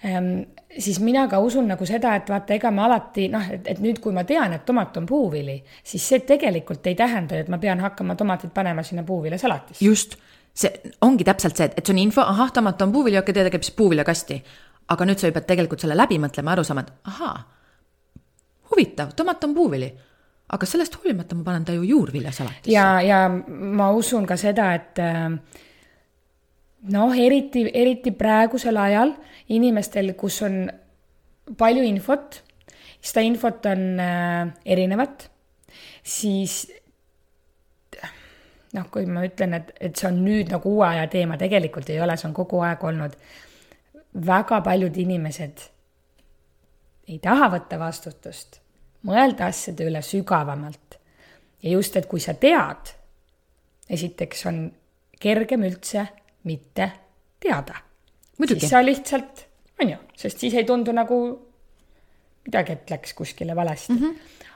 Ehm, 0.04 0.42
siis 0.78 1.00
mina 1.00 1.26
ka 1.28 1.38
usun 1.44 1.66
nagu 1.68 1.84
seda, 1.86 2.14
et 2.16 2.30
vaata, 2.32 2.54
ega 2.56 2.70
ma 2.72 2.86
alati 2.86 3.26
noh, 3.28 3.44
et, 3.52 3.68
nüüd, 3.84 3.98
kui 4.00 4.14
ma 4.16 4.24
tean, 4.24 4.54
et 4.56 4.64
tomat 4.64 4.96
on 4.96 5.06
puuvili, 5.06 5.58
siis 5.84 6.06
see 6.08 6.22
tegelikult 6.24 6.86
ei 6.88 6.96
tähenda, 6.96 7.36
et 7.42 7.50
ma 7.52 7.58
pean 7.60 7.82
hakkama 7.84 8.16
tomatit 8.16 8.54
panema 8.54 8.82
sinna 8.86 9.04
puuviljasalatisse. 9.04 9.84
just, 9.84 10.16
see 10.54 10.92
ongi 11.06 11.24
täpselt 11.24 11.56
see, 11.56 11.70
et, 11.70 11.84
see 11.84 11.94
on 11.94 12.02
info, 12.02 12.24
ahah, 12.26 12.52
tomat 12.52 12.82
on 12.82 12.92
puuvili, 12.92 13.18
okei, 13.18 13.34
ta 13.34 13.50
käib 13.50 13.64
siis 13.66 13.76
puuviljakasti. 13.76 14.42
aga 14.90 15.06
nüüd 15.06 15.20
sa 15.22 15.28
ju 15.28 15.32
pead 15.32 15.46
tegelikult 15.46 15.80
selle 15.80 15.94
läbi 15.94 16.18
mõtlema, 16.18 16.52
aru 16.52 16.64
saama, 16.66 16.82
et 16.82 17.10
ahaa, 17.12 17.34
huvitav, 18.72 19.12
tomat 19.16 19.44
on 19.46 19.54
puuvili 19.54 19.90
aga 20.50 20.66
sellest 20.66 20.96
hoolimata 20.98 21.38
ma 21.38 21.46
panen 21.46 21.64
ta 21.64 21.74
ju 21.74 21.84
juurviljasalatisse. 21.86 22.72
ja, 22.74 23.00
ja 23.02 23.28
ma 23.30 23.90
usun 23.94 24.26
ka 24.26 24.36
seda, 24.40 24.72
et 24.74 24.98
äh, 24.98 25.28
noh, 26.90 27.14
eriti, 27.14 27.64
eriti 27.74 28.12
praegusel 28.16 28.78
ajal 28.80 29.14
inimestel, 29.54 30.14
kus 30.18 30.40
on 30.46 30.64
palju 31.58 31.84
infot, 31.86 32.40
seda 33.00 33.24
infot 33.26 33.66
on 33.70 33.86
äh, 34.02 34.50
erinevat, 34.66 35.28
siis 36.02 36.64
noh, 38.76 38.86
kui 38.92 39.06
ma 39.06 39.24
ütlen, 39.26 39.54
et, 39.58 39.72
et 39.80 39.96
see 39.96 40.08
on 40.08 40.22
nüüd 40.24 40.52
nagu 40.52 40.70
uue 40.70 40.86
aja 40.86 41.08
teema, 41.10 41.38
tegelikult 41.40 41.90
ei 41.90 42.00
ole, 42.00 42.16
see 42.16 42.28
on 42.28 42.36
kogu 42.36 42.62
aeg 42.66 42.84
olnud. 42.84 43.16
väga 44.26 44.60
paljud 44.66 44.96
inimesed 44.96 45.60
ei 47.10 47.18
taha 47.22 47.50
võtta 47.54 47.78
vastutust, 47.80 48.60
mõelda 49.06 49.48
asjade 49.50 49.86
üle 49.88 50.02
sügavamalt. 50.02 50.98
ja 51.62 51.70
just, 51.70 51.96
et 51.96 52.06
kui 52.06 52.20
sa 52.20 52.34
tead, 52.34 52.94
esiteks 53.90 54.46
on 54.46 54.64
kergem 55.20 55.64
üldse 55.66 56.06
mitte 56.44 56.90
teada. 57.40 57.74
siis 58.46 58.68
sa 58.68 58.84
lihtsalt, 58.84 59.46
on 59.82 59.90
ju, 59.90 59.96
sest 60.16 60.38
siis 60.38 60.54
ei 60.54 60.64
tundu 60.64 60.92
nagu 60.92 61.20
midagi, 62.46 62.72
et 62.72 62.90
läks 62.90 63.14
kuskile 63.14 63.56
valesti 63.56 63.92
mm. 63.92 63.98
-hmm. 63.98 64.46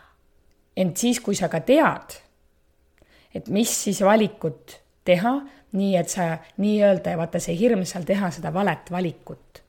ent 0.77 0.97
siis, 0.97 1.21
kui 1.21 1.35
sa 1.35 1.49
ka 1.49 1.61
tead, 1.61 2.21
et 3.35 3.49
mis 3.49 3.71
siis 3.85 4.01
valikut 4.05 4.79
teha, 5.05 5.35
nii 5.75 5.97
et 5.99 6.09
sa 6.09 6.29
nii-öelda 6.63 7.17
vaata 7.19 7.41
see 7.43 7.57
hirm 7.59 7.85
seal 7.89 8.07
teha 8.07 8.31
seda 8.35 8.53
valet 8.55 8.91
valikut. 8.91 9.63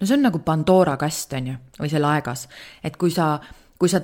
no 0.00 0.06
see 0.06 0.16
on 0.16 0.26
nagu 0.28 0.38
Pandora 0.44 0.96
kast, 1.00 1.32
on 1.32 1.46
ju, 1.52 1.56
või 1.80 1.90
see 1.92 2.02
laegas, 2.02 2.48
et 2.84 2.96
kui 3.00 3.10
sa, 3.10 3.38
kui 3.78 3.88
sa 3.88 4.02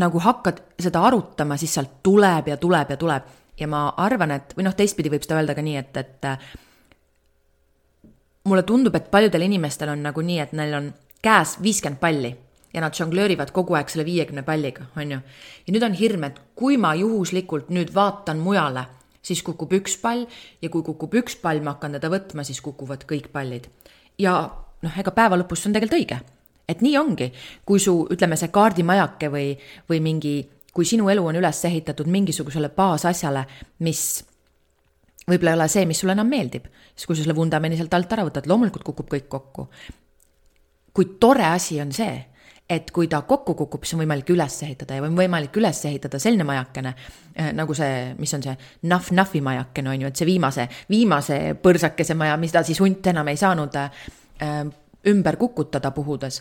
nagu 0.00 0.20
hakkad 0.20 0.60
seda 0.80 1.02
arutama, 1.06 1.56
siis 1.56 1.74
sealt 1.74 2.02
tuleb 2.02 2.48
ja 2.50 2.56
tuleb 2.56 2.90
ja 2.90 2.96
tuleb. 2.96 3.32
Ja 3.54 3.68
ma 3.70 3.86
arvan, 4.02 4.32
et 4.34 4.56
või 4.56 4.64
noh, 4.66 4.74
teistpidi 4.74 5.12
võib 5.12 5.22
seda 5.22 5.36
öelda 5.38 5.54
ka 5.54 5.62
nii, 5.62 5.76
et, 5.78 5.96
et 5.96 6.26
äh, 6.26 6.48
mulle 8.50 8.64
tundub, 8.66 8.96
et 8.98 9.06
paljudel 9.12 9.46
inimestel 9.46 9.92
on 9.92 10.02
nagu 10.02 10.24
nii, 10.26 10.40
et 10.42 10.56
neil 10.58 10.74
on 10.74 10.88
käes 11.22 11.54
viiskümmend 11.62 12.00
palli 12.02 12.32
ja 12.74 12.82
nad 12.82 12.96
žongleerivad 12.96 13.52
kogu 13.54 13.76
aeg 13.78 13.92
selle 13.92 14.06
viiekümne 14.08 14.42
palliga, 14.46 14.88
on 14.98 15.16
ju. 15.16 15.20
ja 15.66 15.74
nüüd 15.74 15.86
on 15.86 15.96
hirm, 15.98 16.26
et 16.28 16.40
kui 16.58 16.76
ma 16.80 16.94
juhuslikult 16.98 17.70
nüüd 17.74 17.94
vaatan 17.94 18.42
mujale, 18.42 18.86
siis 19.24 19.42
kukub 19.46 19.72
üks 19.78 19.96
pall 20.02 20.26
ja 20.62 20.70
kui 20.70 20.82
kukub 20.82 21.14
üks 21.22 21.38
pall, 21.40 21.62
ma 21.62 21.76
hakkan 21.76 21.96
teda 21.98 22.10
võtma, 22.12 22.44
siis 22.44 22.60
kukuvad 22.64 23.06
kõik 23.08 23.30
pallid. 23.32 23.70
ja 24.18 24.34
noh, 24.82 24.98
ega 24.98 25.14
päeva 25.14 25.38
lõpus 25.40 25.62
see 25.62 25.70
on 25.70 25.78
tegelikult 25.78 26.00
õige. 26.00 26.20
et 26.68 26.82
nii 26.82 26.98
ongi, 26.98 27.30
kui 27.64 27.80
su, 27.80 27.96
ütleme, 28.10 28.36
see 28.40 28.50
kaardimajake 28.52 29.30
või, 29.30 29.54
või 29.88 30.00
mingi 30.04 30.36
kui 30.74 30.86
sinu 30.88 31.08
elu 31.12 31.24
on 31.30 31.38
üles 31.38 31.64
ehitatud 31.68 32.08
mingisugusele 32.10 32.72
baasasjale, 32.74 33.44
mis 33.86 34.24
võib-olla 35.28 35.54
ei 35.54 35.58
ole 35.60 35.68
see, 35.70 35.84
mis 35.88 36.00
sulle 36.02 36.16
enam 36.16 36.28
meeldib, 36.28 36.66
siis 36.94 37.06
kui 37.06 37.16
sa 37.16 37.22
selle 37.22 37.36
vundamendi 37.38 37.78
sealt 37.78 37.94
alt 37.96 38.12
ära 38.16 38.26
võtad, 38.26 38.48
loomulikult 38.50 38.86
kukub 38.90 39.12
kõik 39.14 39.28
kokku. 39.30 39.68
kui 40.94 41.16
tore 41.18 41.46
asi 41.46 41.80
on 41.82 41.92
see, 41.92 42.12
et 42.70 42.90
kui 42.90 43.08
ta 43.12 43.20
kokku 43.28 43.54
kukub, 43.54 43.84
siis 43.84 43.98
on 43.98 44.04
võimalik 44.04 44.30
üles 44.32 44.56
ehitada 44.64 44.96
ja 44.96 45.04
on 45.04 45.16
võimalik 45.18 45.56
üles 45.60 45.82
ehitada 45.84 46.18
selline 46.22 46.46
majakene 46.48 46.94
äh, 46.94 47.50
nagu 47.56 47.76
see, 47.76 48.14
mis 48.18 48.32
on 48.36 48.44
see 48.46 48.54
nahv-nahvi 48.88 49.42
majakene 49.44 49.92
on 49.92 50.04
ju, 50.06 50.12
et 50.12 50.22
see 50.22 50.28
viimase, 50.28 50.68
viimase 50.90 51.40
põrsakese 51.60 52.16
maja, 52.16 52.38
mida 52.40 52.64
siis 52.64 52.80
hunt 52.80 53.12
enam 53.12 53.28
ei 53.28 53.40
saanud 53.40 53.76
äh, 53.80 54.62
ümber 55.12 55.36
kukutada 55.40 55.92
puhudes 55.92 56.40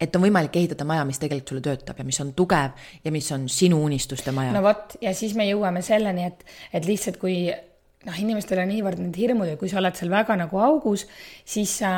et 0.00 0.16
on 0.16 0.26
võimalik 0.26 0.56
ehitada 0.60 0.84
maja, 0.88 1.04
mis 1.08 1.18
tegelikult 1.20 1.52
sulle 1.52 1.64
töötab 1.64 2.00
ja 2.00 2.04
mis 2.06 2.18
on 2.22 2.34
tugev 2.36 2.76
ja 3.04 3.12
mis 3.14 3.30
on 3.34 3.48
sinu 3.50 3.80
unistuste 3.84 4.34
maja. 4.36 4.52
no 4.54 4.62
vot, 4.64 4.98
ja 5.02 5.14
siis 5.16 5.34
me 5.38 5.48
jõuame 5.48 5.82
selleni, 5.84 6.28
et, 6.30 6.44
et 6.76 6.86
lihtsalt 6.86 7.18
kui 7.22 7.48
noh, 8.06 8.18
inimestel 8.22 8.60
on 8.62 8.70
niivõrd 8.70 9.00
need 9.02 9.16
hirmud 9.18 9.50
ja 9.50 9.58
kui 9.60 9.70
sa 9.72 9.80
oled 9.80 9.96
seal 9.98 10.12
väga 10.12 10.36
nagu 10.38 10.60
augus, 10.62 11.06
siis 11.48 11.78
sa, 11.80 11.92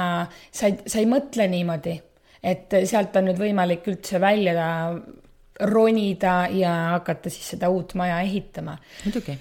sa 0.55 0.71
ei, 0.71 0.79
sa 0.87 1.03
ei 1.03 1.09
mõtle 1.11 1.49
niimoodi, 1.51 1.99
et 2.43 2.79
sealt 2.85 3.17
on 3.17 3.31
nüüd 3.31 3.41
võimalik 3.41 3.87
üldse 3.91 4.21
välja 4.21 4.69
ronida 5.61 6.47
ja 6.55 6.75
hakata 6.95 7.31
siis 7.31 7.55
seda 7.57 7.71
uut 7.71 7.95
maja 7.99 8.21
ehitama. 8.21 8.79
muidugi 9.05 9.39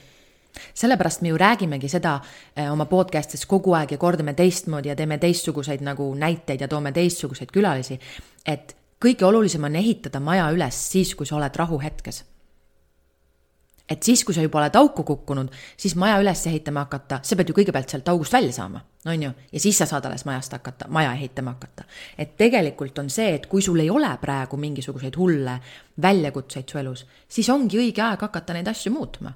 sellepärast 0.74 1.22
me 1.22 1.30
ju 1.30 1.38
räägimegi 1.38 1.90
seda 1.90 2.20
eh, 2.56 2.72
oma 2.72 2.86
podcast'is 2.90 3.46
kogu 3.46 3.76
aeg 3.78 3.92
ja 3.92 3.98
kordame 4.02 4.34
teistmoodi 4.34 4.90
ja 4.90 4.96
teeme 4.96 5.18
teistsuguseid 5.22 5.84
nagu 5.86 6.08
näiteid 6.16 6.62
ja 6.62 6.68
toome 6.68 6.92
teistsuguseid 6.92 7.52
külalisi. 7.54 8.00
et 8.46 8.76
kõige 9.06 9.26
olulisem 9.26 9.64
on 9.64 9.76
ehitada 9.76 10.20
maja 10.20 10.50
üles 10.52 10.80
siis, 10.92 11.16
kui 11.16 11.26
sa 11.26 11.38
oled 11.38 11.56
rahuhetkes. 11.56 12.24
Et 13.90 14.04
siis, 14.04 14.24
kui 14.26 14.36
sa 14.36 14.44
juba 14.44 14.60
oled 14.60 14.76
auku 14.76 15.04
kukkunud, 15.08 15.52
siis 15.78 15.96
maja 15.96 16.20
üles 16.22 16.42
ehitama 16.50 16.86
hakata, 16.86 17.22
sa 17.24 17.38
pead 17.40 17.52
ju 17.52 17.56
kõigepealt 17.56 17.92
sealt 17.94 18.10
august 18.12 18.36
välja 18.36 18.52
saama, 18.56 18.82
on 19.08 19.24
ju, 19.24 19.32
ja 19.54 19.64
siis 19.64 19.80
sa 19.80 19.88
saad 19.90 20.06
alles 20.10 20.26
majast 20.28 20.54
hakata, 20.58 20.90
maja 20.92 21.14
ehitama 21.16 21.56
hakata. 21.56 21.88
et 22.18 22.38
tegelikult 22.38 23.00
on 23.00 23.10
see, 23.10 23.34
et 23.36 23.46
kui 23.48 23.62
sul 23.62 23.80
ei 23.80 23.90
ole 23.90 24.12
praegu 24.22 24.58
mingisuguseid 24.58 25.16
hulle 25.18 25.60
väljakutseid 26.02 26.70
su 26.70 26.78
elus, 26.78 27.06
siis 27.28 27.50
ongi 27.50 27.80
õige 27.80 28.04
aeg 28.04 28.22
hakata 28.28 28.54
neid 28.54 28.68
asju 28.68 28.92
muutma 28.92 29.34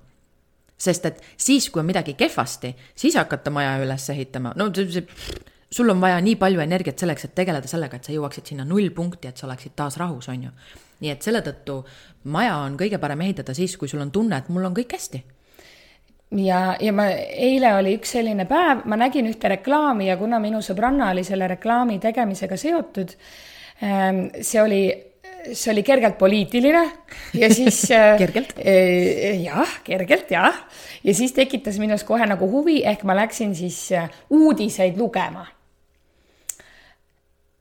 sest 0.81 1.05
et 1.05 1.21
siis, 1.37 1.69
kui 1.69 1.79
on 1.79 1.85
midagi 1.85 2.15
kehvasti, 2.17 2.73
siis 2.95 3.15
hakata 3.19 3.53
maja 3.53 3.75
üles 3.83 4.09
ehitama, 4.09 4.55
no 4.57 4.71
see, 4.73 4.87
see, 4.89 5.41
sul 5.71 5.89
on 5.93 6.01
vaja 6.01 6.19
nii 6.21 6.37
palju 6.41 6.63
energiat 6.63 6.99
selleks, 6.99 7.27
et 7.27 7.35
tegeleda 7.37 7.69
sellega, 7.69 7.97
et 7.97 8.07
sa 8.07 8.15
jõuaksid 8.15 8.51
sinna 8.51 8.65
nullpunkti, 8.67 9.29
et 9.29 9.37
sa 9.37 9.47
oleksid 9.47 9.75
taas 9.77 9.97
rahus, 10.01 10.27
on 10.31 10.47
ju. 10.47 10.55
Nii 11.01 11.11
et 11.13 11.21
selle 11.25 11.43
tõttu 11.45 11.81
maja 12.31 12.57
on 12.61 12.77
kõige 12.79 12.99
parem 13.01 13.21
ehitada 13.25 13.53
siis, 13.57 13.77
kui 13.77 13.89
sul 13.89 14.03
on 14.03 14.11
tunne, 14.11 14.37
et 14.37 14.49
mul 14.49 14.65
on 14.69 14.75
kõik 14.77 14.97
hästi 14.97 15.23
ja, 16.39 16.63
ja 16.79 16.95
ma, 16.95 17.07
eile 17.11 17.75
oli 17.77 17.95
üks 17.99 18.15
selline 18.17 18.47
päev, 18.49 18.85
ma 18.89 18.99
nägin 18.99 19.29
ühte 19.31 19.51
reklaami 19.51 20.09
ja 20.11 20.17
kuna 20.19 20.39
minu 20.43 20.61
sõbranna 20.65 21.11
oli 21.11 21.25
selle 21.27 21.49
reklaami 21.51 21.99
tegemisega 22.03 22.59
seotud, 22.59 23.15
ähm, 23.83 24.27
see 24.39 24.61
oli 24.61 24.83
see 25.41 25.71
oli 25.71 25.83
kergelt 25.83 26.17
poliitiline 26.19 26.83
ja 27.33 27.49
siis 27.53 27.83
äh, 27.95 28.13
kergelt? 28.19 28.53
Äh, 28.59 29.41
jah, 29.41 29.77
kergelt 29.83 30.31
jah. 30.31 30.61
ja 31.03 31.15
siis 31.17 31.33
tekitas 31.33 31.79
minus 31.81 32.05
kohe 32.07 32.27
nagu 32.29 32.49
huvi, 32.51 32.81
ehk 32.85 33.03
ma 33.07 33.15
läksin 33.17 33.55
siis 33.57 33.87
äh, 33.97 34.09
uudiseid 34.29 34.99
lugema. 35.01 35.47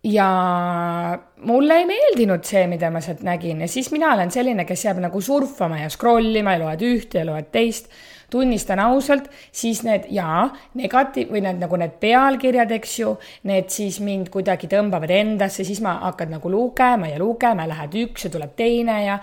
Ja 0.04 1.18
mulle 1.44 1.76
ei 1.76 1.86
meeldinud 1.88 2.44
see, 2.46 2.64
mida 2.70 2.90
ma 2.92 3.02
sealt 3.04 3.20
nägin. 3.26 3.60
Ja 3.60 3.68
siis 3.68 3.90
mina 3.92 4.14
olen 4.14 4.30
selline, 4.32 4.64
kes 4.64 4.84
jääb 4.86 5.02
nagu 5.04 5.20
surfama 5.20 5.82
ja 5.82 5.90
scroll 5.92 6.40
ima 6.40 6.56
ja 6.56 6.64
loed 6.64 6.84
ühte 6.86 7.20
ja 7.20 7.26
loed 7.28 7.50
teist. 7.52 7.90
Tunnistan 8.30 8.78
ausalt, 8.78 9.24
siis 9.52 9.80
need 9.82 10.04
jaa, 10.14 10.44
negatiiv 10.78 11.32
või 11.34 11.40
need 11.42 11.58
nagu 11.58 11.78
need 11.80 11.96
pealkirjad, 11.98 12.70
eks 12.76 12.92
ju, 13.00 13.16
need 13.50 13.72
siis 13.74 13.98
mind 14.06 14.30
kuidagi 14.30 14.70
tõmbavad 14.70 15.10
endasse, 15.10 15.66
siis 15.66 15.80
ma 15.82 15.96
hakkad 16.04 16.30
nagu 16.30 16.52
lugema 16.52 17.10
ja 17.10 17.18
lugema, 17.18 17.66
lähed 17.66 17.96
üks 18.04 18.28
ja 18.28 18.30
tuleb 18.30 18.54
teine 18.54 19.00
ja 19.02 19.18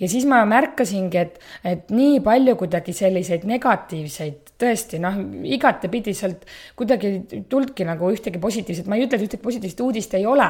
ja 0.00 0.08
siis 0.10 0.26
ma 0.28 0.42
märkasingi, 0.48 1.20
et, 1.20 1.38
et 1.64 1.92
nii 1.94 2.20
palju 2.24 2.56
kuidagi 2.60 2.94
selliseid 2.96 3.46
negatiivseid 3.48 4.54
tõesti 4.60 5.00
noh, 5.02 5.16
igatepidi 5.50 6.14
sealt 6.14 6.44
kuidagi 6.78 7.10
ei 7.10 7.42
tulnudki 7.50 7.86
nagu 7.88 8.10
ühtegi 8.14 8.40
positiivset, 8.42 8.88
ma 8.90 8.98
ei 8.98 9.06
ütle, 9.06 9.18
et 9.18 9.26
ühtegi 9.26 9.42
positiivset 9.42 9.82
uudist 9.84 10.14
ei 10.18 10.26
ole, 10.30 10.46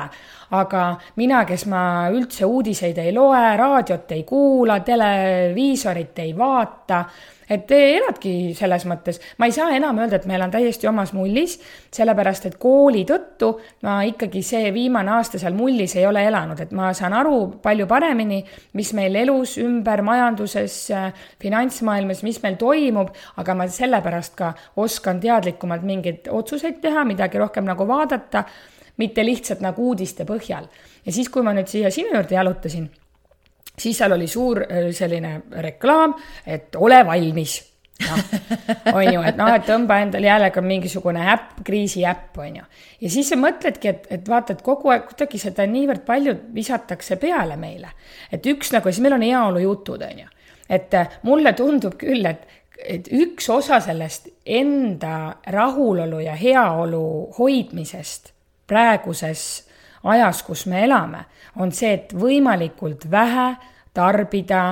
aga 0.55 0.83
mina, 1.21 1.45
kes 1.49 1.67
ma 1.73 1.85
üldse 2.13 2.49
uudiseid 2.49 3.01
ei 3.01 3.15
loe, 3.17 3.45
raadiot 3.61 4.13
ei 4.17 4.27
kuula, 4.29 4.81
televiisorit 4.85 6.21
ei 6.25 6.35
vaata 6.37 7.05
et 7.51 7.71
eladki 7.77 8.55
selles 8.57 8.87
mõttes, 8.89 9.21
ma 9.39 9.49
ei 9.49 9.55
saa 9.55 9.71
enam 9.77 9.99
öelda, 10.01 10.21
et 10.21 10.27
ma 10.29 10.37
elan 10.39 10.53
täiesti 10.53 10.89
omas 10.89 11.13
mullis, 11.17 11.59
sellepärast 11.95 12.49
et 12.49 12.57
kooli 12.61 13.05
tõttu 13.09 13.51
ma 13.85 13.99
ikkagi 14.09 14.43
see 14.45 14.73
viimane 14.75 15.13
aasta 15.17 15.41
seal 15.41 15.57
mullis 15.57 15.97
ei 15.99 16.07
ole 16.09 16.25
elanud, 16.29 16.61
et 16.61 16.73
ma 16.77 16.93
saan 16.97 17.17
aru 17.17 17.37
palju 17.63 17.89
paremini, 17.91 18.41
mis 18.79 18.93
meil 18.97 19.17
elus 19.25 19.57
ümber, 19.63 20.03
majanduses, 20.07 20.79
finantsmaailmas, 21.43 22.25
mis 22.27 22.41
meil 22.43 22.59
toimub, 22.61 23.13
aga 23.41 23.59
ma 23.59 23.69
sellepärast 23.69 24.37
ka 24.39 24.53
oskan 24.83 25.21
teadlikumalt 25.23 25.87
mingeid 25.87 26.31
otsuseid 26.33 26.81
teha, 26.83 27.05
midagi 27.09 27.41
rohkem 27.41 27.67
nagu 27.69 27.87
vaadata, 27.89 28.45
mitte 29.01 29.25
lihtsalt 29.27 29.65
nagu 29.65 29.91
uudiste 29.91 30.27
põhjal. 30.29 30.69
ja 31.05 31.13
siis, 31.13 31.29
kui 31.29 31.43
ma 31.43 31.53
nüüd 31.53 31.69
siia 31.69 31.91
sinu 31.93 32.15
juurde 32.15 32.39
jalutasin 32.39 32.91
siis 33.79 33.99
seal 33.99 34.13
oli 34.13 34.27
suur 34.31 34.65
äh, 34.65 34.91
selline 34.93 35.41
reklaam, 35.65 36.15
et 36.47 36.77
ole 36.77 37.01
valmis 37.07 37.61
noh, 38.03 38.19
on 38.97 39.13
ju, 39.13 39.23
et 39.23 39.39
noh, 39.39 39.51
et 39.55 39.67
tõmba 39.67 39.99
endale 40.03 40.29
jällegi 40.29 40.63
mingisugune 40.65 41.23
äpp, 41.35 41.61
kriisiäpp, 41.67 42.39
on 42.43 42.61
ju. 42.61 42.67
ja 43.01 43.11
siis 43.11 43.31
sa 43.31 43.39
mõtledki, 43.41 43.91
et, 43.91 44.09
et 44.19 44.29
vaata, 44.29 44.57
et 44.57 44.65
kogu 44.67 44.93
aeg 44.95 45.07
kuidagi 45.11 45.41
seda 45.43 45.67
niivõrd 45.71 46.05
palju 46.07 46.37
visatakse 46.55 47.19
peale 47.23 47.57
meile. 47.61 47.95
et 48.33 48.47
üks 48.51 48.73
nagu, 48.75 48.91
siis 48.91 49.03
meil 49.05 49.19
on 49.19 49.27
heaolujutud, 49.27 50.05
on 50.11 50.25
ju. 50.25 50.29
et 50.69 50.95
äh, 50.99 51.19
mulle 51.23 51.55
tundub 51.59 51.99
küll, 52.01 52.27
et, 52.27 52.47
et 52.79 53.11
üks 53.13 53.49
osa 53.51 53.81
sellest 53.85 54.29
enda 54.45 55.37
rahulolu 55.47 56.23
ja 56.25 56.35
heaolu 56.39 57.05
hoidmisest 57.39 58.33
praeguses 58.67 59.64
ajas, 60.05 60.43
kus 60.43 60.67
me 60.67 60.85
elame, 60.85 61.25
on 61.57 61.73
see, 61.73 61.93
et 61.95 62.15
võimalikult 62.17 63.09
vähe 63.11 63.49
tarbida 63.95 64.65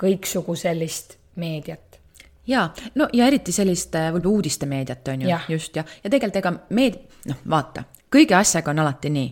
kõiksugu 0.00 0.56
sellist 0.58 1.16
meediat. 1.40 2.00
Ja 2.46 2.66
no 2.94 3.08
ja 3.12 3.26
eriti 3.26 3.52
sellist 3.56 3.94
äh, 3.96 4.10
võib-olla 4.12 4.36
uudistemeediat 4.36 5.08
on 5.08 5.22
ju, 5.24 5.36
just 5.48 5.76
ja, 5.76 5.84
ja 6.02 6.10
tegelikult 6.10 6.42
ega 6.42 6.52
meed-, 6.76 6.98
noh, 7.30 7.38
vaata, 7.50 7.86
kõige 8.12 8.36
asjaga 8.36 8.74
on 8.74 8.82
alati 8.84 9.12
nii. 9.14 9.30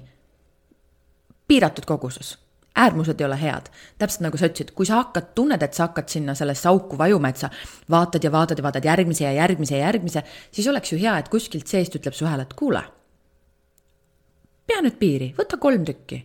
piiratud 1.49 1.85
koguses, 1.85 2.39
äärmused 2.77 3.21
ei 3.21 3.27
ole 3.27 3.37
head, 3.37 3.69
täpselt 4.01 4.25
nagu 4.25 4.41
sa 4.41 4.49
ütlesid, 4.49 4.73
kui 4.73 4.89
sa 4.89 5.03
hakkad, 5.03 5.35
tunned, 5.37 5.63
et 5.63 5.77
sa 5.77 5.91
hakkad 5.91 6.09
sinna 6.09 6.35
sellesse 6.35 6.71
auku 6.71 6.97
vajuma, 6.99 7.29
et 7.29 7.45
sa 7.45 7.51
vaatad 7.91 8.25
ja 8.25 8.33
vaatad 8.33 8.59
ja 8.59 8.65
vaatad 8.65 8.89
järgmise 8.89 9.25
ja 9.25 9.33
järgmise 9.43 9.77
ja 9.77 9.85
järgmise, 9.85 10.25
siis 10.51 10.73
oleks 10.73 10.93
ju 10.93 10.99
hea, 11.05 11.19
et 11.19 11.29
kuskilt 11.29 11.69
seest 11.69 12.01
ütleb 12.01 12.17
su 12.17 12.25
hääl, 12.25 12.47
et 12.47 12.57
kuule 12.57 12.81
pea 14.67 14.83
nüüd 14.83 14.99
piiri, 14.99 15.33
võta 15.39 15.59
kolm 15.59 15.85
tükki. 15.85 16.25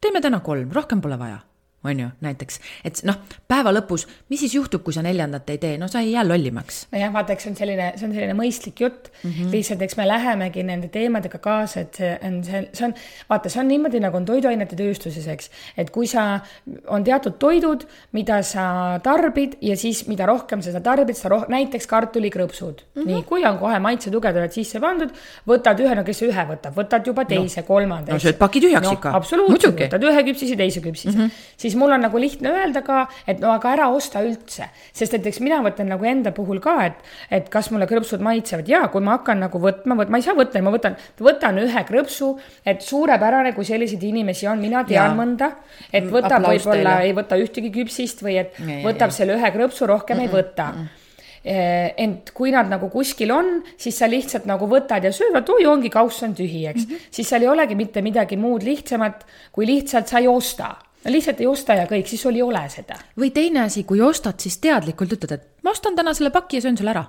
teeme 0.00 0.20
täna 0.20 0.40
kolm, 0.40 0.70
rohkem 0.72 1.00
pole 1.00 1.18
vaja 1.18 1.42
on 1.84 2.00
ju, 2.00 2.08
näiteks, 2.24 2.60
et 2.84 3.00
noh, 3.08 3.18
päeva 3.48 3.72
lõpus, 3.74 4.06
mis 4.32 4.40
siis 4.44 4.54
juhtub, 4.56 4.82
kui 4.84 4.94
sa 4.96 5.02
neljandat 5.04 5.50
ei 5.52 5.60
tee, 5.60 5.78
no 5.80 5.88
sa 5.90 6.00
ei 6.04 6.12
jää 6.14 6.24
lollimaks. 6.26 6.86
nojah, 6.92 7.12
vaata, 7.12 7.34
eks 7.34 7.46
see 7.46 7.52
on 7.52 7.58
selline, 7.58 7.88
see 7.98 8.08
on 8.08 8.14
selline 8.16 8.36
mõistlik 8.38 8.80
jutt 8.80 9.10
mm, 9.12 9.30
-hmm. 9.30 9.50
lihtsalt 9.52 9.82
eks 9.84 9.96
me 9.96 10.06
lähemegi 10.08 10.64
nende 10.64 10.88
teemadega 10.88 11.38
kaasa, 11.44 11.84
et 11.84 12.00
see 12.00 12.12
on, 12.22 12.38
see, 12.44 12.62
see 12.72 12.86
on, 12.88 12.94
vaata, 13.30 13.52
see 13.52 13.60
on 13.60 13.68
niimoodi, 13.68 14.00
nagu 14.00 14.16
on 14.16 14.28
toiduainete 14.28 14.76
tööstuses, 14.78 15.28
eks, 15.28 15.50
et 15.76 15.90
kui 15.94 16.08
sa, 16.10 16.40
on 16.88 17.04
teatud 17.04 17.38
toidud, 17.38 17.86
mida 18.16 18.40
sa 18.42 18.66
tarbid 19.04 19.58
ja 19.62 19.76
siis, 19.76 20.06
mida 20.08 20.26
rohkem 20.26 20.62
sa 20.62 20.72
seda 20.72 20.82
tarbid, 20.84 21.18
sa 21.18 21.28
roh-, 21.32 21.46
näiteks 21.52 21.86
kartulikrõpsud 21.90 22.84
mm. 22.84 23.02
-hmm. 23.02 23.06
nii, 23.12 23.22
kui 23.28 23.44
on 23.44 23.58
kohe 23.58 23.78
maitsetugevdajad 23.78 24.56
sisse 24.56 24.80
pandud, 24.80 25.12
võtad 25.48 25.80
ühe, 25.84 25.94
no 25.94 26.04
kes 26.06 26.22
ühe 26.26 26.46
võtab, 26.48 26.76
võtad 26.78 27.06
juba 27.06 27.24
teise 27.28 27.60
no., 27.60 27.66
kolmanda. 27.66 28.12
no 28.12 28.22
sööd 28.22 28.38
paki 28.40 28.64
tühjaks 28.64 28.88
no, 28.88 28.96
ikka. 28.98 29.14
absoluutselt, 29.20 29.78
võtad 29.84 30.08
ühe 30.10 30.24
küpsise, 30.30 30.56
teise 30.56 30.80
küpsise 30.84 31.16
mm, 31.16 31.24
-hmm. 31.24 31.30
siis 31.56 31.73
siis 31.74 31.80
mul 31.80 31.94
on 31.96 32.04
nagu 32.06 32.20
lihtne 32.20 32.52
öelda 32.54 32.82
ka, 32.86 33.04
et 33.26 33.42
no 33.42 33.50
aga 33.54 33.72
ära 33.74 33.88
osta 33.92 34.22
üldse. 34.24 34.68
sest 34.94 35.18
et 35.18 35.26
eks 35.26 35.40
mina 35.42 35.60
võtan 35.64 35.90
nagu 35.90 36.06
enda 36.06 36.32
puhul 36.34 36.60
ka, 36.62 36.76
et, 36.86 37.02
et 37.30 37.50
kas 37.50 37.70
mulle 37.74 37.88
krõpsud 37.90 38.22
maitsevad 38.24 38.68
ja 38.70 38.84
kui 38.92 39.02
ma 39.04 39.18
hakkan 39.18 39.42
nagu 39.46 39.60
võtma, 39.60 39.98
võt-, 39.98 40.12
ma 40.12 40.20
ei 40.20 40.26
saa 40.26 40.38
võtta, 40.38 40.62
ma 40.62 40.74
võtan, 40.74 40.98
võtan 41.18 41.60
ühe 41.64 41.84
krõpsu, 41.88 42.34
et 42.66 42.84
suurepärane, 42.84 43.54
kui 43.56 43.66
selliseid 43.66 44.02
inimesi 44.02 44.48
on, 44.50 44.62
mina 44.62 44.84
tean 44.86 45.10
ja. 45.10 45.14
mõnda, 45.18 45.50
et 45.92 46.06
võtab 46.10 46.46
võib-olla, 46.46 47.00
ei 47.06 47.14
võta 47.16 47.38
ühtegi 47.40 47.72
küpsist 47.74 48.22
või 48.24 48.38
et 48.44 48.60
ja, 48.60 48.82
võtab 48.86 49.10
ja, 49.10 49.18
selle 49.22 49.38
ühe 49.38 49.54
krõpsu, 49.54 49.88
rohkem 49.90 50.20
mm 50.20 50.28
-mm, 50.28 50.30
ei 50.30 50.42
võta 50.42 50.68
mm. 50.72 50.84
-mm 50.84 51.00
ent 51.44 52.30
kui 52.32 52.48
nad 52.54 52.70
nagu 52.72 52.88
kuskil 52.88 53.28
on, 53.28 53.58
siis 53.76 53.98
sa 54.00 54.06
lihtsalt 54.08 54.46
nagu 54.48 54.64
võtad 54.64 55.04
ja 55.04 55.10
söövad, 55.12 55.44
oi, 55.52 55.66
ongi 55.68 55.90
kauss 55.92 56.22
on 56.24 56.32
tühi, 56.32 56.62
eks 56.70 56.86
mm. 56.86 56.94
-hmm. 56.94 57.10
siis 57.10 57.28
seal 57.28 57.42
ei 57.42 57.48
olegi 57.48 57.74
mitte 57.76 58.00
midagi 58.00 58.38
muud 58.40 58.64
lihtsamat, 58.64 59.26
kui 59.52 59.66
lihtsalt 59.68 60.08
sa 60.08 60.22
ei 60.24 60.28
osta 60.28 60.72
no 61.04 61.12
lihtsalt 61.12 61.40
ei 61.40 61.48
osta 61.50 61.76
ja 61.78 61.86
kõik, 61.90 62.08
siis 62.08 62.22
sul 62.24 62.36
ei 62.38 62.42
ole 62.42 62.62
seda. 62.72 62.98
või 63.20 63.30
teine 63.34 63.64
asi, 63.68 63.84
kui 63.84 64.00
ostad, 64.00 64.38
siis 64.40 64.58
teadlikult 64.62 65.16
ütled, 65.18 65.36
et 65.36 65.64
ma 65.64 65.74
ostan 65.74 65.96
täna 65.96 66.14
selle 66.14 66.32
paki 66.34 66.60
ja 66.60 66.68
söön 66.68 66.78
selle 66.80 66.94
ära. 66.94 67.04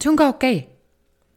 see 0.00 0.10
on 0.10 0.16
ka 0.16 0.28
okei 0.34 0.58
okay. 0.58 0.70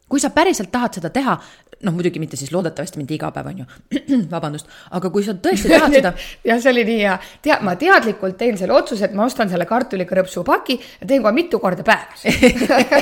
kui 0.07 0.19
sa 0.23 0.29
päriselt 0.29 0.71
tahad 0.71 0.99
seda 0.99 1.09
teha, 1.09 1.37
noh, 1.83 1.93
muidugi 1.93 2.19
mitte 2.19 2.37
siis 2.39 2.51
loodetavasti 2.53 2.97
mitte 2.97 3.13
iga 3.13 3.29
päev, 3.35 3.51
on 3.51 3.59
ju, 3.61 3.65
vabandust, 4.33 4.69
aga 4.97 5.11
kui 5.13 5.25
sa 5.25 5.35
tõesti 5.35 5.71
tahad 5.73 5.93
seda 5.99 6.13
jah, 6.49 6.61
see 6.63 6.73
oli 6.73 6.85
nii 6.87 6.99
hea, 7.03 7.17
tea-, 7.43 7.59
ma 7.65 7.75
teadlikult 7.79 8.37
teen 8.39 8.57
selle 8.57 8.73
otsuse, 8.77 9.09
et 9.09 9.17
ma 9.17 9.27
ostan 9.27 9.51
selle 9.51 9.67
kartulikrõpsu 9.69 10.45
paki 10.47 10.79
ja 10.79 11.07
teen 11.07 11.25
kohe 11.25 11.35
mitu 11.35 11.59
korda 11.63 11.85
päevas 11.87 12.25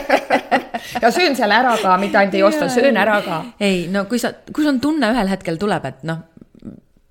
ja 1.04 1.12
söön 1.12 1.38
selle 1.38 1.62
ära 1.62 1.78
ka, 1.82 1.98
mitte 2.02 2.20
ainult 2.20 2.40
ei 2.40 2.44
osta, 2.44 2.70
söön 2.74 2.98
ära 2.98 3.22
ka. 3.26 3.44
ei, 3.60 3.86
no 3.92 4.08
kui 4.10 4.20
sa, 4.20 4.34
kui 4.52 4.64
sul 4.64 4.74
on 4.74 4.82
tunne 4.84 5.14
ühel 5.14 5.30
hetkel 5.32 5.62
tuleb, 5.62 5.92
et 5.94 6.08
noh 6.10 6.26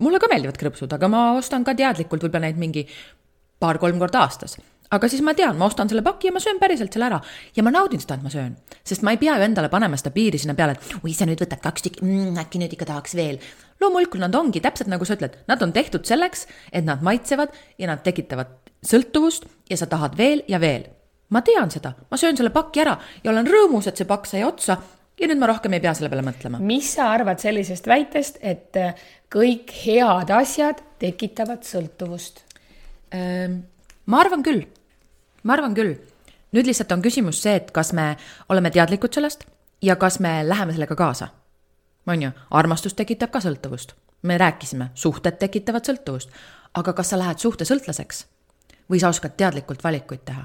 mulle 0.03 0.21
ka 0.23 0.31
meeldivad 0.31 0.59
krõpsud, 0.61 0.93
aga 0.97 1.11
ma 1.11 1.25
ostan 1.39 1.65
ka 1.67 1.75
teadlikult 1.79 2.25
võib-olla 2.25 2.49
neid 2.49 2.61
mingi 2.61 2.87
paar-kolm 3.63 4.01
korda 4.03 4.25
aastas. 4.25 4.57
aga 4.95 5.09
siis 5.11 5.23
ma 5.27 5.33
tean, 5.35 5.57
ma 5.59 5.67
ostan 5.67 5.89
selle 5.91 6.05
paki 6.07 6.29
ja 6.29 6.33
ma 6.35 6.41
söön 6.43 6.59
päriselt 6.61 6.93
selle 6.93 7.09
ära 7.09 7.21
ja 7.57 7.63
ma 7.67 7.73
naudin 7.75 8.03
seda, 8.03 8.19
et 8.19 8.23
ma 8.23 8.31
söön, 8.31 8.53
sest 8.85 9.03
ma 9.03 9.15
ei 9.15 9.19
pea 9.19 9.37
ju 9.39 9.47
endale 9.47 9.71
panema 9.73 9.97
seda 9.99 10.13
piiri 10.15 10.39
sinna 10.39 10.55
peale, 10.55 10.77
et 10.77 10.99
oi, 11.01 11.15
sa 11.17 11.27
nüüd 11.27 11.41
võtad 11.43 11.63
kaks 11.63 11.87
tükki 11.87 12.05
mm,, 12.05 12.35
äkki 12.45 12.61
nüüd 12.63 12.75
ikka 12.77 12.91
tahaks 12.91 13.17
veel. 13.19 13.41
loomulikult 13.81 14.23
nad 14.23 14.35
ongi 14.35 14.63
täpselt 14.63 14.93
nagu 14.93 15.05
sa 15.05 15.17
ütled, 15.19 15.39
nad 15.51 15.63
on 15.63 15.73
tehtud 15.73 16.07
selleks, 16.07 16.47
et 16.73 16.85
nad 16.85 17.03
maitsevad 17.03 17.55
ja 17.79 17.91
nad 17.91 18.05
tekitavad 18.07 18.53
sõltuvust 18.85 19.49
ja 19.71 19.81
sa 19.81 19.91
tahad 19.91 20.19
veel 20.19 20.45
ja 20.49 20.61
veel 20.63 20.91
ma 21.35 21.43
tean 21.43 21.73
seda, 21.73 21.95
ma 22.11 22.21
söön 22.21 22.37
selle 22.39 22.53
paki 22.55 22.85
ära 22.85 22.99
ja 23.25 23.33
olen 23.33 23.49
rõõmus, 23.49 23.89
et 23.89 23.99
see 23.99 24.09
pakk 24.09 24.29
sai 24.31 24.45
otsa 24.47 24.79
ja 25.21 25.29
nüüd 25.31 25.41
ma 25.41 25.49
rohkem 25.51 25.75
ei 25.77 25.83
pea 25.83 25.95
selle 25.97 26.11
peale 26.13 26.25
mõtlema. 26.27 26.61
mis 26.63 26.91
sa 26.97 27.11
arvad 27.15 27.43
sellisest 27.43 27.87
väitest, 27.91 28.41
et 28.43 28.79
kõik 29.35 29.73
head 29.85 30.31
asjad 30.31 30.83
tekitavad 31.03 31.67
sõltuvust? 31.67 32.45
Ehm, 33.15 33.61
ma 34.07 34.21
arvan 34.23 34.45
küll, 34.47 34.65
ma 35.43 35.57
arvan 35.59 35.75
küll. 35.75 35.97
nüüd 36.55 36.69
lihtsalt 36.71 36.93
on 36.95 37.03
küsimus 37.03 37.41
see, 37.43 37.57
et 37.59 37.71
kas 37.75 37.93
me 37.93 38.15
oleme 38.49 38.71
teadlikud 38.71 39.13
sellest 39.13 39.43
ja 39.83 39.97
kas 39.97 40.21
me 40.21 40.49
läheme 40.49 40.73
sellega 40.73 40.95
kaasa. 40.95 41.29
on 42.07 42.23
ju, 42.23 42.31
armastus 42.51 42.95
tekitab 42.95 43.31
ka 43.31 43.41
sõltuvust, 43.41 43.95
me 44.23 44.39
rääkisime, 44.39 44.91
suhted 44.95 45.39
tekitavad 45.39 45.85
sõltuvust, 45.85 46.31
aga 46.75 46.93
kas 46.93 47.11
sa 47.11 47.19
lähed 47.19 47.39
suhtesõltlaseks 47.39 48.27
või 48.91 49.01
sa 49.01 49.09
oskad 49.09 49.37
teadlikult 49.37 49.85
valikuid 49.85 50.25
teha? 50.25 50.45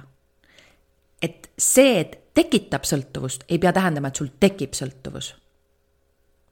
et 1.22 1.50
see, 1.58 2.00
et 2.00 2.34
tekitab 2.34 2.88
sõltuvust, 2.88 3.44
ei 3.50 3.60
pea 3.60 3.74
tähendama, 3.76 4.08
et 4.08 4.16
sul 4.16 4.32
tekib 4.40 4.76
sõltuvus. 4.78 5.34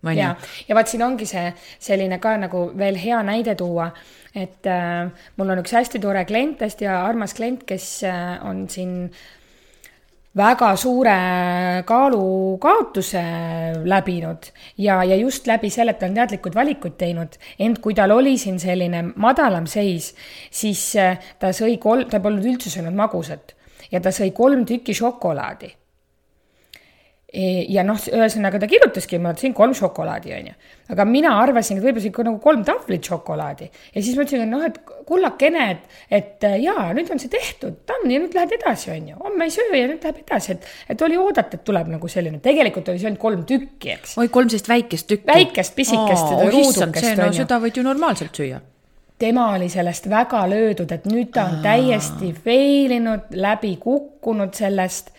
Ja, 0.03 0.35
ja 0.67 0.75
vaat 0.75 0.91
siin 0.91 1.03
ongi 1.03 1.25
see 1.25 1.49
selline 1.79 2.19
ka 2.23 2.35
nagu 2.37 2.67
veel 2.77 2.99
hea 3.01 3.21
näide 3.25 3.55
tuua, 3.57 3.89
et 4.35 4.67
äh, 4.69 5.09
mul 5.37 5.53
on 5.53 5.63
üks 5.63 5.73
hästi 5.73 6.01
tore 6.03 6.23
klient, 6.29 6.61
hästi 6.61 6.87
armas 6.91 7.33
klient, 7.37 7.65
kes 7.67 7.89
äh, 8.07 8.37
on 8.45 8.67
siin 8.69 9.09
väga 10.37 10.75
suure 10.77 11.17
kaalukaotuse 11.89 13.23
läbinud. 13.89 14.51
Ja, 14.77 15.01
ja 15.03 15.15
just 15.17 15.47
läbi 15.49 15.71
selle, 15.73 15.95
et 15.95 15.99
ta 15.99 16.09
on 16.09 16.17
teadlikud 16.17 16.55
valikuid 16.55 16.97
teinud, 16.99 17.39
ent 17.59 17.81
kui 17.81 17.97
tal 17.97 18.13
oli 18.13 18.37
siin 18.37 18.59
selline 18.61 19.03
madalam 19.15 19.65
seis, 19.69 20.13
siis 20.51 20.83
äh, 21.01 21.17
ta 21.41 21.53
sõi 21.55 21.79
kolm, 21.81 22.05
ta 22.11 22.21
polnud 22.23 22.45
üldse 22.45 22.73
söönud 22.73 22.97
magusat. 22.97 23.55
Ja 23.91 24.01
ta 24.03 24.11
sõi 24.11 24.33
kolm 24.35 24.65
tükki 24.67 24.93
šokolaadi. 24.97 25.73
E, 27.27 27.65
ja 27.67 27.83
noh, 27.83 27.97
ühesõnaga 27.99 28.55
ta 28.55 28.69
kirjutaski, 28.71 29.17
ma 29.19 29.33
sõin 29.35 29.51
kolm 29.55 29.73
šokolaadi, 29.75 30.31
onju. 30.31 30.53
aga 30.93 31.03
mina 31.03 31.33
arvasin, 31.41 31.75
et 31.75 31.83
võib-olla 31.83 32.07
ikka 32.07 32.23
nagu 32.23 32.39
kolm 32.39 32.61
tahvlit 32.63 33.03
šokolaadi 33.03 33.67
ja 33.67 33.99
siis 33.99 34.15
mõtlesin, 34.15 34.45
et 34.45 34.51
noh, 34.53 34.63
et 34.63 34.77
kullakene, 35.09 35.65
et, 35.73 35.99
et 36.21 36.47
jaa, 36.63 36.85
nüüd 36.95 37.11
on 37.11 37.19
see 37.19 37.33
tehtud, 37.33 37.81
ta 37.83 37.99
on 37.99 38.15
ja 38.15 38.23
nüüd 38.23 38.39
lähed 38.39 38.55
edasi, 38.55 38.93
onju. 38.95 39.19
homme 39.25 39.49
ei 39.49 39.53
söö 39.57 39.75
ja 39.75 39.91
nüüd 39.91 40.07
läheb 40.07 40.23
edasi, 40.23 40.55
et, 40.55 40.71
et 40.95 41.03
oli 41.03 41.19
oodata, 41.19 41.59
et 41.59 41.67
tuleb 41.67 41.91
nagu 41.97 42.13
selline, 42.15 42.39
tegelikult 42.47 42.95
oli 42.95 43.03
söönud 43.03 43.19
kolm 43.19 43.43
tükki, 43.51 43.97
eks. 43.97 44.15
oi, 44.23 44.31
kolm 44.31 44.47
sellist 44.55 44.71
väikest 44.71 45.11
tükki. 45.11 45.27
väikest, 45.27 45.75
pisikest, 45.75 46.31
seda 46.31 46.47
ruudukest, 46.47 47.13
no 47.19 47.31
seda 47.35 47.59
võid 47.59 47.75
ju 47.75 47.87
normaalselt 47.91 48.39
süüa 48.39 48.63
tema 49.19 49.49
oli 49.51 49.67
sellest 49.69 50.07
väga 50.07 50.47
löödud, 50.47 50.91
et 50.93 51.07
nüüd 51.09 51.33
ta 51.35 51.49
on 51.49 51.59
täiesti 51.63 52.31
fail 52.45 53.01
inud, 53.01 53.33
läbi 53.35 53.75
kukkunud 53.81 54.55
sellest 54.55 55.11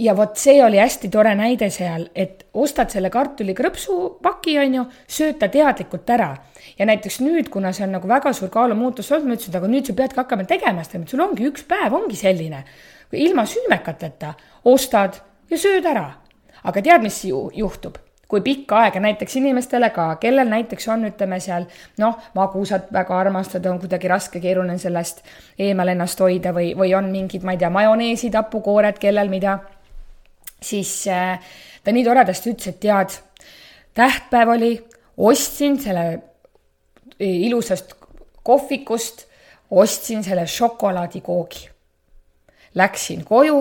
ja 0.00 0.16
vot 0.16 0.36
see 0.40 0.60
oli 0.64 0.80
hästi 0.80 1.10
tore 1.12 1.32
näide 1.36 1.68
seal, 1.72 2.06
et 2.14 2.46
ostad 2.54 2.90
selle 2.92 3.10
kartulikrõpsupaki, 3.12 4.56
on 4.62 4.76
ju, 4.78 4.84
sööd 5.18 5.38
ta 5.40 5.48
teadlikult 5.52 6.10
ära. 6.10 6.34
ja 6.78 6.86
näiteks 6.86 7.20
nüüd, 7.20 7.48
kuna 7.52 7.72
see 7.76 7.84
on 7.86 7.96
nagu 7.98 8.08
väga 8.08 8.32
suur 8.36 8.50
kaalumuutus 8.52 9.12
olnud, 9.12 9.28
ma 9.28 9.36
ütlesin, 9.36 9.52
et 9.52 9.60
aga 9.60 9.68
nüüd 9.68 9.86
sa 9.86 9.96
peadki 9.96 10.20
hakkama 10.22 10.44
tegema 10.48 10.84
seda, 10.84 11.04
sul 11.08 11.24
ongi 11.24 11.48
üks 11.48 11.64
päev 11.68 11.94
ongi 11.96 12.16
selline, 12.16 12.64
ilma 13.12 13.44
süümekateta 13.46 14.34
ostad 14.64 15.20
ja 15.50 15.58
sööd 15.58 15.86
ära. 15.86 16.12
aga 16.64 16.82
tead, 16.82 17.02
mis 17.02 17.24
ju 17.24 17.50
juhtub? 17.54 17.98
kui 18.30 18.40
pikka 18.46 18.76
aega 18.84 19.00
näiteks 19.02 19.36
inimestele 19.36 19.88
ka, 19.90 20.04
kellel 20.22 20.46
näiteks 20.46 20.86
on, 20.88 21.02
ütleme 21.08 21.40
seal 21.42 21.64
noh, 21.98 22.14
magusat 22.34 22.92
väga 22.94 23.16
armastada, 23.18 23.72
on 23.72 23.80
kuidagi 23.82 24.08
raske, 24.08 24.40
keeruline 24.40 24.78
sellest 24.78 25.24
eemal 25.58 25.90
ennast 25.90 26.20
hoida 26.22 26.52
või, 26.54 26.70
või 26.78 26.94
on 26.94 27.10
mingid, 27.10 27.42
ma 27.42 27.56
ei 27.56 27.58
tea, 27.58 27.72
majoneesid, 27.74 28.38
hapukoored, 28.38 29.02
kellel 29.02 29.32
mida 29.32 29.58
siis 30.62 31.06
äh, 31.08 31.40
ta 31.84 31.92
nii 31.92 32.04
toredasti 32.04 32.54
ütles, 32.54 32.74
et 32.74 32.80
tead, 32.80 33.16
tähtpäev 33.94 34.54
oli, 34.56 34.72
ostsin 35.16 35.78
selle 35.82 36.06
äh, 36.12 36.20
ilusast 37.48 37.94
kohvikust, 38.42 39.26
ostsin 39.70 40.24
selle 40.24 40.46
šokolaadikoogi. 40.46 41.68
Läksin 42.74 43.24
koju 43.24 43.60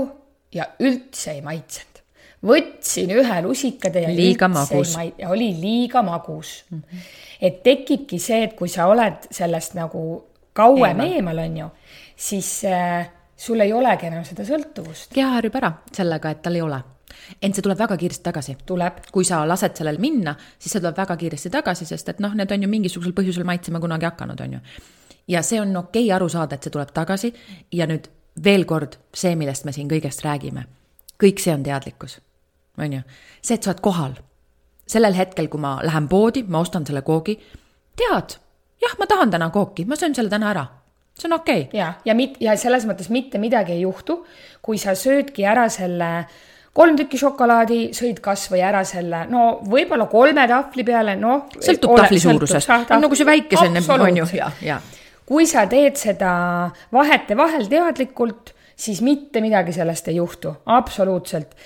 ja 0.54 0.66
üldse 0.80 1.38
ei 1.38 1.42
maitsenud. 1.46 1.86
võtsin 2.46 3.10
ühe 3.12 3.42
lusikatäie 3.44 4.06
ja 4.06 4.16
liiga 4.16 4.48
magus. 4.48 4.94
ja 5.18 5.30
oli 5.30 5.50
liiga 5.60 6.02
magus 6.02 6.64
mm. 6.70 6.78
-hmm. 6.80 7.00
et 7.42 7.64
tekibki 7.64 8.20
see, 8.20 8.44
et 8.44 8.54
kui 8.54 8.70
sa 8.70 8.86
oled 8.88 9.28
sellest 9.32 9.74
nagu 9.76 10.24
kauem 10.54 11.00
eemal, 11.00 11.12
eemal, 11.16 11.38
on 11.38 11.58
ju, 11.58 11.68
siis 12.16 12.64
äh, 12.64 13.10
sul 13.40 13.60
ei 13.64 13.74
olegi 13.74 14.10
enam 14.10 14.24
seda 14.28 14.46
sõltuvust. 14.48 15.14
keha 15.16 15.36
harjub 15.38 15.56
ära 15.56 15.74
sellega, 15.96 16.32
et 16.32 16.42
tal 16.44 16.56
ei 16.60 16.62
ole 16.62 16.82
ent 17.42 17.56
see 17.56 17.64
tuleb 17.66 17.80
väga 17.80 17.98
kiiresti 17.98 18.24
tagasi. 18.24 18.58
tuleb. 18.66 19.02
kui 19.12 19.26
sa 19.26 19.48
lased 19.48 19.76
sellel 19.78 19.98
minna, 20.00 20.36
siis 20.60 20.72
see 20.76 20.82
tuleb 20.82 20.98
väga 20.98 21.18
kiiresti 21.18 21.50
tagasi, 21.50 21.86
sest 21.86 22.10
et 22.10 22.20
noh, 22.20 22.34
need 22.36 22.52
on 22.52 22.64
ju 22.64 22.70
mingisugusel 22.70 23.14
põhjusel 23.18 23.46
maitsema 23.48 23.80
kunagi 23.80 24.06
hakanud, 24.06 24.40
on 24.40 24.54
ju. 24.54 24.60
ja 25.28 25.42
see 25.42 25.62
on 25.62 25.76
okei 25.76 26.06
okay 26.06 26.16
aru 26.16 26.30
saada, 26.30 26.56
et 26.56 26.64
see 26.64 26.74
tuleb 26.74 26.92
tagasi 26.94 27.34
ja 27.72 27.88
nüüd 27.88 28.10
veel 28.44 28.66
kord 28.66 29.00
see, 29.14 29.36
millest 29.36 29.66
me 29.66 29.72
siin 29.76 29.90
kõigest 29.90 30.26
räägime. 30.26 30.66
kõik 31.24 31.40
see 31.40 31.54
on 31.54 31.64
teadlikkus, 31.64 32.20
on 32.78 33.00
ju. 33.00 33.02
see, 33.42 33.56
et 33.56 33.64
sa 33.64 33.72
oled 33.72 33.82
kohal. 33.82 34.20
sellel 34.88 35.14
hetkel, 35.14 35.48
kui 35.48 35.62
ma 35.62 35.80
lähen 35.84 36.08
poodi, 36.08 36.44
ma 36.44 36.60
ostan 36.60 36.86
selle 36.86 37.02
koogi, 37.02 37.40
tead, 37.96 38.38
jah, 38.82 39.00
ma 39.00 39.06
tahan 39.06 39.32
täna 39.32 39.50
kooki, 39.50 39.86
ma 39.86 39.96
söön 39.96 40.16
selle 40.16 40.30
täna 40.30 40.52
ära 40.52 40.68
see 41.20 41.30
on 41.30 41.40
okei. 41.40 41.66
Okay.. 41.68 41.80
ja, 41.80 41.94
ja 42.06 42.16
mit- 42.16 42.38
ja 42.44 42.56
selles 42.58 42.86
mõttes 42.90 43.10
mitte 43.14 43.42
midagi 43.42 43.76
ei 43.76 43.84
juhtu, 43.84 44.24
kui 44.62 44.78
sa 44.82 44.96
söödki 44.98 45.46
ära 45.48 45.68
selle 45.70 46.12
kolm 46.80 46.96
tükki 47.00 47.20
šokolaadi, 47.20 47.80
sõid 47.96 48.22
kasvõi 48.24 48.62
ära 48.64 48.84
selle, 48.88 49.26
no 49.32 49.60
võib-olla 49.68 50.06
kolme 50.12 50.46
tahvli 50.48 50.86
peale, 50.88 51.18
noh. 51.20 51.50
sõltub 51.58 51.98
tahvli 51.98 52.22
suurusest, 52.24 52.72
nagu 52.94 53.18
see 53.18 53.28
väikesene 53.28 53.84
on 53.98 54.22
ju, 54.22 54.30
ja, 54.38 54.52
ja. 54.64 54.78
kui 55.28 55.48
sa 55.50 55.66
teed 55.70 55.98
seda 56.00 56.32
vahetevahel 56.96 57.68
teadlikult, 57.72 58.54
siis 58.80 59.02
mitte 59.04 59.42
midagi 59.44 59.76
sellest 59.76 60.08
ei 60.08 60.22
juhtu, 60.22 60.54
absoluutselt 60.72 61.58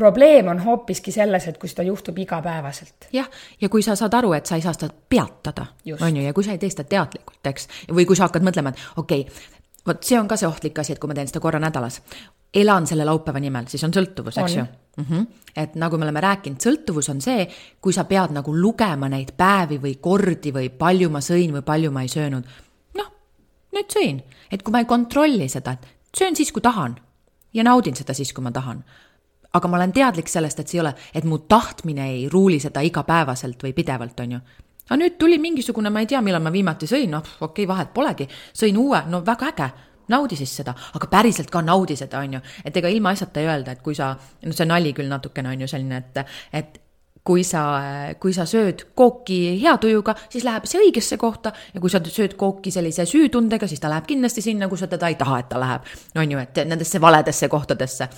probleem 0.00 0.48
on 0.50 0.64
hoopiski 0.64 1.12
selles, 1.14 1.46
et 1.50 1.60
kui 1.60 1.70
seda 1.70 1.84
juhtub 1.86 2.18
igapäevaselt. 2.18 3.10
jah, 3.12 3.28
ja 3.60 3.68
kui 3.68 3.84
sa 3.86 3.96
saad 3.98 4.16
aru, 4.16 4.32
et 4.38 4.50
sa 4.50 4.58
ei 4.58 4.64
saa 4.64 4.74
seda 4.76 4.90
peatada, 4.90 5.66
on 6.00 6.16
ju, 6.16 6.24
ja 6.24 6.34
kui 6.36 6.46
sa 6.46 6.56
ei 6.56 6.62
tee 6.62 6.72
seda 6.72 6.88
teadlikult, 6.88 7.40
eks, 7.52 7.68
või 7.92 8.08
kui 8.08 8.18
sa 8.18 8.28
hakkad 8.28 8.46
mõtlema, 8.46 8.74
et 8.74 9.00
okei 9.02 9.26
okay,, 9.26 9.56
vot 9.86 10.04
see 10.04 10.18
on 10.20 10.28
ka 10.28 10.36
see 10.40 10.48
ohtlik 10.48 10.78
asi, 10.78 10.94
et 10.94 11.02
kui 11.02 11.10
ma 11.10 11.16
teen 11.16 11.28
seda 11.30 11.42
korra 11.42 11.60
nädalas, 11.62 12.00
elan 12.54 12.86
selle 12.86 13.06
laupäeva 13.06 13.40
nimel, 13.42 13.68
siis 13.70 13.84
on 13.86 13.94
sõltuvus, 13.94 14.38
eks 14.42 14.56
ju 14.56 14.64
mm. 14.64 15.04
-hmm. 15.04 15.26
et 15.56 15.74
nagu 15.74 15.98
me 15.98 16.04
oleme 16.04 16.20
rääkinud, 16.20 16.60
sõltuvus 16.60 17.10
on 17.10 17.20
see, 17.20 17.46
kui 17.80 17.92
sa 17.92 18.04
pead 18.04 18.34
nagu 18.34 18.54
lugema 18.56 19.08
neid 19.08 19.32
päevi 19.36 19.78
või 19.78 19.94
kordi 20.00 20.52
või 20.52 20.70
palju 20.70 21.10
ma 21.10 21.20
sõin 21.20 21.54
või 21.54 21.62
palju 21.62 21.90
ma 21.90 22.02
ei 22.02 22.08
söönud. 22.08 22.44
noh, 22.94 23.12
nüüd 23.72 23.94
sõin, 23.96 24.22
et 24.50 24.62
kui 24.62 24.72
ma 24.72 24.78
ei 24.78 24.84
kontrolli 24.84 25.48
seda, 25.48 25.72
et 25.72 25.86
söön 26.16 26.36
siis, 26.36 26.52
kui 26.52 26.62
tahan 26.62 26.98
ja 27.54 27.64
naudin 27.64 27.96
seda 27.96 28.14
siis, 28.14 28.32
kui 28.32 28.44
ma 28.44 28.50
tahan. 28.50 28.84
Aga 29.52 29.68
ma 29.68 29.78
olen 29.80 29.92
teadlik 29.92 30.28
sellest, 30.30 30.60
et 30.60 30.70
see 30.70 30.78
ei 30.78 30.84
ole, 30.84 30.94
et 31.14 31.26
mu 31.26 31.40
tahtmine 31.50 32.08
ei 32.12 32.26
ruuli 32.30 32.60
seda 32.62 32.82
igapäevaselt 32.86 33.62
või 33.66 33.74
pidevalt, 33.76 34.20
on 34.24 34.36
ju. 34.36 34.40
Aga 34.90 34.98
nüüd 34.98 35.16
tuli 35.18 35.38
mingisugune, 35.38 35.90
ma 35.90 36.02
ei 36.02 36.10
tea, 36.10 36.20
millal 36.22 36.42
ma 36.42 36.50
viimati 36.50 36.88
sõin, 36.90 37.12
noh, 37.14 37.22
okei 37.22 37.64
okay,, 37.64 37.70
vahet 37.70 37.94
polegi, 37.94 38.26
sõin 38.56 38.78
uue, 38.78 39.04
no 39.10 39.22
väga 39.26 39.52
äge. 39.52 39.70
Naudi 40.10 40.34
siis 40.34 40.50
seda, 40.58 40.72
aga 40.98 41.06
päriselt 41.06 41.52
ka 41.54 41.60
naudi 41.62 41.94
seda, 41.94 42.18
on 42.18 42.32
ju. 42.34 42.40
et 42.66 42.76
ega 42.76 42.90
ilmaasjata 42.90 43.40
ei 43.40 43.46
öelda, 43.46 43.76
et 43.76 43.82
kui 43.82 43.94
sa, 43.94 44.16
no 44.42 44.54
see 44.56 44.66
nali 44.66 44.90
küll 44.92 45.06
natukene 45.06 45.52
on 45.52 45.60
ju 45.62 45.68
selline, 45.70 46.00
et, 46.02 46.32
et 46.58 46.80
kui 47.22 47.44
sa, 47.46 47.62
kui 48.18 48.34
sa 48.34 48.46
sööd 48.50 48.88
kooki 48.98 49.60
hea 49.60 49.76
tujuga, 49.78 50.16
siis 50.32 50.42
läheb 50.42 50.66
see 50.66 50.82
õigesse 50.82 51.20
kohta. 51.20 51.52
Ja 51.74 51.84
kui 51.84 51.92
sa 51.92 52.02
sööd 52.02 52.34
kooki 52.40 52.72
sellise 52.74 53.06
süütundega, 53.06 53.68
siis 53.70 53.78
ta 53.78 53.92
läheb 53.92 54.08
kindlasti 54.10 54.42
sinna, 54.42 54.66
kus 54.72 54.82
sa 54.82 54.90
teda 54.90 55.12
ei 55.12 55.18
taha, 55.20 55.38
et 55.38 55.48
ta 55.52 55.62
läheb. 55.62 55.86
on 56.16 56.34
ju, 56.34 56.42
et 56.42 56.62
nendesse 56.66 57.00
valedesse 57.00 57.48
kohtadesse 57.48 58.10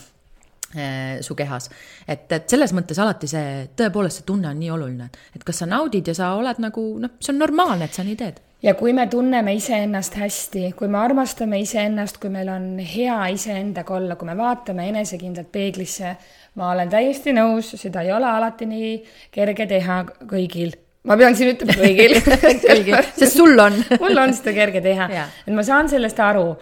su 1.21 1.35
kehas. 1.37 1.69
et, 2.09 2.31
et 2.33 2.49
selles 2.49 2.73
mõttes 2.73 2.99
alati 3.03 3.29
see, 3.29 3.67
tõepoolest 3.77 4.23
see 4.23 4.29
tunne 4.29 4.49
on 4.49 4.57
nii 4.59 4.71
oluline, 4.73 5.11
et 5.37 5.45
kas 5.45 5.61
sa 5.63 5.69
naudid 5.69 6.09
ja 6.09 6.15
sa 6.17 6.33
oled 6.39 6.63
nagu 6.65 6.87
noh, 7.03 7.19
see 7.21 7.35
on 7.35 7.43
normaalne, 7.43 7.85
et 7.85 7.99
sa 7.99 8.07
nii 8.07 8.17
teed. 8.17 8.41
Ja 8.63 8.77
kui 8.79 8.93
me 8.95 9.09
tunneme 9.11 9.57
iseennast 9.59 10.15
hästi, 10.15 10.69
kui 10.79 10.87
me 10.87 11.01
armastame 11.03 11.59
iseennast, 11.59 12.21
kui 12.23 12.31
meil 12.31 12.47
on 12.53 12.77
hea 12.79 13.17
iseendaga 13.35 13.97
olla, 13.97 14.15
kui 14.17 14.29
me 14.29 14.37
vaatame 14.39 14.85
enesekindlalt 14.93 15.51
peeglisse, 15.51 16.13
ma 16.61 16.69
olen 16.71 16.93
täiesti 16.93 17.35
nõus, 17.35 17.73
seda 17.81 18.05
ei 18.07 18.13
ole 18.15 18.29
alati 18.31 18.69
nii 18.71 18.93
kerge 19.35 19.67
teha 19.67 19.97
kõigil. 20.31 20.77
ma 21.11 21.17
pean 21.19 21.35
siin 21.35 21.57
ütlema 21.57 21.75
kõigil. 21.81 22.15
Kõigil, 22.69 22.99
sest 23.19 23.35
sul 23.35 23.59
on. 23.59 23.81
Mul 24.05 24.23
on 24.23 24.37
seda 24.39 24.55
kerge 24.55 24.85
teha, 24.85 25.11
et 25.43 25.51
ma 25.51 25.67
saan 25.67 25.91
sellest 25.91 26.23
aru. 26.23 26.53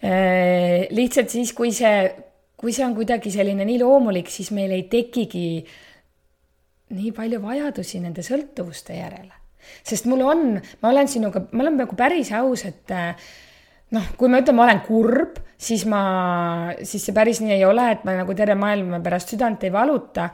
Äh, 0.00 0.88
lihtsalt 0.96 1.28
siis, 1.28 1.52
kui 1.56 1.68
see, 1.76 2.00
kui 2.56 2.72
see 2.72 2.84
on 2.86 2.94
kuidagi 2.96 3.30
selline 3.34 3.66
nii 3.68 3.80
loomulik, 3.82 4.30
siis 4.32 4.52
meil 4.56 4.72
ei 4.72 4.86
tekigi 4.90 5.48
nii 6.96 7.10
palju 7.12 7.42
vajadusi 7.42 8.00
nende 8.00 8.22
sõltuvuste 8.24 8.96
järele 8.96 9.34
sest 9.86 10.06
mul 10.10 10.22
on, 10.26 10.44
ma 10.82 10.92
olen 10.92 11.10
sinuga, 11.10 11.42
ma 11.52 11.64
olen 11.64 11.80
nagu 11.82 11.98
päris 11.98 12.32
aus, 12.36 12.64
et 12.68 12.94
äh, 12.94 13.26
noh, 13.94 14.12
kui 14.18 14.30
ma 14.32 14.42
ütlen, 14.42 14.58
ma 14.58 14.66
olen 14.66 14.82
kurb, 14.86 15.40
siis 15.58 15.86
ma, 15.90 16.02
siis 16.82 17.06
see 17.06 17.16
päris 17.16 17.42
nii 17.42 17.56
ei 17.56 17.66
ole, 17.68 17.88
et 17.94 18.06
ma 18.06 18.16
nagu 18.18 18.36
terve 18.38 18.58
maailma 18.58 19.00
pärast 19.04 19.34
südant 19.34 19.66
ei 19.66 19.72
valuta. 19.74 20.30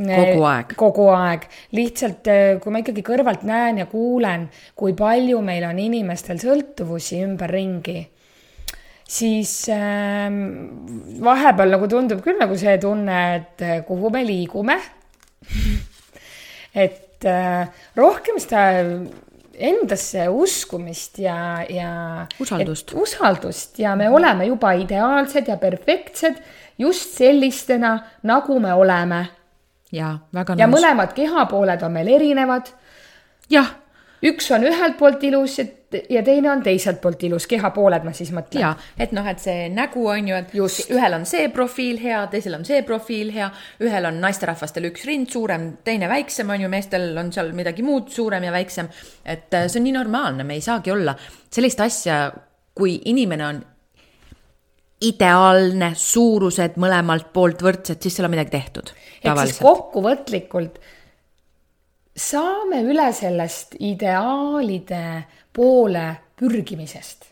kogu 0.00 0.44
aeg. 0.48 0.76
kogu 0.78 1.08
aeg, 1.12 1.48
lihtsalt 1.76 2.30
äh, 2.32 2.54
kui 2.62 2.72
ma 2.72 2.84
ikkagi 2.84 3.04
kõrvalt 3.04 3.44
näen 3.48 3.82
ja 3.82 3.90
kuulen, 3.90 4.48
kui 4.78 4.94
palju 4.96 5.42
meil 5.44 5.66
on 5.68 5.82
inimestel 5.82 6.40
sõltuvusi 6.40 7.20
ümberringi 7.26 7.98
siis 9.10 9.52
äh, 9.74 10.30
vahepeal 11.26 11.76
nagu 11.76 11.90
tundub 11.90 12.24
küll 12.24 12.38
nagu 12.38 12.58
see 12.58 12.78
tunne, 12.82 13.20
et 13.36 13.66
äh, 13.66 13.78
kuhu 13.86 14.10
me 14.14 14.24
liigume 14.26 14.78
et 16.74 17.06
et 17.20 17.28
äh, 17.28 17.68
rohkem 17.96 18.38
seda 18.40 18.62
endasse 19.60 20.28
uskumist 20.32 21.18
ja, 21.20 21.60
ja 21.68 22.26
usaldust, 22.40 22.94
usaldust 22.96 23.78
ja 23.82 23.92
me 23.96 24.08
oleme 24.08 24.46
juba 24.48 24.72
ideaalsed 24.72 25.48
ja 25.48 25.58
perfektsed 25.60 26.40
just 26.78 27.18
sellistena, 27.18 27.98
nagu 28.22 28.58
me 28.60 28.72
oleme. 28.72 29.26
ja 29.92 30.14
väga 30.32 30.54
nõus. 30.54 30.60
ja 30.60 30.70
mõlemad 30.70 31.12
kehapooled 31.12 31.82
on 31.82 31.92
meil 31.92 32.08
erinevad. 32.08 32.72
jah 33.50 33.74
üks 34.26 34.50
on 34.54 34.64
ühelt 34.68 34.98
poolt 34.98 35.22
ilus 35.24 35.58
ja 36.10 36.22
teine 36.22 36.50
on 36.52 36.62
teiselt 36.62 37.00
poolt 37.02 37.22
ilus, 37.26 37.46
kehapooled 37.50 38.04
ma 38.06 38.12
siis 38.14 38.30
mõtlen. 38.34 38.62
ja, 38.62 38.70
et 39.00 39.14
noh, 39.16 39.26
et 39.26 39.40
see 39.42 39.68
nägu 39.72 40.04
on 40.12 40.28
ju, 40.30 40.36
et 40.36 40.54
Just. 40.54 40.90
ühel 40.92 41.16
on 41.16 41.26
see 41.28 41.48
profiil 41.54 41.98
hea, 42.02 42.20
teisel 42.32 42.54
on 42.58 42.66
see 42.68 42.82
profiil 42.86 43.32
hea, 43.34 43.50
ühel 43.86 44.10
on 44.10 44.20
naisterahvastel 44.22 44.90
üks 44.90 45.06
rind 45.08 45.30
suurem, 45.32 45.70
teine 45.84 46.10
väiksem 46.10 46.52
on 46.52 46.66
ju, 46.66 46.70
meestel 46.72 47.10
on 47.18 47.32
seal 47.34 47.50
midagi 47.56 47.86
muud 47.86 48.12
suurem 48.14 48.46
ja 48.46 48.54
väiksem. 48.54 48.90
et 49.24 49.54
äh, 49.54 49.66
see 49.66 49.80
on 49.80 49.88
nii 49.88 49.96
normaalne, 49.98 50.46
me 50.46 50.58
ei 50.58 50.64
saagi 50.64 50.94
olla 50.94 51.16
sellist 51.50 51.80
asja, 51.80 52.22
kui 52.76 53.00
inimene 53.10 53.46
on 53.46 53.60
ideaalne, 55.00 55.94
suurused 55.96 56.76
mõlemalt 56.80 57.30
poolt 57.32 57.62
võrdsed, 57.64 58.02
siis 58.02 58.18
seal 58.18 58.28
on 58.28 58.34
midagi 58.36 58.52
tehtud. 58.52 58.92
ehk 59.24 59.44
siis 59.46 59.60
kokkuvõtlikult 59.64 60.78
saame 62.20 62.82
üle 62.84 63.08
sellest 63.16 63.76
ideaalide 63.78 65.04
poole 65.56 66.06
pürgimisest. 66.36 67.26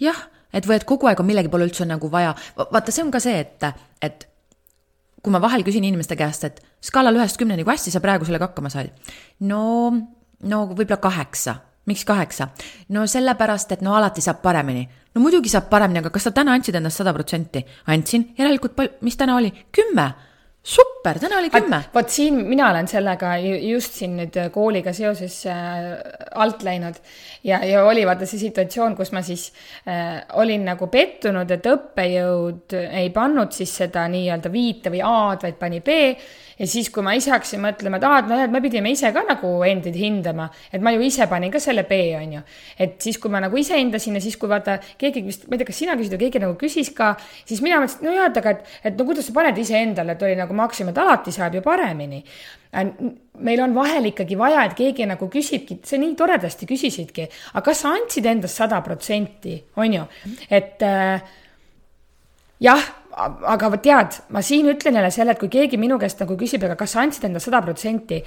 jah, 0.00 0.18
et 0.54 0.66
või 0.66 0.78
et 0.78 0.86
kogu 0.88 1.08
aeg 1.10 1.20
on 1.20 1.26
millegi 1.28 1.50
poole 1.52 1.66
üldse 1.68 1.86
nagu 1.88 2.10
vaja, 2.10 2.34
vaata, 2.56 2.94
see 2.94 3.04
on 3.04 3.12
ka 3.14 3.20
see, 3.22 3.38
et, 3.42 3.64
et 4.02 4.28
kui 5.22 5.34
ma 5.34 5.40
vahel 5.42 5.64
küsin 5.66 5.84
inimeste 5.84 6.16
käest, 6.16 6.46
et 6.46 6.60
skaalal 6.80 7.18
ühest 7.18 7.40
kümneni, 7.40 7.66
kui 7.66 7.74
hästi 7.74 7.92
sa 7.94 8.02
praegu 8.04 8.28
sellega 8.28 8.50
hakkama 8.50 8.70
said? 8.72 8.94
no, 9.40 9.90
no 10.44 10.66
võib-olla 10.70 11.00
kaheksa 11.02 11.58
miks 11.88 12.04
kaheksa? 12.04 12.48
no 12.94 13.06
sellepärast, 13.08 13.72
et 13.72 13.82
no 13.84 13.96
alati 13.96 14.24
saab 14.24 14.42
paremini. 14.44 14.86
no 15.14 15.24
muidugi 15.24 15.50
saab 15.52 15.68
paremini, 15.72 16.02
aga 16.02 16.12
kas 16.14 16.28
sa 16.28 16.34
täna 16.36 16.54
andsid 16.56 16.78
endast 16.78 17.02
sada 17.02 17.14
protsenti? 17.16 17.64
andsin, 17.86 18.30
järelikult 18.38 18.76
pal-, 18.76 18.94
mis 19.02 19.16
täna 19.16 19.36
oli? 19.40 19.52
kümme 19.72 20.08
super, 20.68 21.18
täna 21.20 21.38
oli 21.40 21.50
kümme. 21.50 21.80
vot 21.94 22.10
siin 22.12 22.42
mina 22.46 22.68
olen 22.70 22.88
sellega 22.90 23.36
just 23.40 23.96
siin 23.96 24.18
nüüd 24.20 24.36
kooliga 24.52 24.92
seoses 24.96 25.40
äh, 25.48 25.86
alt 26.36 26.64
läinud 26.66 26.98
ja, 27.46 27.62
ja 27.64 27.84
oli 27.88 28.04
vaata 28.06 28.28
see 28.28 28.40
situatsioon, 28.42 28.96
kus 28.98 29.12
ma 29.16 29.22
siis 29.24 29.48
äh, 29.88 30.20
olin 30.40 30.66
nagu 30.68 30.90
pettunud, 30.92 31.50
et 31.56 31.70
õppejõud 31.72 32.76
ei 32.88 33.08
pannud 33.14 33.54
siis 33.56 33.72
seda 33.82 34.04
nii-öelda 34.12 34.52
viite 34.52 34.92
või 34.92 35.02
A-d, 35.04 35.48
vaid 35.48 35.58
pani 35.60 35.80
B 35.84 35.98
ja 36.58 36.66
siis, 36.66 36.90
kui 36.94 37.04
ma 37.06 37.14
ise 37.18 37.32
hakkasin 37.32 37.62
mõtlema, 37.62 38.00
et 38.00 38.06
aa, 38.08 38.18
et 38.22 38.30
noh, 38.30 38.42
et 38.44 38.54
me 38.54 38.62
pidime 38.64 38.92
ise 38.92 39.10
ka 39.14 39.22
nagu 39.28 39.52
endid 39.68 39.96
hindama, 39.98 40.48
et 40.72 40.82
ma 40.84 40.92
ju 40.94 41.04
ise 41.06 41.28
panin 41.30 41.52
ka 41.54 41.62
selle 41.62 41.84
B, 41.88 42.00
on 42.18 42.36
ju. 42.38 42.42
et 42.78 42.98
siis, 43.02 43.18
kui 43.22 43.32
ma 43.32 43.42
nagu 43.44 43.58
ise 43.60 43.78
hindasin 43.78 44.18
ja 44.18 44.24
siis, 44.24 44.36
kui 44.40 44.50
vaata, 44.50 44.78
keegi 45.00 45.24
vist, 45.26 45.48
ma 45.48 45.56
ei 45.56 45.62
tea, 45.62 45.70
kas 45.70 45.82
sina 45.84 45.96
küsid 45.98 46.16
või 46.16 46.24
keegi 46.26 46.44
nagu 46.44 46.58
küsis 46.60 46.92
ka, 46.96 47.14
siis 47.48 47.62
mina 47.64 47.80
mõtlesin, 47.82 48.02
et 48.02 48.08
no 48.08 48.16
jaa, 48.18 48.28
et 48.32 48.42
aga, 48.42 48.54
et, 48.56 48.78
et 48.90 48.98
no 48.98 49.08
kuidas 49.08 49.28
sa 49.28 49.36
paned 49.36 49.64
iseendale, 49.64 50.14
et 50.16 50.28
oli 50.28 50.38
nagu 50.38 50.56
Maxima, 50.58 50.94
et 50.94 51.02
alati 51.04 51.34
saab 51.34 51.58
ju 51.58 51.64
paremini 51.64 52.22
meil 53.38 53.60
on 53.64 53.74
vahel 53.74 54.10
ikkagi 54.10 54.36
vaja, 54.38 54.64
et 54.66 54.74
keegi 54.76 55.06
nagu 55.08 55.28
küsibki, 55.32 55.78
sa 55.88 55.96
nii 56.00 56.14
toredasti 56.18 56.68
küsisidki, 56.68 57.28
aga 57.54 57.64
kas 57.64 57.82
sa 57.84 57.94
andsid 57.96 58.26
endast 58.28 58.60
sada 58.60 58.80
protsenti, 58.84 59.56
on 59.80 59.94
ju, 59.94 60.04
et 60.50 60.84
äh, 60.84 61.22
jah, 62.60 62.90
aga 63.18 63.70
tead, 63.82 64.20
ma 64.34 64.42
siin 64.44 64.68
ütlen 64.70 64.94
jälle 64.98 65.10
selle, 65.10 65.34
et 65.34 65.40
kui 65.40 65.50
keegi 65.52 65.78
minu 65.80 65.98
käest 65.98 66.20
nagu 66.22 66.36
küsib, 66.38 66.64
aga 66.66 66.76
kas 66.78 66.94
sa 66.94 67.02
andsid 67.02 67.26
enda 67.28 67.40
sada 67.42 67.60
protsenti, 67.64 68.20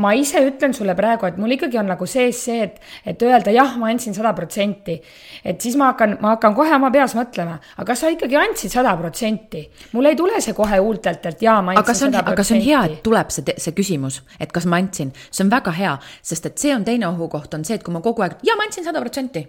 ma 0.00 0.12
ise 0.16 0.40
ütlen 0.46 0.74
sulle 0.74 0.94
praegu, 0.98 1.26
et 1.28 1.36
mul 1.38 1.54
ikkagi 1.54 1.78
on 1.78 1.88
nagu 1.90 2.06
sees 2.08 2.40
see, 2.48 2.62
et, 2.66 2.78
et 3.06 3.22
öelda 3.22 3.52
jah, 3.54 3.76
ma 3.80 3.90
andsin 3.92 4.16
sada 4.16 4.32
protsenti. 4.34 4.98
et 5.44 5.60
siis 5.60 5.76
ma 5.78 5.92
hakkan, 5.92 6.16
ma 6.20 6.34
hakkan 6.34 6.56
kohe 6.56 6.74
oma 6.74 6.90
peas 6.94 7.14
mõtlema, 7.18 7.58
aga 7.76 7.86
kas 7.92 8.02
sa 8.02 8.12
ikkagi 8.12 8.38
andsid 8.40 8.74
sada 8.74 8.96
protsenti? 8.98 9.64
mul 9.92 10.10
ei 10.10 10.16
tule 10.16 10.40
see 10.44 10.56
kohe 10.56 10.80
huultelt, 10.82 11.26
et 11.26 11.42
jaa, 11.42 11.60
ma 11.62 11.76
andsin 11.76 11.94
sada 11.94 12.24
protsenti. 12.24 12.32
aga 12.32 12.48
see 12.48 12.58
on 12.58 12.64
hea, 12.66 12.82
et 12.88 13.02
tuleb 13.06 13.34
see, 13.34 13.58
see 13.66 13.76
küsimus, 13.76 14.22
et 14.40 14.52
kas 14.52 14.66
ma 14.66 14.80
andsin, 14.82 15.12
see 15.30 15.44
on 15.46 15.52
väga 15.52 15.76
hea, 15.78 15.94
sest 16.22 16.50
et 16.50 16.58
see 16.58 16.74
on 16.74 16.86
teine 16.88 17.06
ohukoht, 17.10 17.54
on 17.54 17.64
see, 17.68 17.78
et 17.78 17.86
kui 17.86 17.94
ma 17.94 18.02
kogu 18.04 18.26
aeg, 18.26 18.40
jaa, 18.42 18.58
ma 18.58 18.66
andsin 18.68 18.88
sada 18.88 19.04
protsenti. 19.04 19.46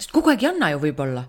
sest 0.00 0.12
kogu 0.16 0.32
aeg 0.32 0.42
ei 0.42 0.50
anna 0.54 0.74
ju 0.74 0.82
võib-olla 0.88 1.28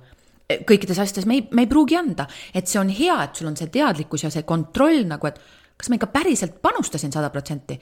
kõikides 0.67 1.01
asjades 1.01 1.27
me 1.29 1.39
ei, 1.39 1.47
me 1.51 1.65
ei 1.65 1.71
pruugi 1.71 1.97
anda, 1.99 2.27
et 2.53 2.69
see 2.69 2.79
on 2.81 2.91
hea, 2.91 3.17
et 3.23 3.35
sul 3.37 3.49
on 3.51 3.57
see 3.59 3.71
teadlikkus 3.73 4.25
ja 4.25 4.31
see 4.33 4.45
kontroll 4.47 5.05
nagu, 5.09 5.29
et 5.29 5.39
kas 5.77 5.89
ma 5.89 5.97
ikka 5.97 6.11
päriselt 6.13 6.59
panustasin 6.61 7.13
sada 7.13 7.29
protsenti. 7.33 7.79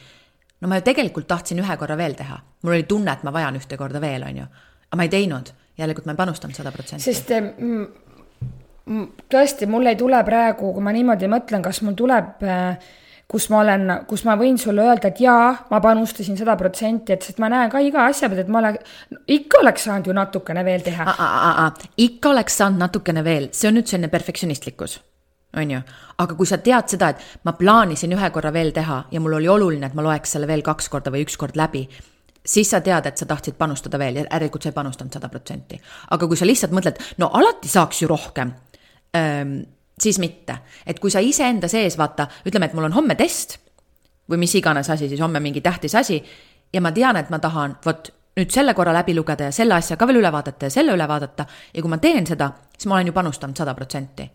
no 0.61 0.67
ma 0.67 0.79
ju 0.79 0.87
tegelikult 0.89 1.27
tahtsin 1.27 1.59
ühe 1.63 1.77
korra 1.77 1.97
veel 1.97 2.15
teha, 2.19 2.39
mul 2.63 2.75
oli 2.75 2.83
tunne, 2.83 3.11
et 3.13 3.23
ma 3.23 3.33
vajan 3.33 3.59
ühte 3.59 3.77
korda 3.77 4.01
veel, 4.01 4.23
on 4.27 4.43
ju, 4.43 4.47
aga 4.89 4.99
ma 4.99 5.07
ei 5.07 5.11
teinud, 5.13 5.51
järelikult 5.79 6.07
ma 6.07 6.15
ei 6.15 6.21
panustanud 6.23 6.55
sada 6.55 6.71
protsenti. 6.75 7.03
sest 7.03 7.31
mm, 7.35 9.05
tõesti, 9.31 9.67
mul 9.69 9.91
ei 9.91 9.99
tule 9.99 10.23
praegu, 10.27 10.73
kui 10.73 10.83
ma 10.83 10.95
niimoodi 10.95 11.29
mõtlen, 11.31 11.63
kas 11.65 11.81
mul 11.85 11.95
tuleb 11.99 12.43
äh, 12.43 12.91
kus 13.29 13.45
ma 13.53 13.59
olen, 13.61 13.91
kus 14.09 14.23
ma 14.25 14.33
võin 14.39 14.57
sulle 14.57 14.81
öelda, 14.87 15.11
et 15.11 15.19
jaa, 15.21 15.51
ma 15.69 15.79
panustasin 15.83 16.37
sada 16.39 16.55
protsenti, 16.57 17.13
et 17.13 17.25
sest 17.25 17.37
ma 17.41 17.49
näen 17.51 17.69
ka 17.69 17.81
iga 17.85 18.07
asja 18.09 18.29
pealt, 18.29 18.41
et 18.45 18.49
ma 18.49 18.63
olen, 18.63 18.79
ikka 19.37 19.61
oleks 19.61 19.85
saanud 19.85 20.09
ju 20.09 20.15
natukene 20.17 20.63
veel 20.65 20.81
teha. 20.85 21.05
ikka 21.97 22.33
oleks 22.33 22.57
saanud 22.57 22.81
natukene 22.81 23.23
veel, 23.23 23.49
see 23.53 23.69
on 23.69 23.77
nüüd 23.77 23.91
selline 23.91 24.09
perfektsionistlikkus, 24.09 24.97
on 25.61 25.75
ju. 25.75 25.81
aga 26.17 26.37
kui 26.41 26.49
sa 26.49 26.57
tead 26.57 26.89
seda, 26.95 27.13
et 27.13 27.39
ma 27.45 27.53
plaanisin 27.53 28.17
ühe 28.17 28.33
korra 28.33 28.53
veel 28.53 28.73
teha 28.73 29.03
ja 29.11 29.21
mul 29.21 29.37
oli 29.37 29.47
oluline, 29.47 29.85
et 29.85 29.97
ma 29.97 30.05
loeks 30.09 30.33
selle 30.35 30.49
veel 30.49 30.65
kaks 30.65 30.89
korda 30.89 31.13
või 31.13 31.27
üks 31.27 31.37
kord 31.37 31.59
läbi, 31.59 31.85
siis 32.41 32.73
sa 32.73 32.81
tead, 32.81 33.05
et 33.05 33.17
sa 33.17 33.29
tahtsid 33.29 33.61
panustada 33.61 34.01
veel 34.01 34.23
ja 34.23 34.25
järelikult 34.25 34.65
sa 34.65 34.73
ei 34.73 34.79
panustanud 34.81 35.13
sada 35.13 35.29
protsenti. 35.29 35.77
aga 36.09 36.27
kui 36.27 36.37
sa 36.37 36.49
lihtsalt 36.49 36.73
mõtled, 36.73 36.97
no 37.21 37.29
alati 37.29 37.69
saaks 37.69 38.01
ju 38.01 38.09
rohkem 38.09 38.57
ähm, 39.13 39.59
siis 40.01 40.19
mitte. 40.19 40.57
et 40.85 40.99
kui 40.99 41.11
sa 41.11 41.19
iseenda 41.19 41.67
sees 41.67 41.97
vaata, 41.97 42.27
ütleme, 42.45 42.65
et 42.65 42.73
mul 42.73 42.89
on 42.89 42.93
homme 42.93 43.15
test 43.15 43.59
või 44.29 44.37
mis 44.45 44.55
iganes 44.55 44.89
asi, 44.89 45.09
siis 45.09 45.21
homme 45.21 45.39
mingi 45.39 45.61
tähtis 45.61 45.95
asi 45.95 46.23
ja 46.73 46.81
ma 46.81 46.91
tean, 46.91 47.17
et 47.17 47.29
ma 47.29 47.39
tahan 47.39 47.77
vot 47.85 48.11
nüüd 48.37 48.51
selle 48.53 48.73
korra 48.73 48.93
läbi 48.93 49.15
lugeda 49.15 49.49
ja 49.49 49.55
selle 49.55 49.75
asja 49.75 49.97
ka 49.97 50.07
veel 50.07 50.21
üle 50.21 50.31
vaadata 50.31 50.69
ja 50.69 50.73
selle 50.73 50.93
üle 50.95 51.07
vaadata 51.07 51.45
ja 51.73 51.81
kui 51.81 51.91
ma 51.91 51.97
teen 51.97 52.27
seda, 52.27 52.51
siis 52.77 52.87
ma 52.87 52.99
olen 52.99 53.11
ju 53.11 53.15
panustanud 53.15 53.57
sada 53.57 53.73
protsenti. 53.75 54.29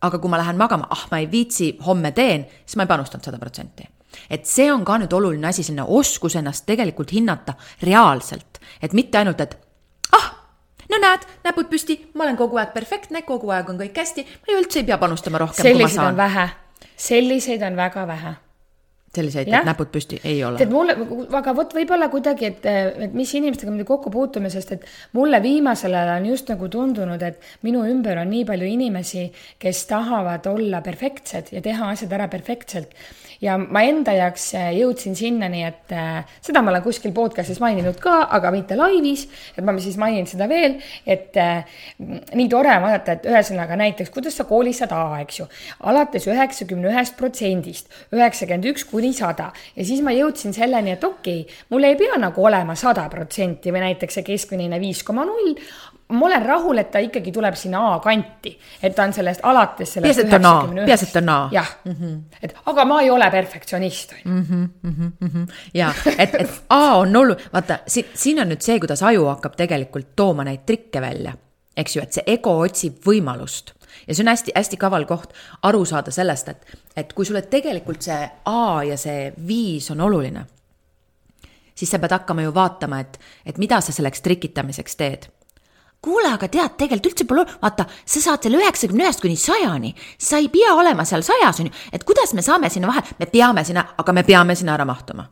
aga 0.00 0.18
kui 0.18 0.30
ma 0.32 0.38
lähen 0.40 0.56
magama, 0.56 0.86
ah, 0.90 1.02
ma 1.10 1.18
ei 1.20 1.26
viitsi, 1.30 1.74
homme 1.86 2.12
teen, 2.16 2.46
siis 2.64 2.76
ma 2.76 2.86
ei 2.86 2.88
panustanud 2.88 3.24
sada 3.24 3.38
protsenti. 3.38 3.88
et 4.30 4.46
see 4.46 4.72
on 4.72 4.84
ka 4.84 4.98
nüüd 4.98 5.12
oluline 5.12 5.48
asi, 5.48 5.62
selline 5.62 5.84
oskus 5.86 6.36
ennast 6.36 6.66
tegelikult 6.66 7.12
hinnata 7.12 7.54
reaalselt, 7.82 8.60
et 8.82 8.92
mitte 8.92 9.18
ainult, 9.18 9.40
et 9.40 9.58
no 10.90 11.00
näed, 11.02 11.26
näpud 11.46 11.70
püsti, 11.70 11.98
ma 12.14 12.26
olen 12.26 12.38
kogu 12.40 12.60
aeg 12.60 12.74
perfektne, 12.76 13.22
kogu 13.22 13.50
aeg 13.54 13.72
on 13.72 13.80
kõik 13.80 13.96
hästi, 14.02 14.26
ma 14.46 14.60
üldse 14.60 14.82
ei 14.82 14.88
pea 14.90 14.98
panustama 14.98 15.42
rohkem, 15.46 15.64
kui 15.64 15.82
ma 15.82 15.88
saan. 15.88 16.16
vähe, 16.16 16.48
selliseid 16.96 17.62
on 17.66 17.76
väga 17.78 18.06
vähe 18.06 18.36
selliseid, 19.14 19.48
et 19.50 19.66
näpud 19.66 19.90
püsti 19.90 20.20
ei 20.22 20.38
ole. 20.46 20.60
tead 20.60 20.70
mulle, 20.70 20.94
aga 21.34 21.54
vot 21.56 21.72
võib-olla 21.74 22.06
kuidagi, 22.12 22.50
et, 22.52 22.66
et 23.06 23.14
mis 23.16 23.30
inimestega 23.34 23.72
me 23.74 23.86
kokku 23.86 24.12
puutume, 24.14 24.50
sest 24.52 24.76
et 24.76 24.86
mulle 25.18 25.40
viimasel 25.42 25.96
ajal 25.98 26.12
on 26.20 26.28
just 26.30 26.52
nagu 26.52 26.68
tundunud, 26.70 27.24
et 27.26 27.50
minu 27.66 27.82
ümber 27.90 28.20
on 28.22 28.30
nii 28.30 28.44
palju 28.46 28.68
inimesi, 28.70 29.26
kes 29.58 29.82
tahavad 29.90 30.46
olla 30.52 30.82
perfektsed 30.86 31.50
ja 31.56 31.64
teha 31.64 31.90
asjad 31.90 32.14
ära 32.20 32.30
perfektselt. 32.30 32.94
Ja 33.40 33.54
ma 33.56 33.80
enda 33.88 34.12
jaoks 34.12 34.50
äh, 34.58 34.66
jõudsin 34.76 35.14
sinnani, 35.16 35.62
et 35.64 35.92
äh, 35.96 36.20
seda 36.44 36.60
ma 36.60 36.74
olen 36.74 36.82
kuskil 36.84 37.14
podcast'is 37.16 37.58
maininud 37.62 37.96
ka, 38.02 38.18
aga 38.36 38.50
mitte 38.52 38.76
laivis, 38.76 39.24
et 39.56 39.64
ma 39.64 39.72
siis 39.80 39.96
mainin 40.00 40.28
seda 40.28 40.44
veel, 40.50 40.76
et 41.08 41.38
äh, 41.40 41.64
nii 41.98 42.48
tore 42.52 42.74
on 42.76 42.84
vaadata, 42.84 43.16
et 43.16 43.28
ühesõnaga 43.32 43.80
näiteks, 43.80 44.12
kuidas 44.12 44.36
sa 44.36 44.44
koolis 44.44 44.82
saad 44.82 44.92
A, 44.92 45.02
eks 45.24 45.40
ju, 45.40 45.48
alates 45.88 46.28
üheksakümne 46.28 46.92
ühest 46.92 47.16
protsendist, 47.16 47.88
üheksakümmend 48.12 48.68
üks 48.74 48.84
kuni 49.00 49.12
sada 49.16 49.48
ja 49.76 49.84
siis 49.86 50.02
ma 50.04 50.12
jõudsin 50.14 50.54
selleni, 50.56 50.94
et 50.96 51.04
okei 51.04 51.40
okay,, 51.44 51.62
mul 51.72 51.88
ei 51.88 51.96
pea 51.96 52.18
nagu 52.20 52.44
olema 52.44 52.76
sada 52.76 53.08
protsenti 53.12 53.72
või 53.72 53.86
näiteks 53.86 54.20
see 54.20 54.26
keskmine 54.26 54.80
viis 54.82 55.02
koma 55.06 55.24
null, 55.28 55.54
ma 56.10 56.26
olen 56.26 56.46
rahul, 56.46 56.78
et 56.82 56.90
ta 56.92 57.00
ikkagi 57.02 57.32
tuleb 57.32 57.56
sinna 57.58 57.80
A 57.94 57.98
kanti, 58.02 58.52
et 58.82 58.94
ta 58.94 59.06
on 59.08 59.14
sellest 59.16 59.44
alates 59.46 59.94
sellest 59.96 60.34
on 60.36 60.48
A, 60.50 60.54
peaasi, 60.84 61.08
et 61.08 61.14
ta 61.16 61.22
on 61.22 61.32
A. 61.32 61.38
jah 61.52 61.72
mm, 61.84 61.96
-hmm. 61.96 62.38
et 62.42 62.54
aga 62.66 62.84
ma 62.84 63.00
ei 63.02 63.10
ole 63.10 63.30
perfektsionist, 63.30 64.12
on 64.12 64.18
ju. 64.24 64.30
Mhm, 64.40 64.64
mhm, 64.82 65.12
mhm. 65.20 65.44
ja 65.74 65.92
et, 66.18 66.34
et 66.34 66.50
A 66.68 66.96
on 66.98 67.16
olu-, 67.16 67.38
vaata 67.52 67.78
siin, 67.86 68.06
siin 68.14 68.40
on 68.40 68.52
nüüd 68.52 68.60
see, 68.60 68.78
kuidas 68.78 69.02
aju 69.02 69.26
hakkab 69.26 69.56
tegelikult 69.56 70.16
tooma 70.16 70.44
neid 70.44 70.66
trikke 70.66 71.00
välja, 71.00 71.32
eks 71.76 71.96
ju, 71.96 72.02
et 72.02 72.12
see 72.12 72.24
ego 72.26 72.58
otsib 72.58 73.00
võimalust 73.06 73.79
ja 74.06 74.14
see 74.14 74.24
on 74.24 74.32
hästi-hästi 74.32 74.78
kaval 74.80 75.06
koht 75.08 75.34
aru 75.62 75.84
saada 75.84 76.10
sellest, 76.14 76.48
et, 76.48 76.78
et 76.96 77.12
kui 77.12 77.26
sulle 77.26 77.42
tegelikult 77.42 78.02
see 78.02 78.22
A 78.50 78.84
ja 78.84 78.96
see 79.00 79.32
viis 79.46 79.90
on 79.90 80.00
oluline, 80.06 80.46
siis 81.74 81.90
sa 81.90 81.98
pead 81.98 82.16
hakkama 82.18 82.46
ju 82.46 82.54
vaatama, 82.54 83.00
et, 83.00 83.20
et 83.46 83.58
mida 83.58 83.80
sa 83.80 83.92
selleks 83.92 84.24
trikitamiseks 84.26 84.96
teed 84.96 85.30
kuule, 86.02 86.30
aga 86.32 86.48
tead, 86.48 86.76
tegelikult 86.80 87.10
üldse 87.12 87.26
pole, 87.28 87.44
vaata, 87.60 87.84
sa 88.08 88.22
saad 88.24 88.46
selle 88.46 88.60
üheksakümne 88.60 89.04
ühest 89.04 89.20
kuni 89.20 89.36
sajani, 89.36 89.92
sa 90.18 90.40
ei 90.40 90.48
pea 90.52 90.72
olema 90.76 91.04
seal 91.08 91.24
sajas, 91.26 91.60
on 91.60 91.68
ju, 91.68 91.74
et 91.92 92.06
kuidas 92.08 92.32
me 92.36 92.44
saame 92.44 92.70
sinna 92.72 92.88
vahele, 92.88 93.18
me 93.20 93.28
peame 93.28 93.64
sinna, 93.68 93.84
aga 94.00 94.14
me 94.16 94.24
peame 94.24 94.56
sinna 94.56 94.76
ära 94.78 94.88
mahtuma. 94.88 95.28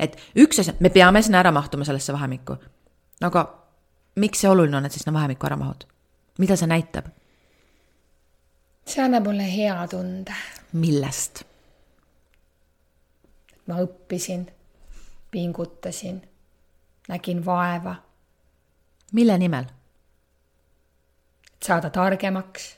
et 0.00 0.16
üks 0.36 0.60
asi, 0.60 0.72
me 0.80 0.90
peame 0.92 1.22
sinna 1.22 1.40
ära 1.40 1.52
mahtuma 1.52 1.84
sellesse 1.84 2.12
vahemikku. 2.12 2.56
no 3.20 3.28
aga 3.28 3.44
miks 4.16 4.40
see 4.40 4.50
oluline 4.50 4.76
on, 4.76 4.86
et 4.86 4.92
sa 4.92 5.00
sinna 5.00 5.16
vahemikku 5.18 5.46
ära 5.46 5.56
mahud? 5.60 5.86
mida 6.38 6.56
see 6.56 6.68
näitab? 6.72 7.12
See 8.86 9.02
annab 9.02 9.26
mulle 9.26 9.46
hea 9.50 9.76
tunde. 9.90 10.34
millest? 10.72 11.44
ma 13.66 13.82
õppisin, 13.82 14.46
pingutasin, 15.30 16.20
nägin 17.08 17.44
vaeva 17.44 17.96
mille 19.12 19.38
nimel? 19.38 19.64
saada 21.62 21.90
targemaks. 21.90 22.76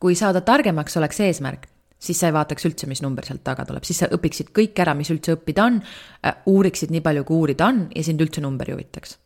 kui 0.00 0.14
saada 0.14 0.40
targemaks 0.40 0.96
oleks 0.96 1.20
eesmärk, 1.20 1.66
siis 1.98 2.20
sa 2.20 2.28
ei 2.28 2.34
vaataks 2.36 2.66
üldse, 2.68 2.86
mis 2.86 3.02
number 3.02 3.24
sealt 3.24 3.42
taga 3.44 3.64
tuleb, 3.66 3.86
siis 3.88 4.02
sa 4.02 4.10
õpiksid 4.12 4.52
kõik 4.54 4.78
ära, 4.84 4.94
mis 4.94 5.10
üldse 5.10 5.34
õppida 5.38 5.64
on, 5.64 5.80
äh, 6.22 6.42
uuriksid 6.46 6.92
nii 6.92 7.00
palju, 7.00 7.24
kui 7.24 7.40
uurida 7.40 7.70
on 7.72 7.86
ja 7.94 8.04
sind 8.04 8.20
üldse 8.20 8.44
number 8.44 8.68
ei 8.68 8.76
huvitaks. 8.76 9.16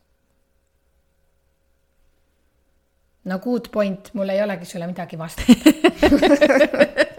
No 3.25 3.39
good 3.39 3.69
point, 3.71 4.13
mul 4.13 4.29
ei 4.29 4.41
olegi 4.43 4.65
sulle 4.65 4.87
midagi 4.89 5.17
vastata 5.19 5.53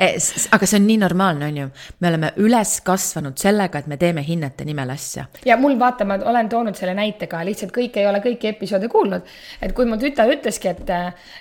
Eh, 0.00 0.16
aga 0.52 0.66
see 0.68 0.78
on 0.78 0.86
nii 0.88 0.98
normaalne, 1.00 1.46
on 1.50 1.56
ju. 1.58 1.66
me 2.00 2.08
oleme 2.08 2.30
üles 2.40 2.74
kasvanud 2.84 3.36
sellega, 3.40 3.80
et 3.80 3.88
me 3.90 3.98
teeme 4.00 4.22
hinnete 4.24 4.64
nimel 4.68 4.92
asja. 4.94 5.26
ja 5.44 5.56
mul 5.60 5.78
vaata, 5.80 6.06
ma 6.08 6.16
olen 6.30 6.48
toonud 6.52 6.76
selle 6.78 6.94
näite 6.96 7.28
ka, 7.30 7.42
lihtsalt 7.44 7.72
kõik 7.76 7.96
ei 8.00 8.08
ole 8.08 8.22
kõiki 8.24 8.48
episoode 8.52 8.88
kuulnud. 8.92 9.28
et 9.60 9.74
kui 9.76 9.88
mu 9.88 9.98
tütar 10.00 10.32
ütleski, 10.32 10.72
et, 10.72 10.92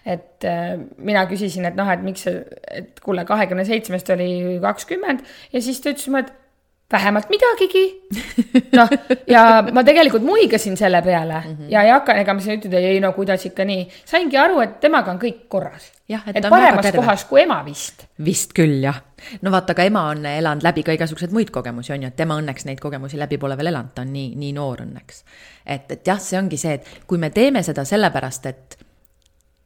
et 0.05 0.49
mina 0.97 1.25
küsisin, 1.30 1.67
et 1.69 1.80
noh, 1.80 1.91
et 1.91 2.03
miks 2.03 2.27
et 2.27 2.99
kuule, 3.03 3.23
kahekümne 3.27 3.67
seitsmest 3.67 4.11
oli 4.15 4.59
kakskümmend 4.63 5.23
ja 5.53 5.63
siis 5.63 5.80
ta 5.84 5.93
ütles 5.93 6.07
mulle, 6.11 6.27
et 6.27 6.36
vähemalt 6.91 7.29
midagigi. 7.29 7.83
noh, 8.77 8.89
ja 9.27 9.43
ma 9.73 9.83
tegelikult 9.85 10.23
muigasin 10.25 10.77
selle 10.77 11.01
peale 11.01 11.33
mm 11.33 11.55
-hmm. 11.55 11.69
ja 11.69 11.83
ei 11.83 11.89
hakka, 11.89 12.13
ega 12.13 12.33
ma 12.33 12.41
siin 12.41 12.59
ütelda, 12.59 12.77
ei 12.77 12.99
no 12.99 13.11
kuidas 13.13 13.45
ikka 13.45 13.65
nii. 13.65 13.87
saingi 14.05 14.37
aru, 14.37 14.59
et 14.61 14.79
temaga 14.79 15.11
on 15.11 15.19
kõik 15.19 15.45
korras. 15.47 15.91
et, 16.09 16.35
et 16.35 16.49
paremas 16.49 16.91
kohas 16.95 17.25
kui 17.25 17.41
ema 17.41 17.65
vist. 17.65 18.07
vist 18.25 18.53
küll, 18.53 18.81
jah. 18.83 19.01
no 19.41 19.51
vaata, 19.51 19.73
aga 19.73 19.83
ema 19.83 20.07
on 20.09 20.25
elanud 20.25 20.63
läbi 20.63 20.83
ka 20.83 20.91
igasuguseid 20.91 21.31
muid 21.31 21.49
kogemusi, 21.49 21.93
on 21.93 22.03
ju, 22.03 22.07
et 22.07 22.15
tema 22.15 22.39
õnneks 22.41 22.65
neid 22.65 22.79
kogemusi 22.79 23.19
läbi 23.19 23.37
pole 23.37 23.57
veel 23.57 23.67
elanud, 23.67 23.93
ta 23.95 24.01
on 24.01 24.13
nii, 24.13 24.35
nii 24.35 24.53
noor 24.53 24.81
õnneks. 24.81 25.23
et, 25.65 25.91
et 25.91 26.07
jah, 26.07 26.19
see 26.19 26.39
ongi 26.39 26.57
see, 26.57 26.73
et 26.73 27.07
kui 27.07 27.17
me 27.17 27.29
teeme 27.29 27.63
seda 27.63 27.85
sellepärast, 27.85 28.45
et 28.45 28.88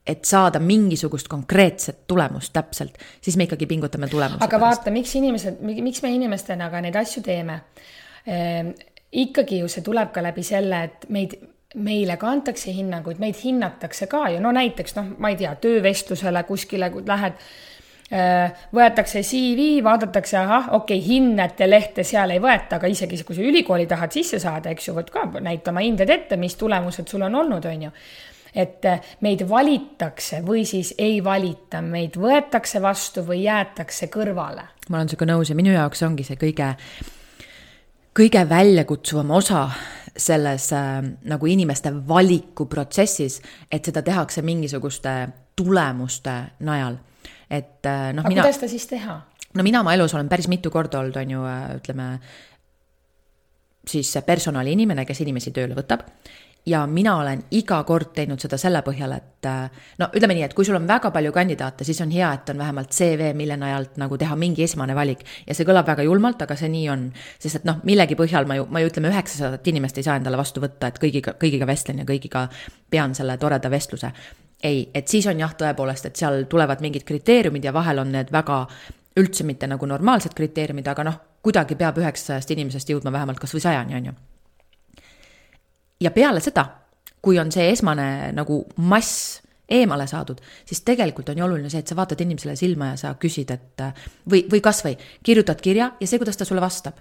et 0.07 0.25
saada 0.27 0.59
mingisugust 0.59 1.27
konkreetset 1.31 2.03
tulemust 2.07 2.53
täpselt, 2.53 2.97
siis 3.21 3.37
me 3.39 3.47
ikkagi 3.47 3.67
pingutame 3.69 4.07
tulemuse 4.11 4.43
aga 4.43 4.59
pärast. 4.59 4.83
vaata, 4.83 4.91
miks 4.91 5.15
inimesed, 5.15 5.61
miks 5.63 6.03
me 6.03 6.11
inimestena 6.11 6.69
ka 6.69 6.81
neid 6.83 6.97
asju 6.99 7.23
teeme 7.23 7.59
ehm,. 8.27 8.73
ikkagi 9.11 9.61
ju 9.61 9.67
see 9.69 9.83
tuleb 9.85 10.11
ka 10.11 10.23
läbi 10.25 10.43
selle, 10.43 10.83
et 10.89 11.05
meid, 11.13 11.37
meile 11.75 12.17
ka 12.17 12.31
antakse 12.33 12.73
hinnanguid, 12.73 13.19
meid 13.21 13.37
hinnatakse 13.43 14.07
ka 14.11 14.25
ju, 14.33 14.41
no 14.43 14.51
näiteks 14.51 14.97
noh, 14.97 15.13
ma 15.21 15.31
ei 15.31 15.37
tea, 15.39 15.55
töövestlusele 15.61 16.43
kuskile 16.49 16.91
lähed 17.07 17.39
võetakse 18.13 19.23
CV, 19.25 19.79
vaadatakse, 19.81 20.35
ahah, 20.37 20.67
okei 20.75 20.99
okay,, 20.99 21.07
hinnete 21.07 21.65
lehte 21.69 22.03
seal 22.05 22.35
ei 22.35 22.41
võeta, 22.43 22.77
aga 22.77 22.91
isegi 22.91 23.17
kui 23.25 23.37
sa 23.37 23.41
ülikooli 23.41 23.87
tahad 23.89 24.13
sisse 24.13 24.37
saada, 24.43 24.69
eks 24.69 24.89
ju, 24.89 24.93
vot 24.97 25.09
ka 25.09 25.23
näita 25.39 25.71
oma 25.71 25.81
hinded 25.81 26.11
ette, 26.13 26.37
mis 26.37 26.53
tulemused 26.59 27.09
sul 27.09 27.25
on 27.25 27.39
olnud, 27.41 27.65
on 27.65 27.87
ju 27.87 27.91
et 28.55 28.85
äh, 28.85 29.01
meid 29.21 29.43
valitakse 29.49 30.41
või 30.45 30.63
siis 30.69 30.93
ei 30.97 31.17
valita, 31.23 31.81
meid 31.81 32.17
võetakse 32.21 32.81
vastu 32.81 33.25
või 33.25 33.43
jäetakse 33.43 34.09
kõrvale. 34.13 34.67
ma 34.89 34.99
olen 34.99 35.09
sinuga 35.09 35.29
nõus 35.33 35.49
ja 35.49 35.57
minu 35.57 35.73
jaoks 35.73 36.03
ongi 36.05 36.25
see 36.27 36.37
kõige, 36.39 36.73
kõige 38.13 38.45
väljakutsuvam 38.49 39.31
osa 39.31 39.65
selles 40.17 40.69
äh, 40.73 41.01
nagu 41.29 41.49
inimeste 41.49 41.91
valikuprotsessis, 42.07 43.41
et 43.71 43.85
seda 43.85 44.03
tehakse 44.05 44.41
mingisuguste 44.45 45.15
tulemuste 45.55 46.35
najal. 46.59 46.97
et 47.49 47.85
äh, 47.85 48.13
noh. 48.13 48.21
aga 48.21 48.29
mina, 48.29 48.41
kuidas 48.41 48.61
seda 48.61 48.71
siis 48.71 48.87
teha? 48.87 49.21
no 49.53 49.63
mina 49.63 49.81
oma 49.81 49.93
elus 49.93 50.13
olen 50.13 50.29
päris 50.29 50.47
mitu 50.47 50.69
korda 50.71 50.99
olnud, 50.99 51.17
on 51.17 51.37
ju, 51.37 51.45
äh, 51.49 51.75
ütleme 51.81 52.09
siis 53.87 54.13
personaliinimene, 54.25 55.05
kes 55.05 55.21
inimesi 55.25 55.51
tööle 55.51 55.75
võtab 55.75 56.05
ja 56.65 56.87
mina 56.87 57.17
olen 57.17 57.43
iga 57.51 57.81
kord 57.83 58.13
teinud 58.15 58.39
seda 58.39 58.57
selle 58.59 58.79
põhjal, 58.85 59.11
et 59.17 59.47
äh, 59.49 59.81
no 59.99 60.07
ütleme 60.15 60.37
nii, 60.37 60.45
et 60.47 60.53
kui 60.55 60.65
sul 60.65 60.77
on 60.77 60.87
väga 60.87 61.11
palju 61.11 61.33
kandidaate, 61.35 61.83
siis 61.83 61.99
on 62.05 62.11
hea, 62.13 62.29
et 62.37 62.49
on 62.53 62.61
vähemalt 62.61 62.95
CV, 62.95 63.33
mille 63.35 63.57
najalt 63.59 63.99
nagu 63.99 64.17
teha 64.17 64.35
mingi 64.39 64.63
esmane 64.63 64.95
valik. 64.95 65.25
ja 65.47 65.55
see 65.55 65.67
kõlab 65.67 65.87
väga 65.87 66.07
julmalt, 66.07 66.41
aga 66.45 66.55
see 66.59 66.71
nii 66.71 66.87
on. 66.93 67.05
sest 67.39 67.61
et 67.61 67.67
noh, 67.67 67.83
millegi 67.83 68.15
põhjal 68.19 68.47
ma 68.47 68.59
ju, 68.59 68.67
ma 68.71 68.83
ju 68.83 68.91
ütleme, 68.91 69.11
üheksasadat 69.11 69.67
inimest 69.67 69.99
ei 69.99 70.07
saa 70.07 70.17
endale 70.21 70.39
vastu 70.39 70.63
võtta, 70.63 70.87
et 70.87 70.99
kõigiga, 71.03 71.35
kõigiga 71.39 71.67
vestlen 71.67 71.99
ja 71.99 72.07
kõigiga 72.07 72.47
pean 72.89 73.15
selle 73.15 73.37
toreda 73.37 73.71
vestluse. 73.71 74.13
ei, 74.63 74.89
et 74.93 75.07
siis 75.07 75.27
on 75.27 75.39
jah, 75.39 75.55
tõepoolest, 75.59 76.05
et 76.07 76.15
seal 76.15 76.45
tulevad 76.49 76.81
mingid 76.81 77.03
kriteeriumid 77.03 77.63
ja 77.63 77.73
vahel 77.73 77.99
on 77.99 78.11
need 78.11 78.31
väga 78.31 78.65
üldse 79.19 79.43
mitte 79.43 79.67
nagu 79.67 79.85
normaalsed 79.85 80.33
kriteeriumid, 80.33 80.87
aga 80.87 81.03
noh, 81.03 81.19
kuidagi 81.43 81.75
peab 81.75 81.99
üheksasajast 81.99 82.55
inimesest 82.55 82.89
jõudma 82.89 83.11
vähemalt 83.11 83.43
kasvõi 83.43 83.61
sajani, 83.61 83.99
on 83.99 84.05
ju 84.05 84.21
ja 86.03 86.11
peale 86.11 86.41
seda, 86.43 86.65
kui 87.23 87.39
on 87.39 87.51
see 87.55 87.69
esmane 87.71 88.33
nagu 88.35 88.59
mass 88.83 89.39
eemale 89.73 90.05
saadud, 90.09 90.41
siis 90.67 90.83
tegelikult 90.85 91.31
on 91.31 91.39
ju 91.39 91.45
oluline 91.45 91.71
see, 91.71 91.81
et 91.81 91.89
sa 91.89 91.95
vaatad 91.97 92.19
inimesele 92.21 92.55
silma 92.59 92.91
ja 92.91 92.99
sa 92.99 93.13
küsid, 93.19 93.53
et 93.55 93.83
või, 94.29 94.43
või 94.51 94.61
kasvõi 94.63 94.97
kirjutad 95.23 95.63
kirja 95.63 95.93
ja 95.99 96.09
see, 96.09 96.19
kuidas 96.21 96.37
ta 96.37 96.45
sulle 96.45 96.61
vastab. 96.61 96.99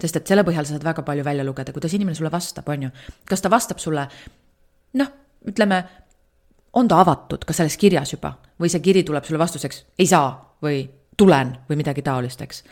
sest 0.00 0.16
et 0.16 0.26
selle 0.26 0.44
põhjal 0.44 0.64
sa 0.64 0.72
saad 0.74 0.84
väga 0.84 1.02
palju 1.04 1.24
välja 1.24 1.44
lugeda, 1.44 1.72
kuidas 1.76 1.94
inimene 1.94 2.16
sulle 2.16 2.30
vastab, 2.32 2.68
on 2.68 2.82
ju. 2.82 2.90
kas 3.24 3.40
ta 3.40 3.50
vastab 3.50 3.78
sulle 3.78 4.08
noh, 4.98 5.10
ütleme, 5.46 5.84
on 6.72 6.88
ta 6.88 7.00
avatud 7.00 7.44
ka 7.44 7.52
selles 7.52 7.76
kirjas 7.76 8.12
juba 8.12 8.34
või 8.60 8.70
see 8.70 8.80
kiri 8.80 9.04
tuleb 9.04 9.24
sulle 9.24 9.38
vastuseks 9.38 9.84
ei 9.98 10.06
saa 10.06 10.32
või 10.62 10.82
tulen 11.16 11.56
või 11.68 11.76
midagi 11.76 12.02
taolist, 12.02 12.42
eks 12.42 12.64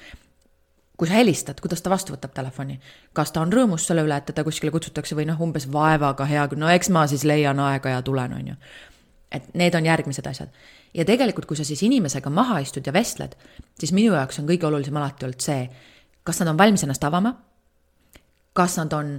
kui 0.99 1.09
sa 1.09 1.15
helistad, 1.15 1.61
kuidas 1.63 1.83
ta 1.83 1.91
vastu 1.91 2.13
võtab 2.13 2.35
telefoni? 2.35 2.81
kas 3.15 3.31
ta 3.33 3.41
on 3.41 3.53
rõõmus 3.55 3.87
selle 3.87 4.03
üle, 4.07 4.17
et 4.19 4.27
teda 4.27 4.45
kuskile 4.45 4.73
kutsutakse 4.75 5.17
või 5.17 5.29
noh, 5.29 5.39
umbes 5.41 5.69
vaevaga 5.73 6.27
hea 6.27 6.47
küll, 6.51 6.59
no 6.59 6.71
eks 6.75 6.91
ma 6.95 7.07
siis 7.07 7.25
leian 7.25 7.61
aega 7.63 7.95
ja 7.95 8.03
tulen, 8.03 8.35
on 8.35 8.51
ju. 8.53 8.57
et 9.33 9.55
need 9.55 9.75
on 9.79 9.87
järgmised 9.87 10.27
asjad. 10.27 10.51
ja 10.95 11.05
tegelikult, 11.05 11.47
kui 11.47 11.57
sa 11.57 11.65
siis 11.65 11.83
inimesega 11.87 12.31
maha 12.31 12.59
istud 12.67 12.87
ja 12.87 12.93
vestled, 12.93 13.37
siis 13.79 13.95
minu 13.95 14.13
jaoks 14.15 14.43
on 14.43 14.51
kõige 14.51 14.67
olulisem 14.67 14.97
alati 14.97 15.29
olnud 15.29 15.47
see, 15.47 15.69
kas 16.25 16.43
nad 16.43 16.53
on 16.53 16.59
valmis 16.59 16.83
ennast 16.83 17.05
avama, 17.05 17.35
kas 18.53 18.77
nad 18.83 18.93
on 18.93 19.15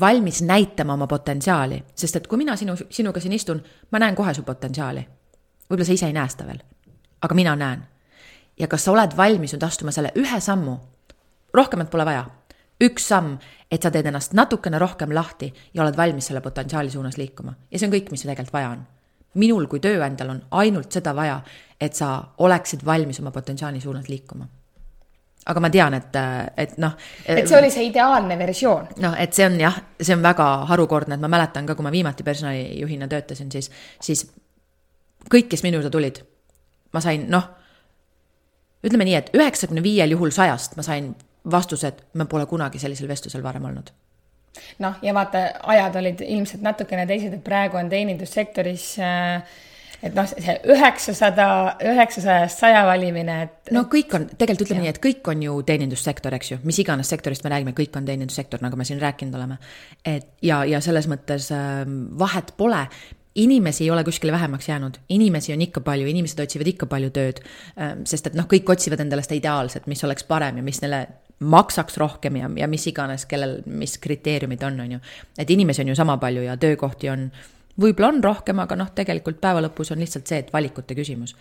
valmis 0.00 0.42
näitama 0.42 0.96
oma 0.96 1.06
potentsiaali, 1.06 1.84
sest 1.94 2.16
et 2.16 2.26
kui 2.26 2.38
mina 2.40 2.56
sinu, 2.56 2.76
sinuga 2.88 3.20
siin 3.20 3.36
istun, 3.36 3.60
ma 3.90 3.98
näen 4.00 4.16
kohe 4.16 4.34
su 4.34 4.42
potentsiaali. 4.42 5.06
võib-olla 5.68 5.86
sa 5.86 5.92
ise 5.92 6.06
ei 6.06 6.16
näe 6.16 6.28
seda 6.28 6.46
veel, 6.46 6.62
aga 7.20 7.34
mina 7.34 7.56
näen 7.56 7.88
ja 8.60 8.68
kas 8.68 8.84
sa 8.84 8.92
oled 8.92 9.16
valmis 9.16 9.54
nüüd 9.56 9.64
astuma 9.64 9.94
selle 9.94 10.12
ühe 10.20 10.40
sammu, 10.44 10.76
rohkemat 11.56 11.90
pole 11.90 12.06
vaja, 12.06 12.26
üks 12.84 13.08
samm, 13.10 13.34
et 13.70 13.82
sa 13.82 13.92
teed 13.92 14.08
ennast 14.10 14.36
natukene 14.36 14.78
rohkem 14.80 15.12
lahti 15.14 15.50
ja 15.74 15.82
oled 15.84 15.96
valmis 15.96 16.30
selle 16.30 16.42
potentsiaali 16.44 16.92
suunas 16.92 17.18
liikuma 17.20 17.54
ja 17.70 17.78
see 17.78 17.88
on 17.88 17.94
kõik, 17.94 18.12
mis 18.12 18.24
tegelikult 18.26 18.54
vaja 18.54 18.72
on. 18.76 18.86
minul 19.34 19.66
kui 19.70 19.80
tööandjal 19.80 20.30
on 20.30 20.40
ainult 20.58 20.92
seda 20.92 21.14
vaja, 21.14 21.40
et 21.80 21.94
sa 21.94 22.16
oleksid 22.38 22.84
valmis 22.84 23.20
oma 23.20 23.30
potentsiaali 23.30 23.80
suunas 23.80 24.08
liikuma 24.08 24.48
aga 25.46 25.60
ma 25.60 25.70
tean, 25.70 25.94
et, 25.94 26.16
et 26.56 26.76
noh. 26.78 26.96
et 27.24 27.48
see 27.48 27.58
oli 27.58 27.70
see 27.72 27.86
ideaalne 27.88 28.36
versioon. 28.38 28.90
noh, 29.00 29.14
et 29.18 29.32
see 29.34 29.46
on 29.46 29.56
jah, 29.60 29.78
see 30.00 30.14
on 30.14 30.22
väga 30.22 30.48
harukordne, 30.68 31.16
et 31.16 31.22
ma 31.22 31.30
mäletan 31.32 31.66
ka, 31.66 31.74
kui 31.74 31.86
ma 31.86 31.92
viimati 31.94 32.26
personalijuhina 32.26 33.08
töötasin, 33.08 33.52
siis, 33.52 33.70
siis 34.00 34.26
kõik, 35.32 35.48
kes 35.48 35.64
minu 35.64 35.80
juurde 35.80 35.92
tulid, 35.94 36.20
ma 36.92 37.00
sain 37.04 37.24
noh 37.32 37.48
ütleme 38.86 39.08
nii, 39.08 39.16
et 39.18 39.32
üheksakümne 39.36 39.82
viiel 39.84 40.14
juhul 40.16 40.32
sajast 40.34 40.76
ma 40.78 40.86
sain 40.86 41.12
vastused, 41.50 42.04
ma 42.14 42.28
pole 42.30 42.46
kunagi 42.46 42.80
sellisel 42.82 43.08
vestlusel 43.08 43.42
varem 43.44 43.64
olnud 43.70 43.92
noh, 44.82 45.00
ja 45.02 45.14
vaata, 45.16 45.46
ajad 45.72 45.98
olid 46.00 46.22
ilmselt 46.26 46.62
natukene 46.64 47.06
teised, 47.08 47.34
et 47.36 47.44
praegu 47.44 47.78
on 47.80 47.90
teenindussektoris 47.92 48.86
äh, 49.04 49.58
et 50.00 50.16
noh, 50.16 50.26
see 50.28 50.54
üheksasada, 50.72 51.46
üheksasajast 51.92 52.64
saja 52.64 52.82
valimine, 52.88 53.36
et. 53.46 53.72
no 53.74 53.84
kõik 53.92 54.14
on, 54.16 54.26
tegelikult 54.32 54.66
ütleme 54.68 54.84
nii, 54.86 54.92
et 54.94 55.00
kõik 55.02 55.30
on 55.32 55.44
ju 55.44 55.56
teenindussektor, 55.68 56.36
eks 56.38 56.54
ju, 56.54 56.60
mis 56.66 56.80
iganes 56.82 57.10
sektorist 57.12 57.44
me 57.44 57.52
räägime, 57.52 57.74
kõik 57.76 57.96
on 58.00 58.08
teenindussektor, 58.08 58.62
nagu 58.64 58.80
me 58.80 58.88
siin 58.88 59.00
rääkinud 59.02 59.36
oleme. 59.36 59.60
et 60.04 60.30
ja, 60.46 60.62
ja 60.68 60.80
selles 60.84 61.08
mõttes 61.10 61.50
äh, 61.54 61.82
vahet 62.24 62.54
pole, 62.56 62.86
inimesi 63.34 63.84
ei 63.84 63.90
ole 63.90 64.04
kuskile 64.04 64.32
vähemaks 64.32 64.68
jäänud, 64.68 64.94
inimesi 65.08 65.52
on 65.52 65.62
ikka 65.62 65.80
palju, 65.80 66.06
inimesed 66.06 66.40
otsivad 66.42 66.66
ikka 66.66 66.86
palju 66.86 67.10
tööd. 67.14 67.40
Ähm, 67.78 68.04
sest 68.04 68.26
et 68.26 68.34
noh, 68.38 68.48
kõik 68.50 68.70
otsivad 68.72 69.00
endale 69.00 69.22
seda 69.22 69.38
ideaalset, 69.38 69.86
mis 69.90 70.04
oleks 70.04 70.26
parem 70.26 70.58
ja 70.58 70.66
mis 70.66 70.82
neile 70.82 71.06
maksaks 71.40 71.96
rohkem 71.96 72.36
ja, 72.36 72.50
ja 72.56 72.68
mis 72.68 72.84
iganes, 72.90 73.24
kellel, 73.30 73.60
mis 73.66 73.96
kriteeriumid 73.98 74.62
on, 74.66 74.80
on 74.80 74.92
ju. 74.96 75.00
et 75.38 75.50
inimesi 75.50 75.82
on 75.82 75.88
ju 75.88 75.96
sama 75.96 76.18
palju 76.20 76.42
ja 76.44 76.56
töökohti 76.60 77.08
on, 77.08 77.30
võib-olla 77.80 78.12
on 78.12 78.22
rohkem, 78.24 78.58
aga 78.60 78.76
noh, 78.76 78.90
tegelikult 78.94 79.40
päeva 79.40 79.62
lõpus 79.64 79.94
on 79.94 80.02
lihtsalt 80.02 80.28
see, 80.28 80.42
et 80.42 80.52
valikute 80.52 80.94
küsimus. 80.94 81.36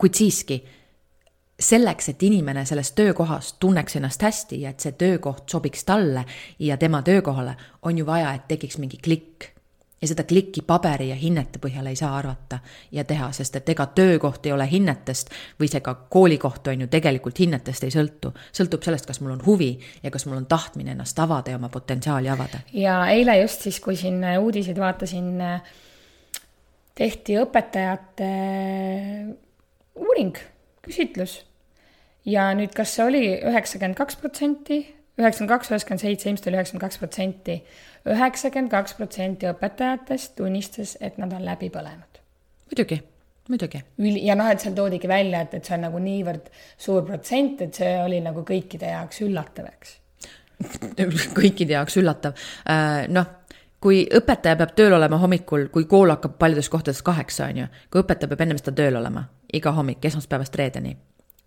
kuid 0.00 0.16
siiski, 0.16 0.62
selleks, 1.60 2.08
et 2.08 2.22
inimene 2.22 2.64
selles 2.64 2.94
töökohas 2.96 3.52
tunneks 3.60 3.96
ennast 3.96 4.22
hästi 4.22 4.62
ja 4.62 4.70
et 4.70 4.80
see 4.80 4.92
töökoht 4.96 5.50
sobiks 5.50 5.84
talle 5.84 6.24
ja 6.58 6.76
tema 6.80 7.02
töökohale, 7.02 7.56
on 7.82 7.98
ju 7.98 8.06
vaja, 8.06 8.32
et 8.32 8.48
tekiks 8.48 8.78
mingi 8.78 8.96
klikk 8.96 9.59
ja 10.00 10.08
seda 10.08 10.24
klikki 10.24 10.62
paberi 10.66 11.10
ja 11.10 11.16
hinnete 11.18 11.60
põhjal 11.60 11.90
ei 11.90 11.96
saa 11.98 12.14
arvata 12.16 12.58
ja 12.92 13.04
teha, 13.04 13.28
sest 13.36 13.58
et 13.58 13.68
ega 13.68 13.86
töökoht 13.96 14.46
ei 14.46 14.52
ole 14.52 14.64
hinnetest 14.70 15.32
või 15.60 15.68
see 15.68 15.82
ka 15.84 15.94
koolikoht 16.12 16.70
on 16.72 16.86
ju 16.86 16.88
tegelikult 16.92 17.38
hinnetest 17.42 17.84
ei 17.84 17.92
sõltu. 17.92 18.32
sõltub 18.56 18.84
sellest, 18.86 19.06
kas 19.06 19.20
mul 19.20 19.34
on 19.36 19.44
huvi 19.44 19.74
ja 20.02 20.10
kas 20.10 20.24
mul 20.26 20.38
on 20.40 20.46
tahtmine 20.48 20.94
ennast 20.96 21.18
avada 21.20 21.52
ja 21.52 21.60
oma 21.60 21.68
potentsiaali 21.68 22.32
avada. 22.32 22.62
ja 22.72 23.02
eile 23.12 23.36
just 23.42 23.68
siis, 23.68 23.80
kui 23.80 23.96
siin 23.96 24.24
uudiseid 24.40 24.78
vaatasin, 24.78 25.36
tehti 26.94 27.36
õpetajate 27.42 28.30
uuring, 30.00 30.36
küsitlus. 30.80 31.42
ja 32.24 32.54
nüüd, 32.56 32.72
kas 32.72 32.96
see 32.96 33.04
oli 33.04 33.24
üheksakümmend 33.36 34.00
kaks 34.00 34.16
protsenti, 34.16 34.80
üheksakümmend 35.18 35.54
kaks, 35.54 35.70
üheksakümmend 35.72 36.04
seitse, 36.04 36.30
ilmselt 36.30 36.46
oli 36.50 36.60
üheksakümmend 36.60 36.86
kaks 36.86 37.00
protsenti 37.02 37.60
üheksakümmend 38.08 38.72
kaks 38.72 38.94
protsenti 38.98 39.48
õpetajatest 39.50 40.36
tunnistas, 40.38 40.96
et 41.00 41.18
nad 41.20 41.32
on 41.36 41.44
läbi 41.44 41.70
põlenud. 41.72 42.20
muidugi, 42.70 43.00
muidugi. 43.48 43.82
ja 44.22 44.36
noh, 44.38 44.50
et 44.50 44.60
seal 44.60 44.74
toodigi 44.74 45.08
välja, 45.08 45.40
et, 45.40 45.54
et 45.54 45.64
see 45.64 45.76
on 45.76 45.84
nagu 45.88 45.98
niivõrd 46.02 46.48
suur 46.78 47.04
protsent, 47.06 47.60
et 47.66 47.74
see 47.74 47.96
oli 48.04 48.20
nagu 48.24 48.44
kõikide 48.46 48.94
jaoks 48.94 49.20
üllatav, 49.26 49.68
eks 49.74 49.98
kõikide 51.40 51.78
jaoks 51.78 52.00
üllatav, 52.00 52.40
äh, 52.68 53.04
noh 53.08 53.36
kui 53.80 54.02
õpetaja 54.04 54.58
peab 54.60 54.74
tööl 54.76 54.92
olema 54.92 55.16
hommikul, 55.16 55.70
kui 55.72 55.86
kool 55.88 56.12
hakkab 56.12 56.34
paljudes 56.38 56.68
kohtades 56.68 57.00
kaheksa, 57.02 57.46
on 57.48 57.62
ju, 57.62 57.68
kui 57.88 58.02
õpetaja 58.02 58.28
peab 58.28 58.42
ennem 58.44 58.60
seda 58.60 58.74
tööl 58.76 58.98
olema 59.00 59.24
iga 59.56 59.72
hommik 59.72 60.04
esmaspäevast 60.04 60.56
reedeni 60.60 60.98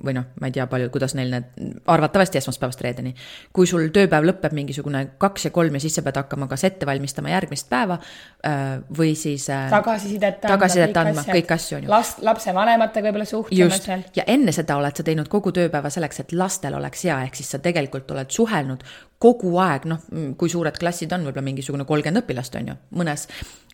või 0.04 0.16
noh, 0.18 0.26
ma 0.42 0.50
ei 0.50 0.56
tea 0.56 0.66
palju, 0.68 0.90
kuidas 0.94 1.14
neil 1.16 1.32
need, 1.32 1.50
arvatavasti 1.90 2.40
esmaspäevast 2.40 2.82
reedeni. 2.84 3.14
kui 3.54 3.68
sul 3.70 3.88
tööpäev 3.94 4.26
lõpeb 4.28 4.56
mingisugune 4.56 5.04
kaks 5.22 5.48
ja 5.48 5.52
kolm 5.56 5.78
ja 5.78 5.84
siis 5.84 5.96
sa 5.96 6.04
pead 6.06 6.18
hakkama 6.20 6.48
kas 6.52 6.66
ette 6.68 6.88
valmistama 6.90 7.32
järgmist 7.32 7.70
päeva 7.70 8.00
äh, 8.00 8.82
või 8.98 9.14
siis 9.20 9.48
äh, 9.54 9.70
tagasisidet 9.72 10.42
andma. 10.42 10.56
tagasisidet 10.56 11.00
andma, 11.04 11.26
kõiki 11.30 11.56
asju 11.56 11.78
on 11.78 11.88
ju. 11.88 11.94
last, 11.94 12.24
lapsevanematega 12.26 13.08
võib-olla 13.10 13.30
suhtlema 13.30 13.80
seal. 13.80 14.04
ja 14.16 14.26
enne 14.28 14.56
seda 14.56 14.78
oled 14.82 14.98
sa 14.98 15.06
teinud 15.08 15.32
kogu 15.32 15.54
tööpäeva 15.56 15.92
selleks, 15.94 16.24
et 16.26 16.36
lastel 16.36 16.76
oleks 16.80 17.06
hea, 17.08 17.22
ehk 17.28 17.40
siis 17.40 17.54
sa 17.56 17.62
tegelikult 17.64 18.12
oled 18.16 18.34
suhelnud 18.34 18.84
kogu 19.24 19.54
aeg, 19.64 19.88
noh, 19.88 20.02
kui 20.38 20.52
suured 20.52 20.76
klassid 20.80 21.14
on, 21.16 21.30
võib-olla 21.30 21.46
mingisugune 21.46 21.88
kolmkümmend 21.88 22.26
õpilast 22.26 22.60
on 22.60 22.74
ju, 22.74 22.78
mõnes, 23.00 23.30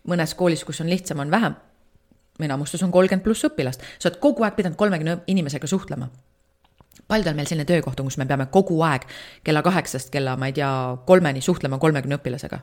mõnes 0.06 0.36
koolis, 0.38 0.62
kus 0.68 0.84
on 0.84 0.92
lihtsam, 0.92 1.24
on 1.24 1.32
vähem 1.32 1.58
enamustes 2.46 2.82
on 2.82 2.92
kolmkümmend 2.94 3.24
pluss 3.24 3.46
õpilast, 3.48 3.84
sa 3.98 4.10
oled 4.10 4.20
kogu 4.22 4.46
aeg 4.46 4.58
pidanud 4.58 4.78
kolmekümne 4.80 5.20
inimesega 5.30 5.66
suhtlema. 5.66 6.10
paljudel 7.08 7.34
meil 7.34 7.46
selline 7.46 7.66
töökoht 7.66 8.00
on, 8.00 8.06
kus 8.06 8.18
me 8.20 8.26
peame 8.26 8.46
kogu 8.54 8.76
aeg 8.86 9.06
kella 9.44 9.62
kaheksast 9.66 10.12
kella, 10.14 10.36
ma 10.36 10.46
ei 10.46 10.52
tea, 10.52 10.70
kolmeni 11.06 11.40
suhtlema 11.40 11.78
kolmekümne 11.78 12.20
õpilasega. 12.20 12.60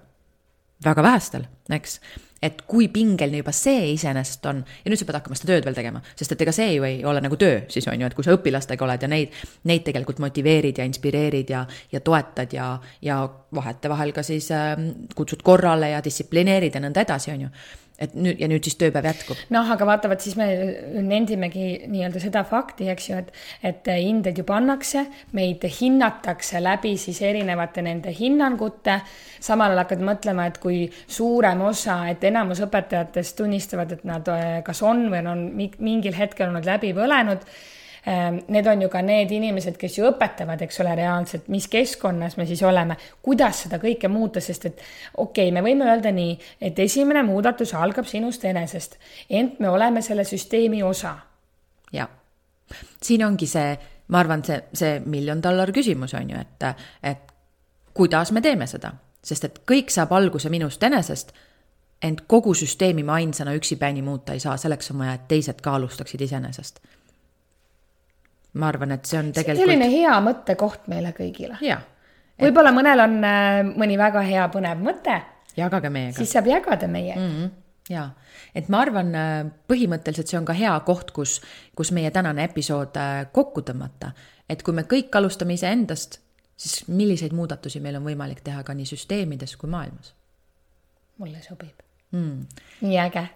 väga 0.86 1.04
vähestel, 1.04 1.44
eks. 1.74 2.00
et 2.42 2.62
kui 2.62 2.88
pingeline 2.88 3.38
juba 3.38 3.52
see 3.52 3.92
iseenesest 3.92 4.46
on 4.46 4.60
ja 4.86 4.92
nüüd 4.92 5.00
sa 5.00 5.06
pead 5.06 5.18
hakkama 5.18 5.36
seda 5.36 5.54
tööd 5.54 5.66
veel 5.66 5.76
tegema, 5.76 6.02
sest 6.16 6.32
et 6.32 6.42
ega 6.42 6.52
see 6.52 6.76
ju 6.76 6.84
ei 6.84 7.00
ole 7.06 7.22
nagu 7.22 7.36
töö 7.36 7.64
siis 7.68 7.88
on 7.88 8.02
ju, 8.02 8.08
et 8.08 8.14
kui 8.14 8.24
sa 8.24 8.36
õpilastega 8.38 8.86
oled 8.86 9.02
ja 9.02 9.10
neid, 9.10 9.34
neid 9.64 9.84
tegelikult 9.84 10.20
motiveerid 10.20 10.78
ja 10.78 10.86
inspireerid 10.86 11.50
ja, 11.50 11.66
ja 11.92 12.00
toetad 12.00 12.54
ja, 12.54 12.70
ja 13.02 13.24
vahetevahel 13.56 14.14
ka 14.14 14.24
siis 14.24 14.52
äh, 14.52 14.78
kutsud 15.16 15.42
korrale 15.42 15.90
ja 15.96 16.04
distsiplineerid 16.04 16.78
ja 16.78 16.84
nõnda 16.86 17.02
edasi, 17.02 17.34
on 17.34 17.48
ju 17.48 17.52
et 17.98 18.14
nüüd 18.14 18.38
ja 18.42 18.48
nüüd 18.50 18.66
siis 18.66 18.78
tööpäev 18.78 19.08
jätkub. 19.10 19.40
noh, 19.54 19.70
aga 19.74 19.88
vaata, 19.90 20.10
vot 20.12 20.22
siis 20.22 20.36
me 20.38 20.48
nendimegi 21.02 21.88
nii-öelda 21.90 22.22
seda 22.22 22.44
fakti, 22.48 22.90
eks 22.94 23.10
ju, 23.10 23.22
et, 23.24 23.32
et 23.66 23.90
hindeid 23.90 24.38
ju 24.38 24.46
pannakse, 24.48 25.08
meid 25.38 25.66
hinnatakse 25.80 26.62
läbi 26.62 26.94
siis 27.02 27.22
erinevate 27.26 27.82
nende 27.86 28.14
hinnangute. 28.14 29.00
samal 29.40 29.72
ajal 29.72 29.84
hakkad 29.84 30.04
mõtlema, 30.06 30.48
et 30.50 30.60
kui 30.62 30.84
suurem 31.08 31.62
osa, 31.66 32.04
et 32.12 32.24
enamus 32.30 32.62
õpetajatest 32.66 33.38
tunnistavad, 33.38 33.98
et 33.98 34.06
nad 34.06 34.30
eh, 34.34 34.62
kas 34.66 34.84
on 34.86 35.08
või 35.14 35.26
on 35.26 35.50
mingil 35.58 36.14
hetkel 36.18 36.50
olnud 36.52 36.66
läbi 36.66 36.94
põlenud 36.98 37.46
need 38.48 38.68
on 38.68 38.82
ju 38.82 38.90
ka 38.90 39.02
need 39.02 39.32
inimesed, 39.32 39.78
kes 39.80 39.98
ju 39.98 40.08
õpetavad, 40.10 40.62
eks 40.64 40.80
ole, 40.84 40.96
reaalselt, 40.96 41.48
mis 41.52 41.68
keskkonnas 41.72 42.38
me 42.38 42.46
siis 42.50 42.62
oleme, 42.64 42.98
kuidas 43.26 43.64
seda 43.66 43.80
kõike 43.82 44.10
muuta, 44.12 44.42
sest 44.44 44.70
et 44.70 44.84
okei 45.18 45.50
okay,, 45.50 45.54
me 45.56 45.64
võime 45.66 45.88
öelda 45.90 46.12
nii, 46.16 46.38
et 46.62 46.80
esimene 46.80 47.24
muudatus 47.28 47.74
algab 47.78 48.08
sinust 48.08 48.46
enesest, 48.46 48.98
ent 49.30 49.60
me 49.60 49.70
oleme 49.70 50.02
selle 50.02 50.26
süsteemi 50.28 50.84
osa. 50.84 51.18
jah, 51.94 52.10
siin 53.02 53.26
ongi 53.26 53.48
see, 53.48 53.74
ma 54.14 54.22
arvan, 54.24 54.44
see, 54.46 54.62
see 54.74 55.00
miljon 55.06 55.44
dollar 55.44 55.72
küsimus 55.76 56.16
on 56.18 56.30
ju, 56.32 56.46
et, 56.46 56.88
et 57.04 57.36
kuidas 57.98 58.32
me 58.32 58.42
teeme 58.42 58.68
seda, 58.68 58.94
sest 59.24 59.44
et 59.44 59.62
kõik 59.68 59.92
saab 59.92 60.14
alguse 60.16 60.50
minust 60.54 60.84
enesest 60.84 61.34
ent 62.02 62.28
kogu 62.30 62.54
süsteemi 62.54 63.04
ma 63.04 63.18
ainsana 63.18 63.56
üksipäini 63.58 64.04
muuta 64.06 64.36
ei 64.38 64.40
saa, 64.40 64.58
selleks 64.58 64.92
on 64.94 65.02
vaja, 65.02 65.16
et 65.18 65.28
teised 65.28 65.64
ka 65.66 65.74
alustaksid 65.76 66.22
iseenesest 66.22 66.80
ma 68.54 68.72
arvan, 68.72 68.96
et 68.96 69.06
see 69.06 69.20
on 69.20 69.32
tegelikult. 69.36 69.66
selline 69.66 69.92
hea 69.92 70.18
mõttekoht 70.24 70.90
meile 70.92 71.14
kõigile. 71.18 71.60
jaa. 71.62 71.80
võib-olla 72.42 72.74
mõnel 72.76 73.04
on 73.04 73.18
äh, 73.28 73.62
mõni 73.68 73.98
väga 74.00 74.24
hea 74.28 74.48
põnev 74.54 74.84
mõte. 74.84 75.22
jagage 75.58 75.90
meiega. 75.94 76.18
siis 76.18 76.36
saab 76.36 76.52
jagada 76.52 76.88
meiega 76.88 77.22
mm. 77.22 77.32
-hmm 77.32 77.56
jaa, 77.90 78.10
et 78.56 78.68
ma 78.70 78.82
arvan, 78.84 79.14
äh, 79.16 79.46
põhimõtteliselt 79.72 80.28
see 80.28 80.40
on 80.40 80.46
ka 80.46 80.54
hea 80.58 80.74
koht, 80.84 81.12
kus, 81.16 81.40
kus 81.76 81.94
meie 81.96 82.12
tänane 82.12 82.44
episood 82.44 82.98
äh, 83.00 83.28
kokku 83.32 83.64
tõmmata. 83.64 84.12
et 84.50 84.64
kui 84.64 84.74
me 84.74 84.84
kõik 84.84 85.16
alustame 85.16 85.54
iseendast, 85.54 86.20
siis 86.58 86.88
milliseid 86.88 87.32
muudatusi 87.32 87.80
meil 87.80 87.96
on 87.96 88.04
võimalik 88.04 88.42
teha 88.44 88.64
ka 88.64 88.74
nii 88.74 88.86
süsteemides 88.86 89.56
kui 89.56 89.70
maailmas? 89.70 90.14
mulle 91.18 91.42
sobib 91.42 91.88
mm.. 92.12 92.46
nii 92.82 92.98
äge. 93.00 93.28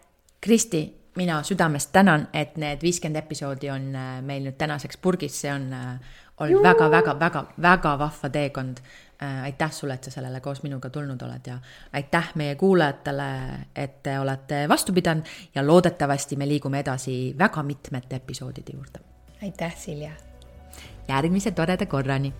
Kristi, 0.42 0.82
mina 1.16 1.44
südamest 1.44 1.92
tänan, 1.92 2.28
et 2.34 2.58
need 2.58 2.82
viiskümmend 2.82 3.20
episoodi 3.20 3.70
on 3.72 3.96
äh, 3.96 4.22
meil 4.22 4.46
nüüd 4.48 4.58
tänaseks 4.58 4.98
purgis, 5.02 5.42
see 5.42 5.54
on 5.54 5.72
äh, 5.74 6.18
olnud 6.38 6.64
väga-väga-väga-väga 6.64 7.96
vahva 8.00 8.30
teekond. 8.30 8.80
Äh, 9.24 9.44
aitäh 9.44 9.72
sulle, 9.72 9.94
et 9.94 10.04
sa 10.04 10.12
sellele 10.12 10.40
koos 10.42 10.64
minuga 10.64 10.90
tulnud 10.90 11.22
oled 11.22 11.48
ja 11.48 11.60
aitäh 11.94 12.32
meie 12.36 12.56
kuulajatele, 12.56 13.30
et 13.76 14.00
te 14.04 14.18
olete 14.20 14.64
vastu 14.70 14.94
pidanud 14.94 15.28
ja 15.56 15.66
loodetavasti 15.68 16.36
me 16.36 16.48
liigume 16.48 16.80
edasi 16.80 17.36
väga 17.40 17.64
mitmete 17.64 18.16
episoodide 18.16 18.78
juurde. 18.78 19.00
aitäh, 19.44 19.76
Silja. 19.76 20.12
järgmise 21.08 21.52
toreda 21.52 21.86
korrani 21.86 22.34